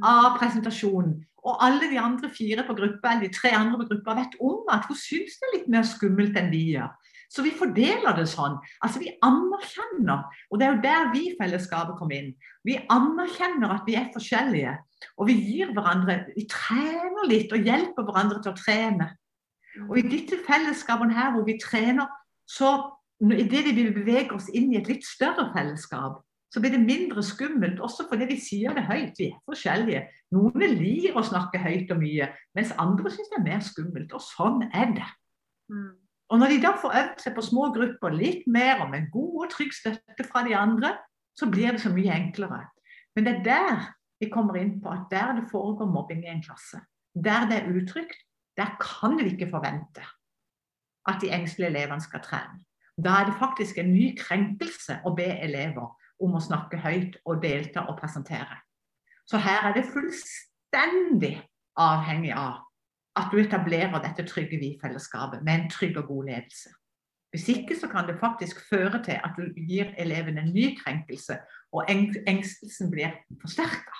av 0.05 0.37
presentasjonen. 0.37 1.17
Og 1.39 1.57
alle 1.65 1.89
de 1.89 1.97
andre 1.99 2.29
fire 2.29 2.65
på 2.67 2.75
gruppa, 2.77 3.15
eller 3.15 3.27
de 3.27 3.33
tre 3.33 3.55
andre 3.55 3.79
på 3.81 3.89
gruppa 3.93 4.17
vet 4.19 4.37
om 4.43 4.69
at 4.69 4.85
hun 4.85 4.97
syns 4.99 5.39
det 5.39 5.47
er 5.47 5.55
litt 5.57 5.69
mer 5.71 5.87
skummelt 5.87 6.37
enn 6.37 6.51
de 6.53 6.61
gjør. 6.75 6.91
Så 7.29 7.43
vi 7.45 7.51
fordeler 7.53 8.15
det 8.17 8.25
sånn. 8.29 8.57
Altså 8.81 9.01
Vi 9.03 9.11
anerkjenner, 9.25 10.25
og 10.49 10.59
det 10.59 10.65
er 10.65 10.71
jo 10.73 10.83
der 10.85 11.09
vi 11.13 11.23
i 11.29 11.35
fellesskapet 11.37 11.97
kommer 11.99 12.17
inn. 12.17 12.31
Vi 12.65 12.79
anerkjenner 12.89 13.75
at 13.75 13.85
vi 13.85 13.97
er 13.99 14.09
forskjellige, 14.15 14.75
og 15.17 15.29
vi 15.29 15.37
gir 15.37 15.73
hverandre 15.75 16.23
Vi 16.35 16.47
trener 16.49 17.29
litt 17.29 17.53
og 17.53 17.65
hjelper 17.69 18.07
hverandre 18.07 18.41
til 18.41 18.53
å 18.53 18.57
trene. 18.57 19.11
Og 19.87 19.99
i 20.01 20.07
disse 20.09 20.41
fellesskapene 20.47 21.13
her 21.13 21.35
hvor 21.35 21.45
vi 21.45 21.59
trener, 21.61 22.09
så 22.49 22.73
idet 23.21 23.69
vi 23.75 23.85
beveger 23.93 24.33
oss 24.35 24.49
inn 24.49 24.73
i 24.73 24.79
et 24.79 24.89
litt 24.89 25.05
større 25.05 25.51
fellesskap, 25.53 26.23
så 26.49 26.61
blir 26.63 26.73
det 26.73 26.81
mindre 26.81 27.21
skummelt, 27.21 27.79
også 27.79 28.07
fordi 28.09 28.25
vi 28.31 28.39
sier 28.41 28.73
det 28.73 28.87
høyt. 28.89 29.19
Vi 29.19 29.29
er 29.29 29.41
forskjellige. 29.45 30.07
Noen 30.33 30.63
lir 30.79 31.17
å 31.17 31.21
snakke 31.25 31.61
høyt 31.61 31.91
og 31.93 32.01
mye, 32.01 32.31
mens 32.57 32.73
andre 32.81 33.11
syns 33.13 33.29
det 33.29 33.37
er 33.37 33.45
mer 33.45 33.61
skummelt. 33.65 34.15
Og 34.17 34.23
sånn 34.25 34.63
er 34.73 34.95
det. 34.97 35.09
Mm. 35.69 35.98
Og 36.29 36.39
når 36.39 36.53
de 36.53 36.59
da 36.61 36.73
får 36.77 36.97
øvd 37.01 37.21
seg 37.23 37.35
på 37.35 37.43
små 37.45 37.69
grupper 37.73 38.13
litt 38.13 38.45
mer 38.47 38.83
og 38.83 38.91
med 38.91 39.09
god 39.13 39.45
og 39.45 39.53
trygg 39.53 39.73
støtte 39.73 40.25
fra 40.27 40.43
de 40.45 40.55
andre, 40.57 40.93
så 41.37 41.49
blir 41.49 41.73
det 41.73 41.81
så 41.81 41.89
mye 41.93 42.13
enklere. 42.13 42.67
Men 43.15 43.25
det 43.25 43.33
er 43.33 43.43
der 43.47 43.87
vi 44.19 44.29
kommer 44.29 44.59
inn 44.59 44.77
på 44.83 44.91
at 44.91 45.07
der 45.11 45.33
det 45.39 45.49
foregår 45.51 45.89
mobbing 45.89 46.25
i 46.25 46.31
en 46.33 46.43
klasse, 46.43 46.81
der 47.15 47.47
det 47.49 47.61
er 47.61 47.71
utrygt, 47.71 48.17
der 48.57 48.75
kan 48.81 49.17
vi 49.17 49.31
ikke 49.33 49.49
forvente 49.49 50.03
at 51.07 51.21
de 51.21 51.31
engstelige 51.33 51.69
elevene 51.71 52.03
skal 52.03 52.21
trene. 52.21 52.59
Da 52.99 53.21
er 53.21 53.29
det 53.29 53.39
faktisk 53.39 53.77
en 53.77 53.93
ny 53.93 54.11
krenkelse 54.19 54.99
å 55.07 55.13
be 55.15 55.29
elever 55.39 55.87
om 56.19 56.35
å 56.35 56.43
snakke 56.43 56.81
høyt 56.83 57.15
og 57.25 57.39
delta 57.43 57.85
og 57.87 57.97
presentere. 58.01 58.59
Så 59.25 59.39
her 59.39 59.69
er 59.69 59.77
det 59.77 59.87
fullstendig 59.87 61.37
avhengig 61.79 62.33
av 62.35 62.59
at 63.19 63.31
du 63.31 63.39
etablerer 63.41 64.01
dette 64.03 64.25
trygge 64.27 64.59
vi-fellesskapet 64.61 65.43
med 65.45 65.53
en 65.55 65.71
trygg 65.71 65.97
og 66.01 66.07
god 66.11 66.29
ledelse. 66.31 66.71
Hvis 67.29 67.49
ikke 67.53 67.75
så 67.79 67.87
kan 67.87 68.07
det 68.07 68.17
faktisk 68.19 68.61
føre 68.69 69.03
til 69.05 69.19
at 69.21 69.35
du 69.37 69.43
gir 69.69 69.91
eleven 69.97 70.37
en 70.37 70.53
ny 70.53 70.71
krenkelse, 70.79 71.37
og 71.71 71.85
eng 71.91 72.07
engstelsen 72.27 72.89
blir 72.91 73.11
forsterka. 73.41 73.97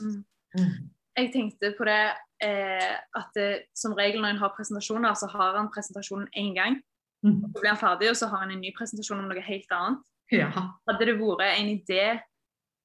Mm. 0.00 0.90
Jeg 1.16 1.32
tenkte 1.32 1.74
på 1.78 1.84
det 1.88 2.02
eh, 2.44 2.96
at 3.20 3.30
det, 3.34 3.50
som 3.76 3.96
regel 3.96 4.20
når 4.20 4.34
en 4.34 4.42
har 4.42 4.52
presentasjoner, 4.56 5.14
så 5.14 5.26
har 5.32 5.56
han 5.56 5.72
presentasjonen 5.74 6.28
én 6.36 6.54
gang. 6.54 6.76
Mm. 7.24 7.40
Så 7.52 7.60
blir 7.60 7.72
han 7.72 7.80
ferdig, 7.80 8.10
og 8.10 8.16
så 8.16 8.28
har 8.28 8.44
han 8.44 8.52
en 8.52 8.60
ny 8.60 8.74
presentasjon 8.78 9.22
om 9.22 9.30
noe 9.30 9.46
helt 9.48 9.72
annet. 9.76 10.04
Ja. 10.32 10.50
Hadde 10.88 11.08
det 11.08 11.16
vært 11.18 11.46
en 11.56 11.72
idé, 11.72 12.04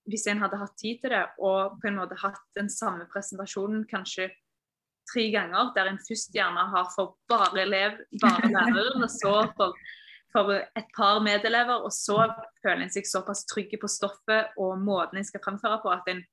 hvis 0.10 0.26
en 0.32 0.42
hadde 0.42 0.60
hatt 0.62 0.76
tid 0.80 1.04
til 1.04 1.14
det, 1.14 1.24
og 1.40 1.78
på 1.82 1.90
en 1.90 2.00
måte 2.00 2.18
hatt 2.22 2.42
den 2.58 2.72
samme 2.72 3.08
presentasjonen 3.12 3.86
kanskje 3.92 4.30
tre 5.12 5.30
ganger, 5.34 5.72
der 5.76 5.92
en 5.92 6.02
først 6.02 6.34
gjerne 6.36 6.66
har 6.72 6.90
for 6.96 7.16
bare 7.32 7.62
elev, 7.62 8.02
bare 8.22 8.50
læreren, 8.52 9.06
og 9.06 9.12
så 9.12 9.36
for, 9.58 9.78
for 10.34 10.52
et 10.56 10.92
par 10.98 11.22
medelever, 11.24 11.86
og 11.86 11.94
så 11.94 12.28
føler 12.64 12.86
en 12.86 12.94
seg 12.94 13.08
såpass 13.10 13.46
trygge 13.52 13.80
på 13.82 13.90
stoffet 13.92 14.56
og 14.58 14.78
måten 14.82 15.22
en 15.22 15.28
skal 15.28 15.44
fremføre 15.46 15.80
på, 15.84 15.94
at 15.94 16.12
en 16.12 16.24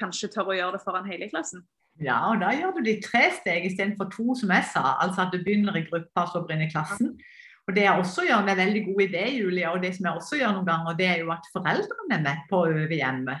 kanskje 0.00 0.32
tør 0.32 0.52
å 0.52 0.58
gjøre 0.58 0.78
det 0.78 0.84
foran 0.86 1.08
hele 1.10 1.28
klassen. 1.32 1.66
ja, 2.00 2.18
og 2.30 2.40
da 2.40 2.54
gjør 2.56 2.78
du 2.78 2.86
de 2.86 2.96
tre 3.04 3.26
steg 3.36 3.66
istedenfor 3.68 4.08
to, 4.14 4.32
som 4.38 4.50
jeg 4.54 4.64
sa. 4.72 4.96
Altså 5.04 5.26
at 5.26 5.34
du 5.34 5.42
begynner 5.42 5.76
i 5.76 5.84
gruppa, 5.86 6.24
så 6.30 6.40
brenner 6.46 6.70
klassen. 6.72 7.16
Og 7.68 7.76
det 7.76 7.84
jeg 7.84 8.00
også 8.00 8.24
gjør, 8.26 8.42
en 8.42 8.58
veldig 8.58 8.82
god 8.88 9.02
idé, 9.04 9.26
Julia, 9.36 9.70
og 9.70 9.82
det 9.84 9.92
som 9.94 10.08
jeg 10.08 10.18
også 10.18 10.38
gjør 10.40 10.56
noen 10.56 10.66
ganger, 10.66 10.96
det 10.98 11.06
er 11.06 11.20
jo 11.22 11.30
at 11.34 11.46
foreldrene 11.52 12.16
er 12.16 12.24
med 12.24 12.46
på 12.50 12.62
å 12.62 12.70
øve 12.72 12.98
hjemme. 12.98 13.36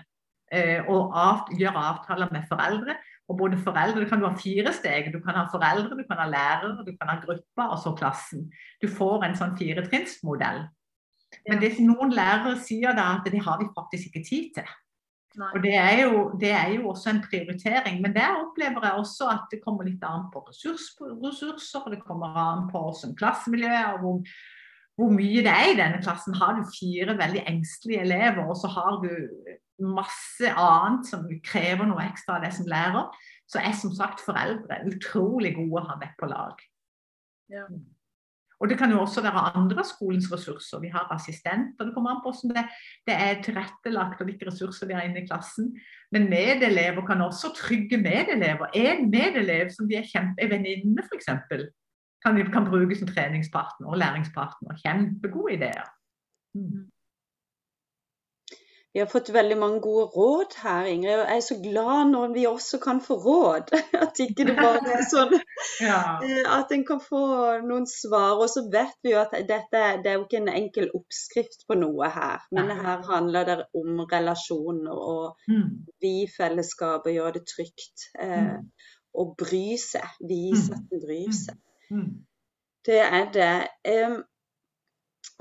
Eh, 0.52 0.84
og 0.84 1.16
av, 1.16 1.48
gjør 1.58 1.78
avtaler 1.80 2.30
med 2.34 2.46
foreldre. 2.50 2.98
Og 3.30 3.38
både 3.38 3.58
foreldre, 3.62 4.02
Du 4.02 4.08
kan 4.08 4.24
ha 4.24 4.34
fire 4.36 4.72
steg. 4.72 5.12
Du 5.12 5.20
kan 5.20 5.34
ha 5.38 5.46
foreldre, 5.52 5.96
du 5.96 6.04
kan 6.08 6.18
ha 6.18 6.28
lærere, 6.28 6.84
du 6.84 6.92
kan 6.98 7.08
ha 7.08 7.20
grupper 7.22 7.70
og 7.70 7.78
så 7.78 7.94
klassen. 7.96 8.50
Du 8.82 8.88
får 8.88 9.24
en 9.24 9.36
sånn 9.38 9.56
firetrinnsmodell. 9.56 10.66
Men 11.48 11.60
det 11.62 11.78
noen 11.80 12.12
lærere 12.12 12.58
sier 12.60 12.96
da, 12.96 13.14
at 13.16 13.28
det 13.32 13.40
har 13.44 13.60
vi 13.60 13.70
faktisk 13.76 14.10
ikke 14.10 14.24
tid 14.26 14.48
til. 14.58 14.72
Nei. 15.40 15.48
Og 15.56 15.62
det 15.64 15.72
er, 15.72 15.94
jo, 16.02 16.16
det 16.40 16.50
er 16.52 16.74
jo 16.74 16.90
også 16.90 17.10
en 17.10 17.22
prioritering. 17.24 18.02
Men 18.04 18.12
der 18.16 18.36
opplever 18.42 18.84
jeg 18.84 18.98
også 19.00 19.30
at 19.32 19.46
det 19.52 19.62
kommer 19.64 19.88
litt 19.88 20.02
an 20.04 20.26
på 20.32 20.42
ressurs, 20.44 20.90
ressurser. 21.00 21.88
Det 21.94 22.02
kommer 22.04 22.36
an 22.36 22.66
på 22.68 22.82
hvordan 22.82 23.16
klassemiljøet 23.16 23.78
er, 23.78 23.96
hvor, 24.02 24.20
hvor 25.00 25.14
mye 25.14 25.44
det 25.46 25.54
er 25.54 25.70
i 25.72 25.78
denne 25.78 26.02
klassen. 26.04 26.36
Har 26.36 26.58
du 26.58 26.68
fire 26.68 27.16
veldig 27.16 27.46
engstelige 27.48 28.04
elever, 28.04 28.44
og 28.44 28.58
så 28.60 28.68
har 28.76 29.00
du 29.04 29.08
masse 29.82 30.50
annet 30.50 31.08
som 31.08 31.26
krever 31.44 31.88
noe 31.88 32.04
ekstra 32.06 32.38
av 32.38 32.46
deg 32.46 32.54
som 32.56 32.68
lærer, 32.70 33.08
så 33.50 33.60
er 33.62 33.74
som 33.76 33.92
sagt 33.94 34.22
foreldre 34.24 34.82
utrolig 34.88 35.56
gode 35.58 35.82
å 35.82 35.88
ha 35.90 35.98
med 36.00 36.14
på 36.18 36.28
lag. 36.30 36.62
Ja. 37.52 37.66
Og 38.62 38.70
det 38.70 38.76
kan 38.78 38.92
jo 38.94 39.00
også 39.02 39.24
være 39.24 39.42
andre 39.58 39.82
av 39.82 39.88
skolens 39.88 40.28
ressurser. 40.30 40.78
Vi 40.84 40.90
har 40.92 41.10
assistenter. 41.10 41.88
Det 41.88 41.94
kommer 41.96 42.12
an 42.12 42.20
på 42.22 42.30
hvordan 42.30 42.54
det, 42.54 42.62
det 43.10 43.16
er 43.18 43.40
tilrettelagt 43.42 44.22
og 44.22 44.28
hvilke 44.28 44.46
ressurser 44.46 44.86
vi 44.86 44.94
har 44.94 45.08
inne 45.08 45.24
i 45.24 45.26
klassen. 45.26 45.72
Men 46.14 46.28
medelever 46.30 47.02
kan 47.08 47.24
også 47.26 47.50
trygge 47.58 47.98
medelever. 47.98 48.70
En 48.78 49.10
medelev 49.10 49.72
som 49.74 49.90
de 49.90 49.98
er 49.98 50.06
kjempe, 50.06 50.38
en 50.38 50.54
venninne 50.54 51.02
f.eks. 51.08 51.32
Kan, 52.22 52.38
kan 52.54 52.70
bruke 52.70 52.94
som 52.94 53.10
treningspartner 53.10 53.90
og 53.90 53.98
læringspartner. 53.98 54.78
Kjempegode 54.84 55.58
ideer. 55.58 55.90
Mm. 56.54 56.86
Vi 58.94 59.00
har 59.00 59.06
fått 59.08 59.30
veldig 59.32 59.56
mange 59.56 59.78
gode 59.80 60.04
råd 60.12 60.54
her, 60.62 60.84
Ingrid. 60.84 61.14
Og 61.22 61.28
jeg 61.30 61.36
er 61.40 61.44
så 61.46 61.54
glad 61.62 62.10
når 62.10 62.32
vi 62.34 62.42
også 62.46 62.78
kan 62.82 62.98
få 63.00 63.14
råd. 63.24 63.70
At 64.04 64.20
ikke 64.20 64.44
det 64.50 64.56
bare 64.58 64.82
er 64.98 65.04
sånn 65.08 65.32
Ja. 65.80 66.18
eh, 66.22 66.42
at 66.58 66.72
en 66.76 66.84
kan 66.84 67.00
få 67.00 67.22
noen 67.64 67.86
svar. 67.88 68.34
Og 68.36 68.50
så 68.52 68.66
vet 68.74 68.92
vi 69.02 69.14
jo 69.14 69.20
at 69.22 69.32
dette 69.48 69.82
det 70.04 70.10
er 70.12 70.18
jo 70.18 70.26
ikke 70.26 70.42
en 70.42 70.52
enkel 70.52 70.90
oppskrift 70.98 71.64
på 71.68 71.78
noe 71.80 72.10
her. 72.12 72.44
Men 72.52 72.68
Nei. 72.68 72.76
her 72.84 73.00
handler 73.08 73.48
det 73.48 73.56
om 73.80 74.04
relasjoner 74.12 74.92
og 74.92 75.38
Mm. 75.48 75.70
vi 76.00 76.12
i 76.24 76.28
fellesskapet 76.36 77.14
gjør 77.16 77.32
det 77.38 77.46
trygt. 77.48 78.10
Eh, 78.20 78.42
Mm. 78.52 78.68
og 79.14 79.34
bry 79.40 79.76
seg. 79.80 80.04
Vise 80.20 80.68
Mm. 80.68 80.76
at 80.76 80.92
en 80.92 81.00
bryr 81.06 81.32
seg. 81.32 81.56
Mm. 81.90 82.12
Det 82.84 83.00
er 83.00 83.24
det. 83.32 83.68
Em, 83.84 84.22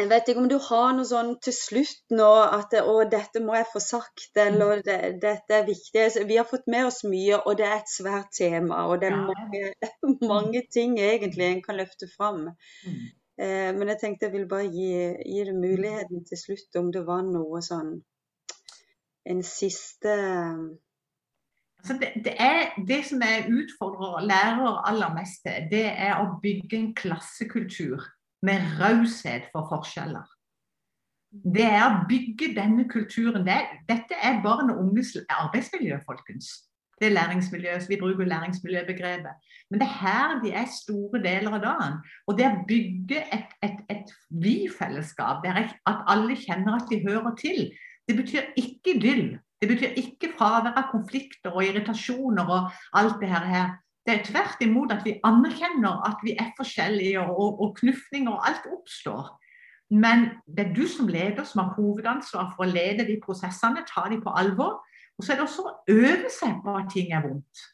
jeg 0.02 0.10
vet 0.10 0.30
ikke 0.30 0.42
om 0.42 0.50
du 0.50 0.58
har 0.62 0.92
noe 0.96 1.08
sånn 1.08 1.32
til 1.44 1.54
slutt 1.56 2.14
nå 2.16 2.30
at 2.42 2.74
å, 2.82 2.96
dette 3.10 3.42
må 3.44 3.56
jeg 3.58 3.70
få 3.70 3.82
sagt, 3.84 4.30
eller 4.40 4.82
det, 4.86 4.98
dette 5.22 5.58
er 5.58 5.66
viktig. 5.68 6.06
Vi 6.30 6.38
har 6.40 6.48
fått 6.50 6.70
med 6.72 6.88
oss 6.90 7.02
mye, 7.06 7.38
og 7.38 7.58
det 7.60 7.68
er 7.68 7.80
et 7.80 7.92
svært 7.92 8.32
tema. 8.38 8.86
Og 8.90 9.02
det 9.02 9.12
er 9.12 9.20
mange, 9.20 9.74
mange 10.34 10.64
ting 10.74 10.98
egentlig 11.02 11.48
en 11.48 11.66
kan 11.66 11.78
løfte 11.82 12.10
fram. 12.14 12.48
Mm. 12.86 13.02
Eh, 13.42 13.72
men 13.78 13.94
jeg 13.94 14.02
tenkte 14.02 14.30
jeg 14.30 14.36
vil 14.36 14.48
bare 14.50 14.70
gi, 14.70 14.94
gi 15.26 15.44
det 15.50 15.58
muligheten 15.58 16.24
til 16.30 16.42
slutt, 16.46 16.80
om 16.82 16.94
det 16.94 17.06
var 17.08 17.26
noe 17.28 17.62
sånn 17.66 18.00
En 19.30 19.44
siste 19.46 20.14
Altså 21.82 21.94
det, 22.02 22.08
det, 22.26 22.34
er, 22.42 22.72
det 22.90 23.00
som 23.06 23.22
jeg 23.22 23.50
utfordrer 23.50 24.26
lærere 24.26 24.74
aller 24.90 25.14
mest 25.14 25.42
til, 25.46 25.70
det 25.70 25.86
er 25.90 26.20
å 26.22 26.40
bygge 26.42 26.78
en 26.78 26.90
klassekultur 26.98 28.06
med 28.42 28.64
raushet 28.80 29.50
for 29.54 29.68
forskjeller. 29.70 30.26
Det 31.32 31.64
er 31.64 31.86
å 31.86 32.02
bygge 32.10 32.52
denne 32.58 32.88
kulturen. 32.92 33.46
Det, 33.48 33.60
dette 33.88 34.18
er 34.20 34.42
barn 34.44 34.74
og 34.74 34.82
unges 34.84 35.14
arbeidsmiljø, 35.30 36.02
folkens. 36.08 36.52
Det 37.02 37.08
er 37.08 37.16
læringsmiljø, 37.16 37.80
så 37.80 37.88
Vi 37.90 37.98
bruker 38.02 38.28
læringsmiljøbegrepet. 38.30 39.54
Men 39.70 39.80
det 39.80 39.88
er 39.88 40.00
her 40.02 40.42
de 40.44 40.52
er 40.54 40.68
store 40.70 41.22
deler 41.24 41.56
av 41.58 41.64
dagen. 41.64 41.96
Og 42.28 42.38
det 42.38 42.50
å 42.50 42.60
bygge 42.68 43.24
et, 43.34 43.56
et, 43.66 43.80
et 43.90 44.12
vi-fellesskap, 44.30 45.48
at 45.48 46.04
alle 46.14 46.36
kjenner 46.38 46.78
at 46.78 46.92
de 46.92 47.02
hører 47.08 47.34
til, 47.40 47.72
det 48.08 48.18
betyr 48.20 48.52
ikke 48.60 48.98
idyll. 48.98 49.40
Det 49.62 49.70
betyr 49.70 49.98
ikke 49.98 50.34
fravær 50.38 50.78
av 50.78 50.92
konflikter 50.92 51.54
og 51.54 51.66
irritasjoner 51.66 52.50
og 52.50 52.70
alt 52.98 53.18
det 53.22 53.30
her. 53.30 53.78
Det 54.06 54.14
er 54.14 54.24
tvert 54.26 54.64
imot 54.66 54.92
at 54.94 55.04
vi 55.06 55.20
anerkjenner 55.28 56.02
at 56.08 56.24
vi 56.26 56.34
er 56.40 56.50
forskjellige, 56.58 57.22
og, 57.22 57.62
og 57.62 57.76
knufninger 57.78 58.32
og 58.32 58.48
alt 58.50 58.66
oppstår. 58.72 59.28
Men 59.92 60.30
det 60.48 60.66
er 60.66 60.74
du 60.74 60.88
som 60.88 61.10
leder 61.12 61.44
som 61.44 61.66
har 61.66 61.76
hovedansvar 61.76 62.54
for 62.56 62.66
å 62.66 62.72
lede 62.72 63.06
de 63.06 63.20
prosessene, 63.24 63.84
ta 63.88 64.08
de 64.10 64.22
på 64.24 64.34
alvor. 64.40 64.80
Og 65.20 65.26
så 65.26 65.34
er 65.34 65.42
det 65.42 65.46
også 65.46 65.68
å 65.68 65.76
øve 65.92 66.32
seg 66.34 66.64
på 66.64 66.76
at 66.80 66.90
ting 66.94 67.12
er 67.14 67.26
vondt. 67.28 67.66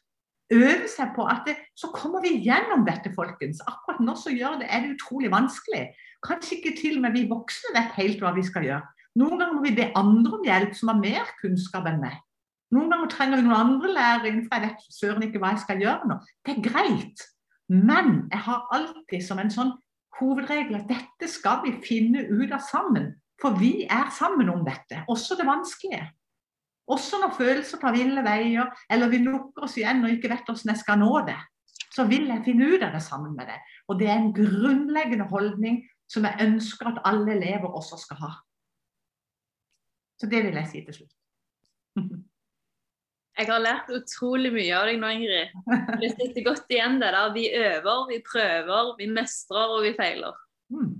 Øve 0.52 0.88
seg 0.90 1.12
på 1.16 1.24
at 1.28 1.44
det, 1.46 1.54
så 1.76 1.90
kommer 1.94 2.24
vi 2.24 2.38
gjennom 2.44 2.84
dette, 2.86 3.12
folkens. 3.14 3.60
Akkurat 3.68 4.00
nå 4.04 4.16
så 4.18 4.32
gjør 4.34 4.60
det, 4.62 4.68
er 4.68 4.84
det 4.84 4.94
utrolig 4.96 5.30
vanskelig. 5.32 5.86
Kanskje 6.24 6.58
ikke 6.58 6.76
til 6.80 6.98
og 6.98 7.04
med 7.06 7.16
vi 7.16 7.26
voksne 7.30 7.74
vet 7.76 7.98
helt 8.00 8.24
hva 8.24 8.32
vi 8.36 8.44
skal 8.44 8.66
gjøre. 8.66 8.84
Noen 9.20 9.40
ganger 9.40 9.56
må 9.56 9.64
vi 9.64 9.76
be 9.76 9.90
andre 9.98 10.38
om 10.38 10.46
hjelp 10.46 10.74
som 10.76 10.92
har 10.92 11.00
mer 11.00 11.30
kunnskap 11.40 11.86
enn 11.90 12.00
meg. 12.02 12.16
Noen 12.74 12.92
ganger 12.92 13.10
trenger 13.12 13.40
vi 13.40 13.46
noen 13.46 13.56
andre 13.56 13.92
lærere 13.96 14.28
innenfor. 14.28 14.58
jeg 14.58 14.68
vet 14.68 14.94
søren 14.94 15.24
ikke 15.24 15.40
hva 15.40 15.54
jeg 15.54 15.64
skal 15.64 15.82
gjøre 15.82 16.08
nå. 16.10 16.18
Det 16.44 16.54
er 16.54 16.64
greit. 16.66 17.24
Men 17.68 18.28
jeg 18.32 18.42
har 18.44 18.68
alltid 18.76 19.24
som 19.24 19.40
en 19.40 19.52
sånn 19.52 19.72
hovedregel 20.18 20.80
at 20.80 20.88
dette 20.90 21.28
skal 21.30 21.62
vi 21.64 21.74
finne 21.84 22.26
ut 22.28 22.52
av 22.52 22.64
sammen. 22.64 23.12
For 23.40 23.54
vi 23.56 23.86
er 23.86 24.10
sammen 24.12 24.50
om 24.50 24.64
dette, 24.66 25.04
også 25.08 25.36
det 25.38 25.46
vanskelige. 25.46 26.08
Også 26.88 27.20
når 27.20 27.36
følelser 27.36 27.78
tar 27.78 27.94
ville 27.94 28.24
veier, 28.24 28.72
eller 28.90 29.12
vi 29.12 29.20
lukker 29.22 29.66
oss 29.68 29.76
igjen 29.78 30.02
og 30.04 30.14
ikke 30.14 30.30
vet 30.32 30.48
hvordan 30.48 30.72
jeg 30.72 30.80
skal 30.80 30.98
nå 31.02 31.10
det, 31.28 31.36
så 31.94 32.06
vil 32.08 32.26
jeg 32.30 32.44
finne 32.46 32.66
ut 32.72 32.82
av 32.82 32.96
det 32.96 33.02
sammen 33.04 33.36
med 33.36 33.50
deg. 33.50 33.76
Og 33.88 34.00
det 34.00 34.08
er 34.08 34.18
en 34.18 34.32
grunnleggende 34.34 35.28
holdning 35.30 35.82
som 36.10 36.24
jeg 36.24 36.48
ønsker 36.48 36.90
at 36.90 37.02
alle 37.08 37.36
elever 37.36 37.68
også 37.68 38.00
skal 38.00 38.20
ha. 38.24 38.32
Så 40.18 40.26
det 40.26 40.42
vil 40.46 40.56
jeg 40.58 40.72
si 40.72 40.82
til 40.86 40.98
slutt. 41.02 41.14
Jeg 43.38 43.46
har 43.52 43.62
lært 43.62 43.90
utrolig 43.94 44.50
mye 44.50 44.74
av 44.74 44.88
deg 44.88 44.96
nå, 44.98 45.10
Ingrid. 45.14 45.52
Det 46.02 46.10
sitter 46.16 46.46
godt 46.48 46.74
igjen 46.74 46.98
det 46.98 47.12
der. 47.14 47.30
Vi 47.36 47.44
øver, 47.54 48.00
vi 48.10 48.18
prøver, 48.26 48.90
vi 48.98 49.06
mestrer 49.14 49.74
og 49.76 49.84
vi 49.86 49.94
feiler. 49.98 50.40
Mm. 50.74 50.96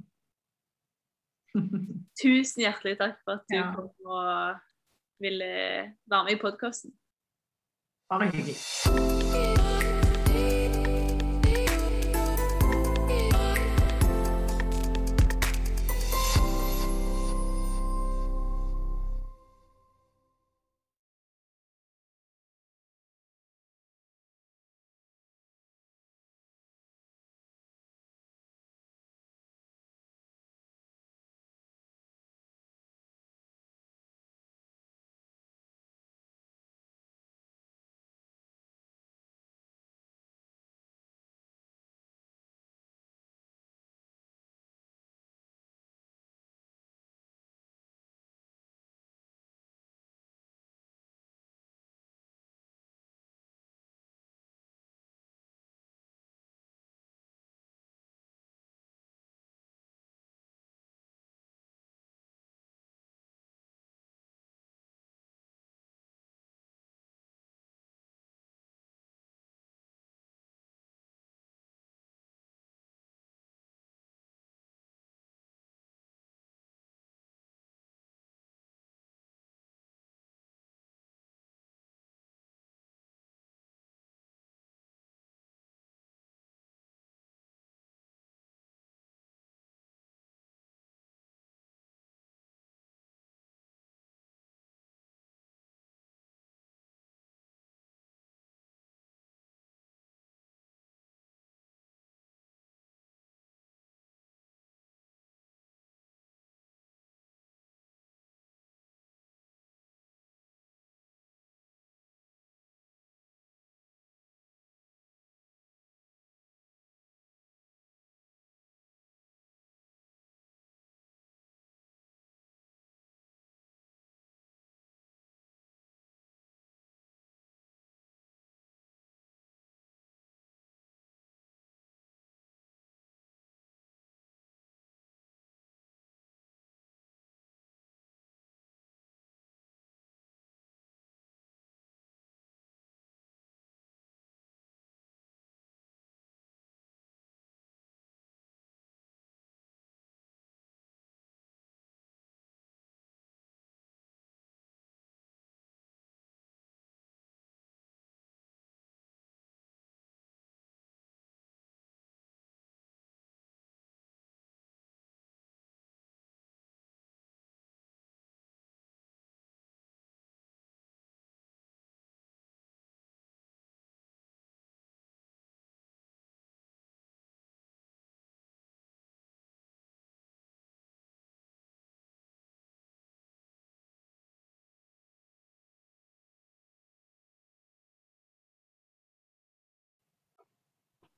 Tusen 2.23 2.63
hjertelig 2.63 2.95
takk 3.03 3.19
for 3.25 3.41
at 3.41 3.51
du 3.51 3.59
ja. 3.59 3.69
kom 3.75 3.91
og 4.07 4.65
ville 5.23 5.53
være 6.07 6.25
med 6.31 6.37
i 6.37 6.43
podkasten. 6.47 6.95
Bare 8.09 8.31
hyggelig. 8.31 9.58